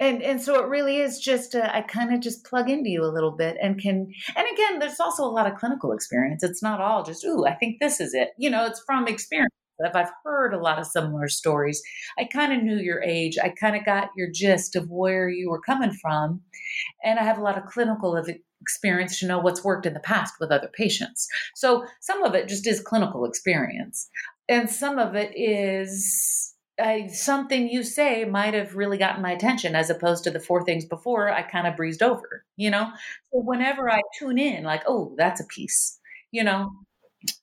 And, 0.00 0.22
and 0.22 0.42
so 0.42 0.62
it 0.62 0.68
really 0.68 0.98
is 0.98 1.20
just 1.20 1.54
uh, 1.54 1.70
I 1.72 1.80
kind 1.80 2.12
of 2.12 2.20
just 2.20 2.44
plug 2.44 2.68
into 2.68 2.90
you 2.90 3.02
a 3.02 3.06
little 3.06 3.30
bit 3.30 3.56
and 3.62 3.80
can 3.80 4.12
and 4.36 4.46
again 4.52 4.78
there's 4.78 5.00
also 5.00 5.24
a 5.24 5.32
lot 5.32 5.50
of 5.50 5.56
clinical 5.58 5.92
experience 5.92 6.42
it's 6.42 6.62
not 6.62 6.82
all 6.82 7.02
just 7.02 7.24
ooh 7.24 7.46
I 7.46 7.54
think 7.54 7.80
this 7.80 7.98
is 7.98 8.12
it 8.12 8.32
you 8.36 8.50
know 8.50 8.66
it's 8.66 8.82
from 8.86 9.08
experience 9.08 9.54
I've 9.94 10.10
heard 10.24 10.54
a 10.54 10.60
lot 10.60 10.78
of 10.78 10.86
similar 10.86 11.28
stories, 11.28 11.82
I 12.18 12.24
kind 12.24 12.52
of 12.52 12.62
knew 12.62 12.76
your 12.76 13.02
age. 13.02 13.36
I 13.42 13.50
kind 13.50 13.76
of 13.76 13.84
got 13.84 14.10
your 14.16 14.30
gist 14.30 14.76
of 14.76 14.88
where 14.90 15.28
you 15.28 15.50
were 15.50 15.60
coming 15.60 15.92
from. 15.92 16.40
And 17.04 17.18
I 17.18 17.24
have 17.24 17.38
a 17.38 17.42
lot 17.42 17.58
of 17.58 17.66
clinical 17.66 18.22
experience 18.60 19.18
to 19.20 19.26
know 19.26 19.38
what's 19.38 19.64
worked 19.64 19.86
in 19.86 19.94
the 19.94 20.00
past 20.00 20.34
with 20.40 20.50
other 20.50 20.70
patients. 20.72 21.28
So 21.54 21.84
some 22.00 22.22
of 22.22 22.34
it 22.34 22.48
just 22.48 22.66
is 22.66 22.80
clinical 22.80 23.24
experience. 23.24 24.08
And 24.48 24.70
some 24.70 24.98
of 24.98 25.14
it 25.14 25.32
is 25.36 26.54
something 27.12 27.68
you 27.68 27.82
say 27.82 28.24
might 28.24 28.54
have 28.54 28.76
really 28.76 28.98
gotten 28.98 29.22
my 29.22 29.32
attention 29.32 29.74
as 29.74 29.88
opposed 29.88 30.24
to 30.24 30.30
the 30.30 30.40
four 30.40 30.64
things 30.64 30.84
before 30.84 31.30
I 31.30 31.42
kind 31.42 31.66
of 31.66 31.76
breezed 31.76 32.02
over, 32.02 32.44
you 32.56 32.70
know? 32.70 32.90
So 33.32 33.40
whenever 33.40 33.90
I 33.90 34.00
tune 34.18 34.38
in, 34.38 34.64
like, 34.64 34.82
oh, 34.86 35.14
that's 35.16 35.40
a 35.40 35.46
piece, 35.46 35.98
you 36.32 36.44
know, 36.44 36.70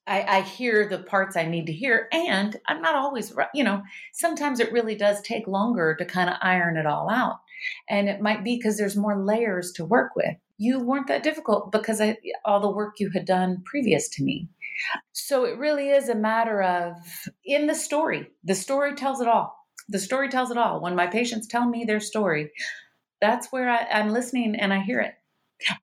I, 0.06 0.22
I, 0.38 0.42
hear 0.42 0.88
the 0.88 1.00
parts 1.00 1.36
I 1.36 1.46
need 1.46 1.66
to 1.68 1.74
hear, 1.74 2.08
and 2.12 2.56
I'm 2.68 2.82
not 2.82 2.96
always, 2.96 3.34
you 3.54 3.64
know, 3.64 3.82
sometimes 4.14 4.60
it 4.60 4.72
really 4.72 4.96
does 4.96 5.22
take 5.22 5.48
longer 5.48 5.96
to 5.96 6.06
kind 6.06 6.30
of 6.30 6.36
iron 6.42 6.78
it 6.78 6.86
all 6.86 7.10
out. 7.10 7.40
And 7.90 8.10
it 8.10 8.22
might 8.22 8.44
be 8.44 8.58
because 8.58 8.78
there's 8.78 8.98
more 8.98 9.24
layers 9.24 9.72
to 9.74 9.86
work 9.86 10.16
with. 10.16 10.36
You 10.58 10.80
weren't 10.80 11.08
that 11.08 11.24
difficult 11.24 11.72
because 11.72 12.02
I, 12.02 12.18
all 12.46 12.60
the 12.60 12.70
work 12.70 13.00
you 13.00 13.10
had 13.12 13.26
done 13.26 13.64
previous 13.66 14.10
to 14.10 14.24
me. 14.24 14.50
So 15.12 15.46
it 15.46 15.58
really 15.58 15.90
is 15.90 16.10
a 16.10 16.16
matter 16.16 16.62
of 16.62 16.96
in 17.46 17.68
the 17.68 17.76
story, 17.76 18.28
the 18.44 18.56
story 18.56 18.96
tells 18.96 19.22
it 19.22 19.28
all. 19.28 19.56
The 19.90 20.00
story 20.00 20.30
tells 20.30 20.52
it 20.52 20.58
all. 20.58 20.82
When 20.82 20.96
my 20.96 21.08
patients 21.08 21.48
tell 21.48 21.68
me 21.68 21.84
their 21.84 22.00
story, 22.00 22.52
that's 23.22 23.52
where 23.52 23.70
I, 23.70 23.88
I'm 23.92 24.10
listening 24.10 24.56
and 24.56 24.74
I 24.74 24.80
hear 24.80 25.00
it. 25.00 25.14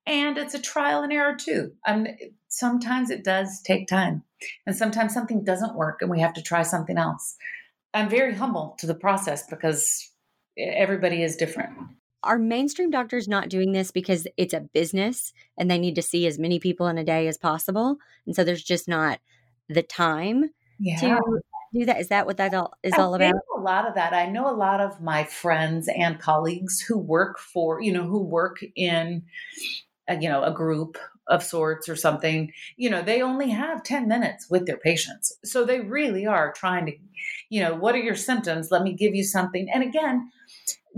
And 0.07 0.37
it's 0.37 0.55
a 0.55 0.61
trial 0.61 1.03
and 1.03 1.13
error 1.13 1.37
too. 1.37 1.73
I'm, 1.87 2.07
sometimes 2.51 3.09
it 3.09 3.25
does 3.25 3.63
take 3.63 3.89
time. 3.89 4.23
And 4.67 4.77
sometimes 4.77 5.15
something 5.15 5.45
doesn't 5.45 5.77
work 5.77 6.03
and 6.03 6.11
we 6.11 6.21
have 6.21 6.35
to 6.35 6.43
try 6.43 6.63
something 6.63 6.99
else. 6.99 7.37
I'm 7.95 8.09
very 8.09 8.35
humble 8.35 8.77
to 8.79 8.87
the 8.87 8.95
process 8.95 9.47
because 9.49 10.11
everybody 10.59 11.23
is 11.23 11.37
different. 11.37 11.71
Are 12.23 12.39
mainstream 12.39 12.91
doctors 12.91 13.29
not 13.29 13.49
doing 13.49 13.73
this 13.73 13.91
because 13.91 14.27
it's 14.37 14.53
a 14.53 14.61
business 14.61 15.33
and 15.57 15.71
they 15.71 15.79
need 15.79 15.95
to 15.95 16.03
see 16.03 16.27
as 16.27 16.39
many 16.39 16.59
people 16.59 16.87
in 16.89 16.99
a 16.99 17.05
day 17.05 17.27
as 17.29 17.39
possible? 17.39 17.97
And 18.27 18.37
so 18.37 18.45
there's 18.45 18.63
just 18.63 18.87
not 18.87 19.21
the 19.69 19.83
time 19.83 20.51
yeah. 20.79 21.01
to 21.01 21.41
do 21.73 21.87
that? 21.87 22.01
Is 22.01 22.09
that 22.09 22.27
what 22.27 22.37
that 22.39 22.53
all 22.53 22.75
is 22.83 22.93
I 22.95 23.01
all 23.01 23.15
about? 23.15 23.35
A 23.57 23.61
lot 23.61 23.87
of 23.87 23.95
that. 23.95 24.13
I 24.13 24.27
know 24.27 24.49
a 24.49 24.57
lot 24.57 24.81
of 24.81 25.01
my 25.01 25.25
friends 25.25 25.89
and 25.89 26.19
colleagues 26.19 26.81
who 26.81 26.99
work 26.99 27.39
for, 27.39 27.81
you 27.81 27.93
know, 27.93 28.05
who 28.05 28.23
work 28.23 28.59
in, 28.77 29.23
a, 30.09 30.21
you 30.21 30.29
know, 30.29 30.43
a 30.43 30.53
group 30.53 30.99
of 31.31 31.43
sorts 31.43 31.89
or 31.89 31.97
something. 31.97 32.53
You 32.77 32.91
know, 32.91 33.01
they 33.01 33.23
only 33.23 33.51
have 33.51 33.83
10 33.83 34.07
minutes 34.07 34.51
with 34.51 34.67
their 34.67 34.77
patients. 34.77 35.39
So 35.45 35.65
they 35.65 35.81
really 35.81 36.27
are 36.27 36.53
trying 36.53 36.87
to, 36.87 36.93
you 37.49 37.63
know, 37.63 37.75
what 37.75 37.95
are 37.95 37.99
your 37.99 38.17
symptoms? 38.17 38.71
Let 38.71 38.83
me 38.83 38.93
give 38.93 39.15
you 39.15 39.25
something. 39.25 39.69
And 39.73 39.83
again, 39.83 40.31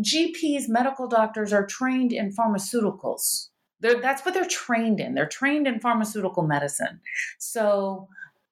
GPs, 0.00 0.64
medical 0.68 1.06
doctors 1.06 1.52
are 1.52 1.66
trained 1.66 2.12
in 2.12 2.32
pharmaceuticals. 2.32 3.48
They're, 3.80 4.00
that's 4.00 4.24
what 4.24 4.34
they're 4.34 4.44
trained 4.44 5.00
in. 5.00 5.14
They're 5.14 5.26
trained 5.26 5.66
in 5.66 5.80
pharmaceutical 5.80 6.44
medicine. 6.44 7.00
So 7.38 8.08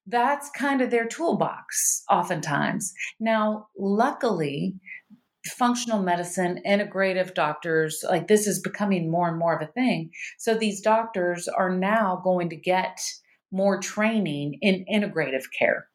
that's 0.06 0.50
kind 0.50 0.82
of 0.82 0.90
their 0.90 1.06
toolbox 1.06 2.04
oftentimes. 2.10 2.92
Now, 3.18 3.68
luckily, 3.78 4.74
functional 5.46 6.02
medicine, 6.02 6.60
integrative 6.66 7.34
doctors, 7.34 8.04
like 8.08 8.28
this 8.28 8.46
is 8.46 8.60
becoming 8.60 9.10
more 9.10 9.28
and 9.28 9.38
more 9.38 9.56
of 9.56 9.66
a 9.66 9.72
thing. 9.72 10.10
So 10.38 10.54
these 10.54 10.80
doctors 10.80 11.48
are 11.48 11.74
now 11.74 12.20
going 12.22 12.50
to 12.50 12.56
get 12.56 13.00
more 13.50 13.80
training 13.80 14.58
in 14.60 14.84
integrative 14.92 15.44
care. 15.58 15.86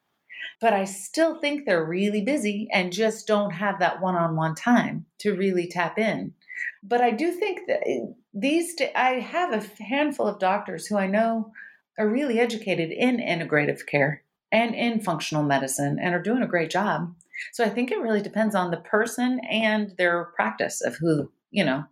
But 0.61 0.73
I 0.73 0.85
still 0.85 1.39
think 1.39 1.65
they're 1.65 1.85
really 1.85 2.21
busy 2.21 2.67
and 2.71 2.93
just 2.93 3.27
don't 3.27 3.51
have 3.51 3.79
that 3.79 4.01
one 4.01 4.15
on 4.15 4.35
one 4.35 4.55
time 4.55 5.05
to 5.19 5.35
really 5.35 5.67
tap 5.67 5.97
in. 5.97 6.33
But 6.81 7.01
I 7.01 7.11
do 7.11 7.31
think 7.31 7.61
that 7.67 7.81
eh, 7.85 8.05
these, 8.33 8.75
I 8.95 9.19
have 9.19 9.53
a 9.53 9.83
handful 9.83 10.27
of 10.27 10.39
doctors 10.39 10.87
who 10.87 10.97
I 10.97 11.07
know 11.07 11.51
are 11.97 12.07
really 12.07 12.39
educated 12.39 12.91
in 12.91 13.17
integrative 13.17 13.85
care 13.85 14.23
and 14.51 14.75
in 14.75 15.01
functional 15.01 15.43
medicine 15.43 15.97
and 15.99 16.13
are 16.13 16.21
doing 16.21 16.41
a 16.41 16.47
great 16.47 16.69
job. 16.69 17.13
So 17.53 17.63
I 17.63 17.69
think 17.69 17.91
it 17.91 17.99
really 17.99 18.21
depends 18.21 18.55
on 18.55 18.71
the 18.71 18.77
person 18.77 19.39
and 19.49 19.91
their 19.97 20.25
practice 20.35 20.81
of 20.81 20.95
who, 20.95 21.31
you 21.51 21.63
know, 21.63 21.83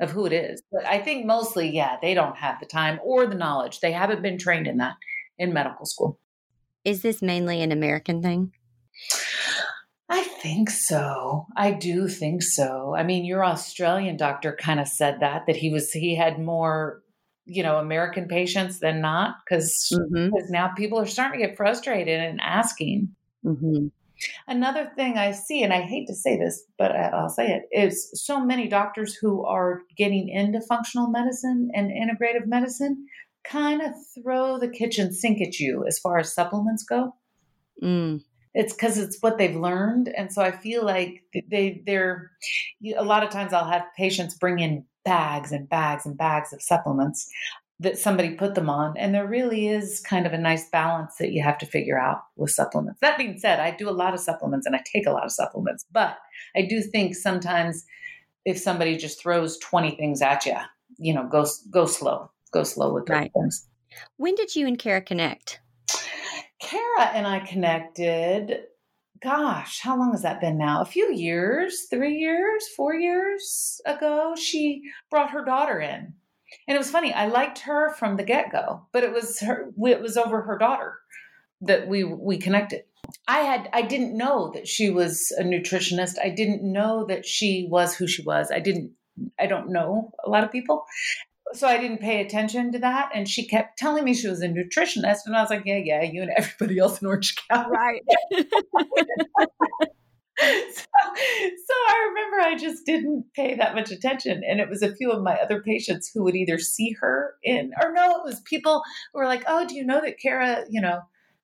of 0.00 0.10
who 0.10 0.26
it 0.26 0.32
is. 0.32 0.62
But 0.72 0.86
I 0.86 0.98
think 0.98 1.26
mostly, 1.26 1.70
yeah, 1.70 1.96
they 2.02 2.14
don't 2.14 2.36
have 2.36 2.60
the 2.60 2.66
time 2.66 2.98
or 3.02 3.26
the 3.26 3.34
knowledge. 3.34 3.80
They 3.80 3.92
haven't 3.92 4.22
been 4.22 4.38
trained 4.38 4.66
in 4.66 4.78
that 4.78 4.94
in 5.38 5.52
medical 5.52 5.86
school. 5.86 6.18
Is 6.84 7.02
this 7.02 7.22
mainly 7.22 7.62
an 7.62 7.72
American 7.72 8.22
thing? 8.22 8.52
I 10.08 10.22
think 10.22 10.68
so. 10.68 11.46
I 11.56 11.70
do 11.70 12.08
think 12.08 12.42
so. 12.42 12.94
I 12.94 13.02
mean, 13.02 13.24
your 13.24 13.44
Australian 13.44 14.16
doctor 14.16 14.56
kind 14.60 14.78
of 14.78 14.86
said 14.86 15.20
that 15.20 15.46
that 15.46 15.56
he 15.56 15.70
was 15.70 15.90
he 15.92 16.14
had 16.14 16.38
more 16.38 17.02
you 17.46 17.62
know 17.62 17.78
American 17.78 18.28
patients 18.28 18.80
than 18.80 19.00
not 19.00 19.36
because 19.44 19.92
mm-hmm. 19.92 20.30
now 20.50 20.68
people 20.76 20.98
are 20.98 21.06
starting 21.06 21.40
to 21.40 21.46
get 21.46 21.56
frustrated 21.56 22.20
and 22.20 22.40
asking. 22.40 23.14
Mm-hmm. 23.44 23.86
Another 24.46 24.90
thing 24.96 25.18
I 25.18 25.32
see, 25.32 25.62
and 25.62 25.72
I 25.72 25.82
hate 25.82 26.06
to 26.06 26.14
say 26.14 26.38
this, 26.38 26.64
but 26.78 26.92
I'll 26.94 27.28
say 27.28 27.52
it, 27.52 27.68
is 27.72 28.10
so 28.14 28.44
many 28.44 28.68
doctors 28.68 29.14
who 29.14 29.44
are 29.44 29.82
getting 29.96 30.28
into 30.28 30.60
functional 30.60 31.08
medicine 31.08 31.70
and 31.74 31.90
integrative 31.90 32.46
medicine 32.46 33.06
kind 33.44 33.82
of 33.82 33.92
throw 34.14 34.58
the 34.58 34.68
kitchen 34.68 35.12
sink 35.12 35.40
at 35.40 35.58
you 35.58 35.84
as 35.86 35.98
far 35.98 36.18
as 36.18 36.34
supplements 36.34 36.84
go. 36.84 37.14
Mm. 37.82 38.22
It's 38.54 38.72
because 38.72 38.98
it's 38.98 39.18
what 39.20 39.36
they've 39.36 39.56
learned, 39.56 40.08
and 40.08 40.32
so 40.32 40.40
I 40.40 40.52
feel 40.52 40.84
like 40.84 41.22
they 41.50 41.82
they're 41.84 42.30
a 42.96 43.02
lot 43.02 43.24
of 43.24 43.30
times 43.30 43.52
I'll 43.52 43.68
have 43.68 43.82
patients 43.96 44.36
bring 44.36 44.60
in 44.60 44.84
bags 45.04 45.50
and 45.50 45.68
bags 45.68 46.06
and 46.06 46.16
bags 46.16 46.52
of 46.52 46.62
supplements 46.62 47.28
that 47.84 47.98
somebody 47.98 48.34
put 48.34 48.54
them 48.54 48.68
on. 48.68 48.96
And 48.96 49.14
there 49.14 49.26
really 49.26 49.68
is 49.68 50.00
kind 50.00 50.26
of 50.26 50.32
a 50.32 50.38
nice 50.38 50.68
balance 50.68 51.16
that 51.16 51.32
you 51.32 51.42
have 51.42 51.58
to 51.58 51.66
figure 51.66 51.98
out 51.98 52.22
with 52.36 52.50
supplements. 52.50 53.00
That 53.00 53.16
being 53.16 53.38
said, 53.38 53.60
I 53.60 53.70
do 53.70 53.88
a 53.88 53.92
lot 53.92 54.14
of 54.14 54.20
supplements 54.20 54.66
and 54.66 54.74
I 54.74 54.82
take 54.84 55.06
a 55.06 55.12
lot 55.12 55.24
of 55.24 55.32
supplements, 55.32 55.86
but 55.92 56.18
I 56.56 56.62
do 56.62 56.82
think 56.82 57.14
sometimes 57.14 57.84
if 58.44 58.58
somebody 58.58 58.96
just 58.96 59.20
throws 59.20 59.58
20 59.58 59.96
things 59.96 60.20
at 60.20 60.44
you, 60.44 60.56
you 60.98 61.14
know, 61.14 61.26
go, 61.28 61.46
go 61.70 61.86
slow, 61.86 62.30
go 62.52 62.64
slow 62.64 62.92
with 62.92 63.06
those 63.06 63.14
right. 63.14 63.32
things. 63.32 63.68
When 64.16 64.34
did 64.34 64.56
you 64.56 64.66
and 64.66 64.78
Kara 64.78 65.00
connect? 65.00 65.60
Kara 66.60 67.06
and 67.12 67.26
I 67.26 67.40
connected 67.40 68.64
gosh, 69.24 69.80
how 69.80 69.98
long 69.98 70.12
has 70.12 70.20
that 70.20 70.40
been 70.40 70.58
now? 70.58 70.82
A 70.82 70.84
few 70.84 71.10
years, 71.10 71.86
three 71.88 72.16
years, 72.16 72.68
four 72.76 72.94
years 72.94 73.80
ago, 73.86 74.34
she 74.36 74.82
brought 75.10 75.30
her 75.30 75.42
daughter 75.42 75.80
in. 75.80 76.12
And 76.66 76.74
it 76.74 76.78
was 76.78 76.90
funny. 76.90 77.12
I 77.12 77.26
liked 77.26 77.60
her 77.60 77.94
from 77.94 78.16
the 78.16 78.24
get 78.24 78.52
go, 78.52 78.86
but 78.92 79.04
it 79.04 79.12
was 79.12 79.40
her. 79.40 79.70
It 79.76 80.00
was 80.00 80.16
over 80.16 80.42
her 80.42 80.58
daughter 80.58 80.98
that 81.60 81.88
we 81.88 82.04
we 82.04 82.38
connected. 82.38 82.82
I 83.28 83.40
had 83.40 83.68
I 83.72 83.82
didn't 83.82 84.16
know 84.16 84.50
that 84.54 84.66
she 84.66 84.90
was 84.90 85.32
a 85.38 85.42
nutritionist. 85.42 86.14
I 86.22 86.30
didn't 86.30 86.62
know 86.62 87.04
that 87.06 87.26
she 87.26 87.68
was 87.70 87.94
who 87.94 88.06
she 88.06 88.22
was. 88.22 88.50
I 88.50 88.60
didn't. 88.60 88.92
I 89.38 89.46
don't 89.46 89.70
know 89.70 90.10
a 90.24 90.30
lot 90.30 90.44
of 90.44 90.50
people, 90.50 90.84
so 91.52 91.68
I 91.68 91.78
didn't 91.78 92.00
pay 92.00 92.20
attention 92.20 92.72
to 92.72 92.78
that. 92.80 93.10
And 93.14 93.28
she 93.28 93.46
kept 93.46 93.78
telling 93.78 94.04
me 94.04 94.14
she 94.14 94.28
was 94.28 94.42
a 94.42 94.48
nutritionist, 94.48 95.20
and 95.26 95.36
I 95.36 95.40
was 95.40 95.50
like, 95.50 95.62
"Yeah, 95.64 95.80
yeah, 95.82 96.02
you 96.02 96.22
and 96.22 96.32
everybody 96.36 96.78
else 96.78 97.00
in 97.00 97.06
Orange 97.06 97.36
County, 97.48 97.70
right?" 97.70 98.02
so, 100.40 100.46
I 101.88 102.08
remember 102.08 102.40
I 102.40 102.56
just 102.58 102.84
didn't 102.86 103.26
pay 103.34 103.54
that 103.54 103.74
much 103.74 103.90
attention, 103.90 104.42
and 104.48 104.60
it 104.60 104.68
was 104.68 104.82
a 104.82 104.94
few 104.94 105.10
of 105.12 105.22
my 105.22 105.34
other 105.36 105.62
patients 105.62 106.10
who 106.12 106.24
would 106.24 106.34
either 106.36 106.58
see 106.58 106.92
her 107.00 107.36
in, 107.44 107.72
or 107.82 107.92
no, 107.92 108.16
it 108.18 108.24
was 108.24 108.40
people 108.40 108.82
who 109.12 109.20
were 109.20 109.26
like, 109.26 109.44
"Oh, 109.46 109.66
do 109.66 109.74
you 109.76 109.84
know 109.84 110.00
that 110.00 110.18
Kara, 110.20 110.64
you 110.70 110.80
know?" 110.80 111.00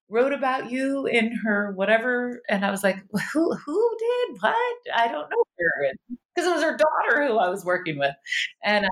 wrote 0.09 0.32
about 0.32 0.70
you 0.72 1.07
in 1.07 1.30
her 1.45 1.70
whatever? 1.76 2.43
And 2.49 2.64
i 2.64 2.70
was 2.72 2.82
like 2.82 2.97
who 3.32 3.55
who 3.55 3.97
did? 3.99 4.38
What? 4.43 4.76
I 4.95 5.07
don't 5.09 5.30
know 5.30 5.45
because 6.34 6.49
it 6.49 6.55
was 6.55 6.62
her 6.62 6.76
daughter 6.76 7.26
who 7.26 7.38
i 7.38 7.49
was 7.49 7.64
working 7.64 7.99
with. 7.99 8.14
And 8.64 8.86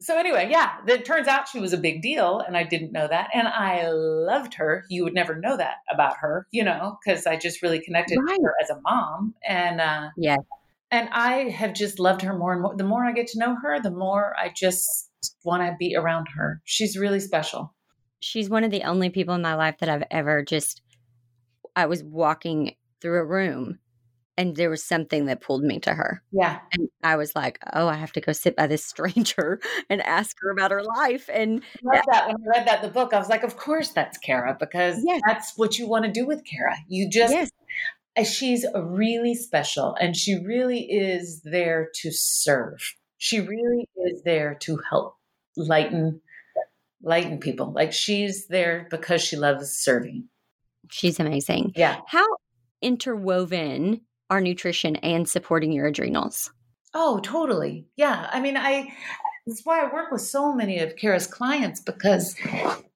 so 0.00 0.18
anyway, 0.18 0.48
yeah, 0.50 0.76
it 0.86 1.04
turns 1.04 1.26
out 1.26 1.48
she 1.48 1.58
was 1.58 1.72
a 1.72 1.78
big 1.78 2.02
deal, 2.02 2.40
and 2.40 2.56
I 2.56 2.64
didn't 2.64 2.92
know 2.92 3.08
that, 3.08 3.30
and 3.32 3.48
I 3.48 3.88
loved 3.88 4.54
her. 4.54 4.84
You 4.90 5.04
would 5.04 5.14
never 5.14 5.34
know 5.34 5.56
that 5.56 5.76
about 5.90 6.18
her, 6.18 6.46
you 6.50 6.64
know, 6.64 6.98
because 7.04 7.26
I 7.26 7.36
just 7.36 7.62
really 7.62 7.80
connected 7.80 8.18
right. 8.18 8.36
with 8.38 8.44
her 8.44 8.54
as 8.62 8.70
a 8.70 8.80
mom, 8.82 9.34
and 9.46 9.80
uh, 9.80 10.10
yeah, 10.16 10.36
and 10.90 11.08
I 11.12 11.48
have 11.48 11.72
just 11.72 11.98
loved 11.98 12.22
her 12.22 12.36
more 12.36 12.52
and 12.52 12.62
more. 12.62 12.76
The 12.76 12.84
more 12.84 13.04
I 13.04 13.12
get 13.12 13.28
to 13.28 13.38
know 13.38 13.56
her, 13.62 13.80
the 13.80 13.90
more 13.90 14.34
I 14.38 14.52
just 14.54 15.10
want 15.44 15.62
to 15.62 15.74
be 15.78 15.96
around 15.96 16.28
her. 16.36 16.60
She's 16.64 16.98
really 16.98 17.20
special. 17.20 17.74
She's 18.20 18.50
one 18.50 18.64
of 18.64 18.70
the 18.70 18.82
only 18.82 19.10
people 19.10 19.34
in 19.34 19.42
my 19.42 19.54
life 19.54 19.78
that 19.78 19.88
I've 19.88 20.04
ever 20.10 20.42
just. 20.42 20.82
I 21.74 21.86
was 21.86 22.02
walking 22.02 22.74
through 23.00 23.20
a 23.20 23.24
room 23.24 23.78
and 24.38 24.56
there 24.56 24.70
was 24.70 24.84
something 24.84 25.26
that 25.26 25.40
pulled 25.40 25.62
me 25.62 25.78
to 25.80 25.94
her. 25.94 26.22
Yeah. 26.30 26.60
And 26.72 26.88
I 27.02 27.16
was 27.16 27.34
like, 27.34 27.58
oh, 27.72 27.88
I 27.88 27.94
have 27.94 28.12
to 28.12 28.20
go 28.20 28.32
sit 28.32 28.56
by 28.56 28.66
this 28.66 28.84
stranger 28.92 29.60
and 29.88 30.02
ask 30.02 30.36
her 30.40 30.50
about 30.50 30.70
her 30.70 30.82
life. 30.82 31.28
And 31.32 31.62
I 31.90 32.02
that 32.10 32.26
when 32.26 32.36
I 32.36 32.58
read 32.58 32.68
that 32.68 32.82
in 32.82 32.88
the 32.88 32.92
book, 32.92 33.12
I 33.12 33.18
was 33.18 33.28
like, 33.28 33.42
of 33.42 33.56
course 33.56 33.90
that's 33.90 34.18
Kara, 34.18 34.56
because 34.58 35.02
yes. 35.04 35.20
that's 35.26 35.56
what 35.56 35.78
you 35.78 35.88
want 35.88 36.04
to 36.04 36.10
do 36.10 36.26
with 36.26 36.44
Kara. 36.44 36.76
You 36.88 37.08
just 37.10 37.32
yes. 37.32 37.50
Uh, 38.18 38.24
she's 38.24 38.64
really 38.74 39.34
special 39.34 39.94
and 40.00 40.16
she 40.16 40.36
really 40.36 40.80
is 40.90 41.42
there 41.42 41.90
to 41.94 42.10
serve. 42.10 42.94
She 43.18 43.40
really 43.40 43.88
is 44.06 44.22
there 44.22 44.54
to 44.60 44.80
help 44.88 45.16
lighten 45.56 46.20
lighten 47.02 47.38
people. 47.38 47.72
Like 47.72 47.92
she's 47.92 48.46
there 48.48 48.86
because 48.90 49.22
she 49.22 49.36
loves 49.36 49.70
serving. 49.70 50.28
She's 50.90 51.20
amazing. 51.20 51.72
Yeah. 51.76 52.00
How 52.06 52.26
interwoven 52.80 54.00
our 54.30 54.40
nutrition 54.40 54.96
and 54.96 55.28
supporting 55.28 55.72
your 55.72 55.86
adrenals. 55.86 56.50
Oh, 56.94 57.20
totally. 57.20 57.86
Yeah. 57.96 58.28
I 58.32 58.40
mean, 58.40 58.56
I 58.56 58.92
that's 59.46 59.64
why 59.64 59.80
I 59.80 59.92
work 59.92 60.10
with 60.10 60.22
so 60.22 60.52
many 60.52 60.80
of 60.80 60.96
Kara's 60.96 61.28
clients 61.28 61.78
because 61.78 62.34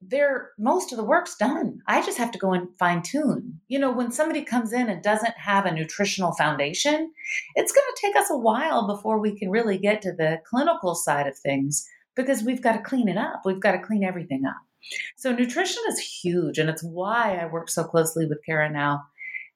they're 0.01 0.51
most 0.59 0.91
of 0.91 0.97
the 0.97 1.03
work's 1.03 1.37
done. 1.37 1.79
I 1.87 2.05
just 2.05 2.17
have 2.17 2.31
to 2.31 2.39
go 2.39 2.51
and 2.51 2.67
fine 2.77 3.03
tune. 3.03 3.61
You 3.69 3.79
know, 3.79 3.91
when 3.91 4.11
somebody 4.11 4.43
comes 4.43 4.73
in 4.73 4.89
and 4.89 5.01
doesn't 5.01 5.37
have 5.37 5.65
a 5.65 5.71
nutritional 5.71 6.33
foundation, 6.33 7.13
it's 7.55 7.71
going 7.71 7.85
to 7.95 8.01
take 8.01 8.17
us 8.17 8.29
a 8.29 8.37
while 8.37 8.85
before 8.85 9.19
we 9.19 9.37
can 9.37 9.49
really 9.49 9.77
get 9.77 10.01
to 10.01 10.11
the 10.11 10.41
clinical 10.45 10.93
side 10.93 11.25
of 11.25 11.37
things 11.37 11.87
because 12.15 12.43
we've 12.43 12.61
got 12.61 12.73
to 12.73 12.81
clean 12.81 13.07
it 13.07 13.17
up. 13.17 13.43
We've 13.45 13.61
got 13.61 13.71
to 13.71 13.79
clean 13.79 14.03
everything 14.03 14.43
up. 14.45 14.57
So 15.15 15.31
nutrition 15.31 15.83
is 15.87 15.99
huge 15.99 16.57
and 16.57 16.69
it's 16.69 16.83
why 16.83 17.37
I 17.37 17.45
work 17.45 17.69
so 17.69 17.83
closely 17.85 18.25
with 18.25 18.43
Kara 18.45 18.69
now 18.69 19.03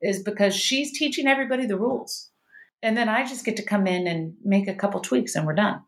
is 0.02 0.24
because 0.24 0.56
she's 0.56 0.98
teaching 0.98 1.28
everybody 1.28 1.66
the 1.66 1.78
rules. 1.78 2.30
And 2.82 2.96
then 2.96 3.10
I 3.10 3.26
just 3.26 3.46
get 3.46 3.58
to 3.58 3.64
come 3.64 3.88
in 3.88 4.08
and 4.08 4.36
make 4.43 4.68
a 4.68 4.76
couple 4.76 5.00
tweaks 5.00 5.36
and 5.36 5.46
we're 5.46 5.56
done. 5.56 5.82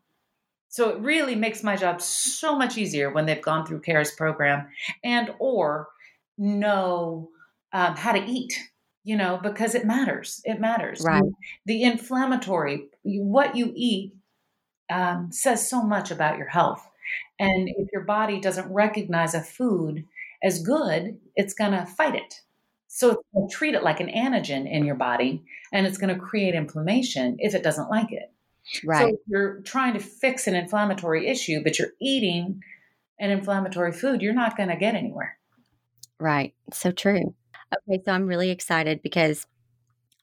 So 0.68 0.90
it 0.90 1.00
really 1.00 1.34
makes 1.34 1.62
my 1.62 1.76
job 1.76 2.02
so 2.02 2.56
much 2.56 2.76
easier 2.76 3.10
when 3.10 3.26
they've 3.26 3.40
gone 3.40 3.64
through 3.64 3.80
Kara's 3.80 4.10
program 4.10 4.68
and 5.02 5.32
or 5.38 5.88
know 6.36 7.30
um, 7.72 7.96
how 7.96 8.12
to 8.12 8.24
eat, 8.24 8.58
you 9.04 9.16
know, 9.16 9.38
because 9.42 9.74
it 9.74 9.86
matters. 9.86 10.40
It 10.44 10.60
matters. 10.60 11.00
Right. 11.00 11.22
The 11.66 11.84
inflammatory, 11.84 12.88
what 13.02 13.56
you 13.56 13.72
eat 13.74 14.14
um, 14.90 15.30
says 15.32 15.68
so 15.68 15.82
much 15.82 16.10
about 16.10 16.36
your 16.36 16.48
health. 16.48 16.86
And 17.38 17.68
if 17.68 17.88
your 17.92 18.04
body 18.04 18.40
doesn't 18.40 18.72
recognize 18.72 19.34
a 19.34 19.40
food 19.40 20.04
as 20.42 20.62
good, 20.62 21.18
it's 21.36 21.54
going 21.54 21.72
to 21.72 21.86
fight 21.86 22.14
it 22.14 22.42
So 22.88 23.10
it's 23.10 23.22
going 23.34 23.48
to 23.48 23.54
treat 23.54 23.74
it 23.74 23.82
like 23.82 24.00
an 24.00 24.08
antigen 24.08 24.70
in 24.70 24.84
your 24.84 24.94
body 24.94 25.44
and 25.72 25.86
it's 25.86 25.98
going 25.98 26.14
to 26.14 26.20
create 26.20 26.54
inflammation 26.54 27.36
if 27.38 27.54
it 27.54 27.62
doesn't 27.62 27.90
like 27.90 28.12
it. 28.12 28.32
Right. 28.84 29.12
So 29.14 29.18
you're 29.26 29.60
trying 29.60 29.94
to 29.94 30.00
fix 30.00 30.46
an 30.46 30.54
inflammatory 30.54 31.28
issue, 31.28 31.62
but 31.62 31.78
you're 31.78 31.92
eating 32.00 32.62
an 33.20 33.30
inflammatory 33.30 33.92
food, 33.92 34.22
you're 34.22 34.32
not 34.32 34.56
going 34.56 34.68
to 34.70 34.76
get 34.76 34.94
anywhere. 34.94 35.38
Right. 36.18 36.54
So 36.72 36.90
true. 36.90 37.34
Okay. 37.88 38.02
So 38.04 38.12
I'm 38.12 38.26
really 38.26 38.50
excited 38.50 39.02
because 39.02 39.46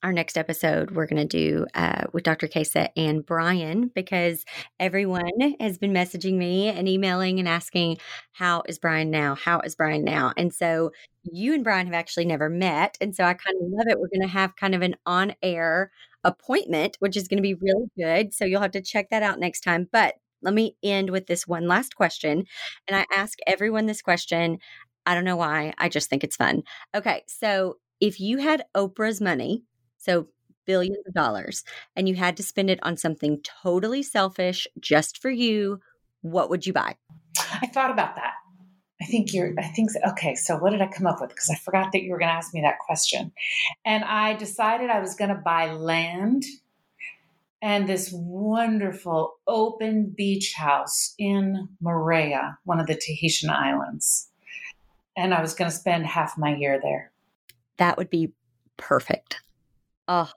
our 0.06 0.14
next 0.14 0.38
episode 0.38 0.92
we're 0.92 1.08
going 1.08 1.28
to 1.28 1.38
do 1.38 1.66
uh, 1.74 2.04
with 2.14 2.24
Dr. 2.24 2.48
Kaisa 2.48 2.96
and 2.96 3.26
Brian 3.26 3.90
because 3.96 4.46
everyone 4.80 5.56
has 5.60 5.80
been 5.80 5.94
messaging 5.94 6.36
me 6.36 6.68
and 6.68 6.88
emailing 6.88 7.40
and 7.40 7.50
asking, 7.50 7.98
How 8.32 8.62
is 8.68 8.78
Brian 8.78 9.10
now? 9.10 9.34
How 9.34 9.62
is 9.62 9.74
Brian 9.74 10.04
now? 10.04 10.32
And 10.38 10.54
so 10.54 10.92
you 11.24 11.56
and 11.56 11.64
Brian 11.64 11.88
have 11.88 11.96
actually 11.96 12.26
never 12.26 12.50
met. 12.50 13.00
And 13.02 13.16
so 13.16 13.24
I 13.24 13.34
kind 13.34 13.58
of 13.60 13.68
love 13.72 13.88
it. 13.88 14.00
We're 14.00 14.10
going 14.10 14.22
to 14.22 14.28
have 14.28 14.56
kind 14.56 14.76
of 14.76 14.84
an 14.84 14.96
on 15.08 15.34
air 15.42 15.92
appointment, 16.24 16.98
which 17.00 17.18
is 17.18 17.28
going 17.28 17.40
to 17.40 17.42
be 17.42 17.56
really 17.56 17.88
good. 17.98 18.32
So 18.32 18.46
you'll 18.46 18.62
have 18.62 18.72
to 18.74 18.82
check 18.82 19.10
that 19.10 19.24
out 19.24 19.40
next 19.40 19.62
time. 19.62 19.90
But 19.92 20.14
let 20.44 20.54
me 20.54 20.78
end 20.84 21.10
with 21.10 21.26
this 21.26 21.48
one 21.48 21.68
last 21.68 21.96
question. 21.96 22.46
And 22.88 22.96
I 22.96 23.08
ask 23.12 23.40
everyone 23.48 23.88
this 23.88 24.04
question. 24.04 24.60
I 25.08 25.16
don't 25.16 25.26
know 25.26 25.36
why. 25.36 25.74
I 25.80 25.90
just 25.90 26.12
think 26.12 26.24
it's 26.24 26.36
fun. 26.36 26.62
Okay. 26.94 27.24
So 27.28 27.78
if 28.00 28.20
you 28.20 28.38
had 28.38 28.66
Oprah's 28.78 29.20
money, 29.20 29.64
so 30.06 30.28
billions 30.66 31.06
of 31.08 31.14
dollars, 31.14 31.64
and 31.96 32.08
you 32.08 32.16
had 32.16 32.38
to 32.38 32.44
spend 32.44 32.70
it 32.70 32.80
on 32.84 32.98
something 32.98 33.42
totally 33.64 34.04
selfish 34.04 34.68
just 34.80 35.22
for 35.22 35.30
you, 35.30 35.80
what 36.22 36.50
would 36.50 36.66
you 36.66 36.74
buy? 36.74 36.96
I 37.62 37.68
thought 37.68 37.92
about 37.92 38.16
that. 38.16 38.34
I 39.02 39.06
think 39.06 39.34
you're, 39.34 39.54
I 39.60 39.68
think, 39.68 39.90
okay, 40.12 40.36
so 40.36 40.58
what 40.58 40.72
did 40.72 40.82
I 40.82 40.88
come 40.88 41.06
up 41.06 41.20
with? 41.20 41.30
Because 41.30 41.50
I 41.50 41.56
forgot 41.56 41.92
that 41.92 42.02
you 42.02 42.12
were 42.12 42.18
going 42.18 42.30
to 42.30 42.36
ask 42.36 42.54
me 42.54 42.62
that 42.62 42.80
question. 42.80 43.32
And 43.84 44.04
I 44.06 44.34
decided 44.34 44.90
I 44.90 45.02
was 45.02 45.16
going 45.16 45.30
to 45.30 45.42
buy 45.44 45.72
land 45.72 46.44
and 47.62 47.88
this 47.88 48.10
wonderful 48.14 49.34
open 49.48 50.14
beach 50.16 50.54
house 50.56 51.14
in 51.20 51.68
Moorea, 51.84 52.56
one 52.64 52.80
of 52.80 52.88
the 52.88 52.96
Tahitian 52.96 53.50
islands. 53.50 54.30
And 55.18 55.34
I 55.34 55.42
was 55.42 55.54
going 55.54 55.70
to 55.70 55.76
spend 55.76 56.06
half 56.06 56.38
my 56.38 56.56
year 56.56 56.80
there. 56.82 57.12
That 57.78 57.98
would 57.98 58.10
be 58.10 58.32
perfect. 58.78 59.42
Oh, 60.08 60.30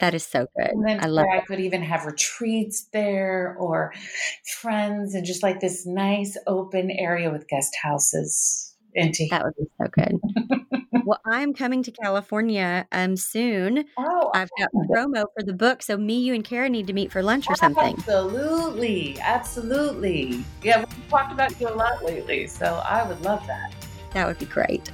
that 0.00 0.14
is 0.14 0.24
so 0.24 0.46
good. 0.56 0.70
And 0.70 0.86
then 0.86 0.98
I 1.00 1.06
love 1.06 1.26
I 1.32 1.40
could 1.40 1.60
even 1.60 1.82
have 1.82 2.06
retreats 2.06 2.88
there 2.92 3.56
or 3.58 3.92
friends 4.60 5.14
and 5.14 5.24
just 5.24 5.42
like 5.42 5.60
this 5.60 5.86
nice 5.86 6.36
open 6.46 6.90
area 6.90 7.30
with 7.30 7.48
guest 7.48 7.74
houses. 7.82 8.68
Into 8.94 9.26
That 9.30 9.44
would 9.44 9.54
be 9.56 9.64
so 9.80 9.88
good. 9.90 10.20
well, 11.06 11.20
I'm 11.24 11.54
coming 11.54 11.82
to 11.84 11.90
California 11.90 12.86
um 12.92 13.16
soon. 13.16 13.84
oh, 13.96 14.30
I've 14.34 14.50
got 14.58 14.68
promo 14.90 15.24
for 15.34 15.42
the 15.44 15.54
book, 15.54 15.82
so 15.82 15.96
me, 15.96 16.18
you, 16.18 16.34
and 16.34 16.44
Kara 16.44 16.68
need 16.68 16.86
to 16.88 16.92
meet 16.92 17.12
for 17.12 17.22
lunch 17.22 17.48
or 17.48 17.54
something. 17.54 17.94
Absolutely, 17.98 19.18
absolutely. 19.20 20.44
Yeah, 20.62 20.78
we've 20.80 21.08
talked 21.08 21.32
about 21.32 21.58
you 21.60 21.68
a 21.68 21.76
lot 21.76 22.04
lately, 22.04 22.46
so 22.46 22.82
I 22.84 23.06
would 23.06 23.20
love 23.22 23.46
that. 23.46 23.72
That 24.12 24.26
would 24.26 24.38
be 24.38 24.46
great. 24.46 24.90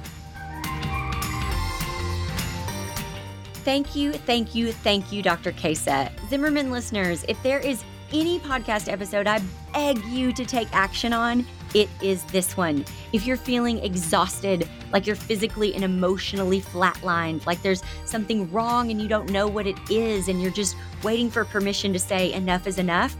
Thank 3.69 3.95
you, 3.95 4.13
thank 4.13 4.55
you, 4.55 4.71
thank 4.71 5.11
you, 5.11 5.21
Dr. 5.21 5.51
Kaisa. 5.51 6.11
Zimmerman 6.27 6.71
listeners, 6.71 7.23
if 7.27 7.39
there 7.43 7.59
is 7.59 7.83
any 8.11 8.39
podcast 8.39 8.91
episode 8.91 9.27
I 9.27 9.43
beg 9.71 10.03
you 10.05 10.33
to 10.33 10.43
take 10.43 10.67
action 10.71 11.13
on, 11.13 11.45
it 11.75 11.87
is 12.01 12.23
this 12.23 12.57
one. 12.57 12.83
If 13.13 13.27
you're 13.27 13.37
feeling 13.37 13.77
exhausted, 13.77 14.67
like 14.91 15.05
you're 15.05 15.15
physically 15.15 15.75
and 15.75 15.83
emotionally 15.83 16.61
flatlined, 16.61 17.45
like 17.45 17.61
there's 17.61 17.83
something 18.05 18.51
wrong 18.51 18.89
and 18.89 18.99
you 18.99 19.07
don't 19.07 19.29
know 19.29 19.47
what 19.47 19.67
it 19.67 19.77
is, 19.91 20.29
and 20.29 20.41
you're 20.41 20.49
just 20.49 20.75
waiting 21.03 21.29
for 21.29 21.45
permission 21.45 21.93
to 21.93 21.99
say 21.99 22.33
enough 22.33 22.65
is 22.65 22.79
enough, 22.79 23.15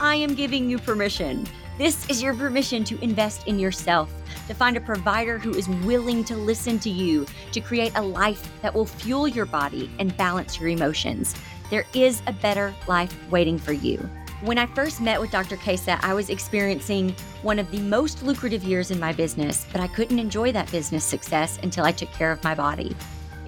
I 0.00 0.16
am 0.16 0.34
giving 0.34 0.68
you 0.68 0.78
permission. 0.78 1.46
This 1.76 2.08
is 2.08 2.22
your 2.22 2.34
permission 2.34 2.84
to 2.84 3.02
invest 3.02 3.48
in 3.48 3.58
yourself, 3.58 4.08
to 4.46 4.54
find 4.54 4.76
a 4.76 4.80
provider 4.80 5.38
who 5.38 5.52
is 5.54 5.68
willing 5.68 6.22
to 6.26 6.36
listen 6.36 6.78
to 6.78 6.88
you, 6.88 7.26
to 7.50 7.60
create 7.60 7.90
a 7.96 8.02
life 8.02 8.48
that 8.62 8.72
will 8.72 8.86
fuel 8.86 9.26
your 9.26 9.44
body 9.44 9.90
and 9.98 10.16
balance 10.16 10.60
your 10.60 10.68
emotions. 10.68 11.34
There 11.70 11.84
is 11.92 12.22
a 12.28 12.32
better 12.32 12.72
life 12.86 13.12
waiting 13.28 13.58
for 13.58 13.72
you. 13.72 13.98
When 14.42 14.56
I 14.56 14.66
first 14.66 15.00
met 15.00 15.20
with 15.20 15.32
Dr. 15.32 15.56
Kaisa, 15.56 15.98
I 16.00 16.14
was 16.14 16.30
experiencing 16.30 17.12
one 17.42 17.58
of 17.58 17.68
the 17.72 17.80
most 17.80 18.22
lucrative 18.22 18.62
years 18.62 18.92
in 18.92 19.00
my 19.00 19.12
business, 19.12 19.66
but 19.72 19.80
I 19.80 19.88
couldn't 19.88 20.20
enjoy 20.20 20.52
that 20.52 20.70
business 20.70 21.02
success 21.02 21.58
until 21.64 21.84
I 21.84 21.90
took 21.90 22.12
care 22.12 22.30
of 22.30 22.44
my 22.44 22.54
body. 22.54 22.94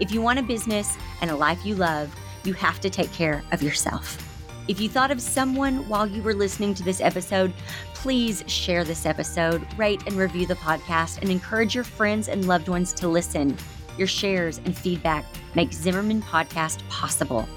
If 0.01 0.11
you 0.11 0.20
want 0.20 0.41
a 0.41 0.43
business 0.43 0.97
and 1.20 1.31
a 1.31 1.37
life 1.37 1.64
you 1.64 1.77
love, 1.77 2.12
you 2.43 2.55
have 2.55 2.81
to 2.81 2.91
take 2.91 3.12
care 3.12 3.45
of 3.53 3.62
yourself. 3.62 4.20
If 4.68 4.81
you 4.81 4.89
thought 4.89 5.12
of 5.12 5.22
someone 5.22 5.89
while 5.89 6.09
you 6.09 6.22
were 6.22 6.35
listening 6.35 6.74
to 6.74 6.83
this 6.83 7.01
episode, 7.01 7.53
please 7.97 8.44
share 8.47 8.84
this 8.84 9.07
episode, 9.07 9.66
rate 9.78 10.03
and 10.07 10.16
review 10.16 10.47
the 10.47 10.55
podcast, 10.57 11.22
and 11.22 11.30
encourage 11.30 11.74
your 11.74 11.82
friends 11.82 12.28
and 12.28 12.47
loved 12.47 12.68
ones 12.68 12.92
to 12.92 13.09
listen. 13.09 13.57
Your 13.97 14.07
shares 14.07 14.59
and 14.59 14.76
feedback 14.76 15.24
make 15.55 15.72
Zimmerman 15.72 16.20
Podcast 16.20 16.86
possible. 16.90 17.49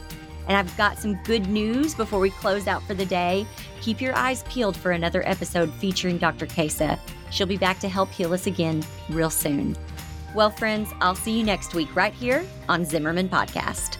And 0.47 0.55
I've 0.55 0.75
got 0.77 0.97
some 0.97 1.19
good 1.25 1.47
news 1.49 1.93
before 1.93 2.19
we 2.21 2.29
close 2.29 2.67
out 2.67 2.81
for 2.83 2.93
the 2.93 3.05
day. 3.05 3.45
Keep 3.81 3.99
your 3.99 4.15
eyes 4.15 4.43
peeled 4.43 4.77
for 4.77 4.91
another 4.91 5.27
episode 5.27 5.71
featuring 5.73 6.17
Dr. 6.17 6.45
Kaisa. 6.45 6.97
She'll 7.31 7.45
be 7.45 7.57
back 7.57 7.79
to 7.79 7.89
help 7.89 8.09
heal 8.09 8.33
us 8.33 8.47
again 8.47 8.83
real 9.09 9.29
soon. 9.29 9.75
Well, 10.33 10.49
friends, 10.49 10.89
I'll 11.01 11.15
see 11.15 11.37
you 11.37 11.43
next 11.43 11.75
week 11.75 11.93
right 11.95 12.13
here 12.13 12.45
on 12.69 12.85
Zimmerman 12.85 13.27
Podcast. 13.27 13.97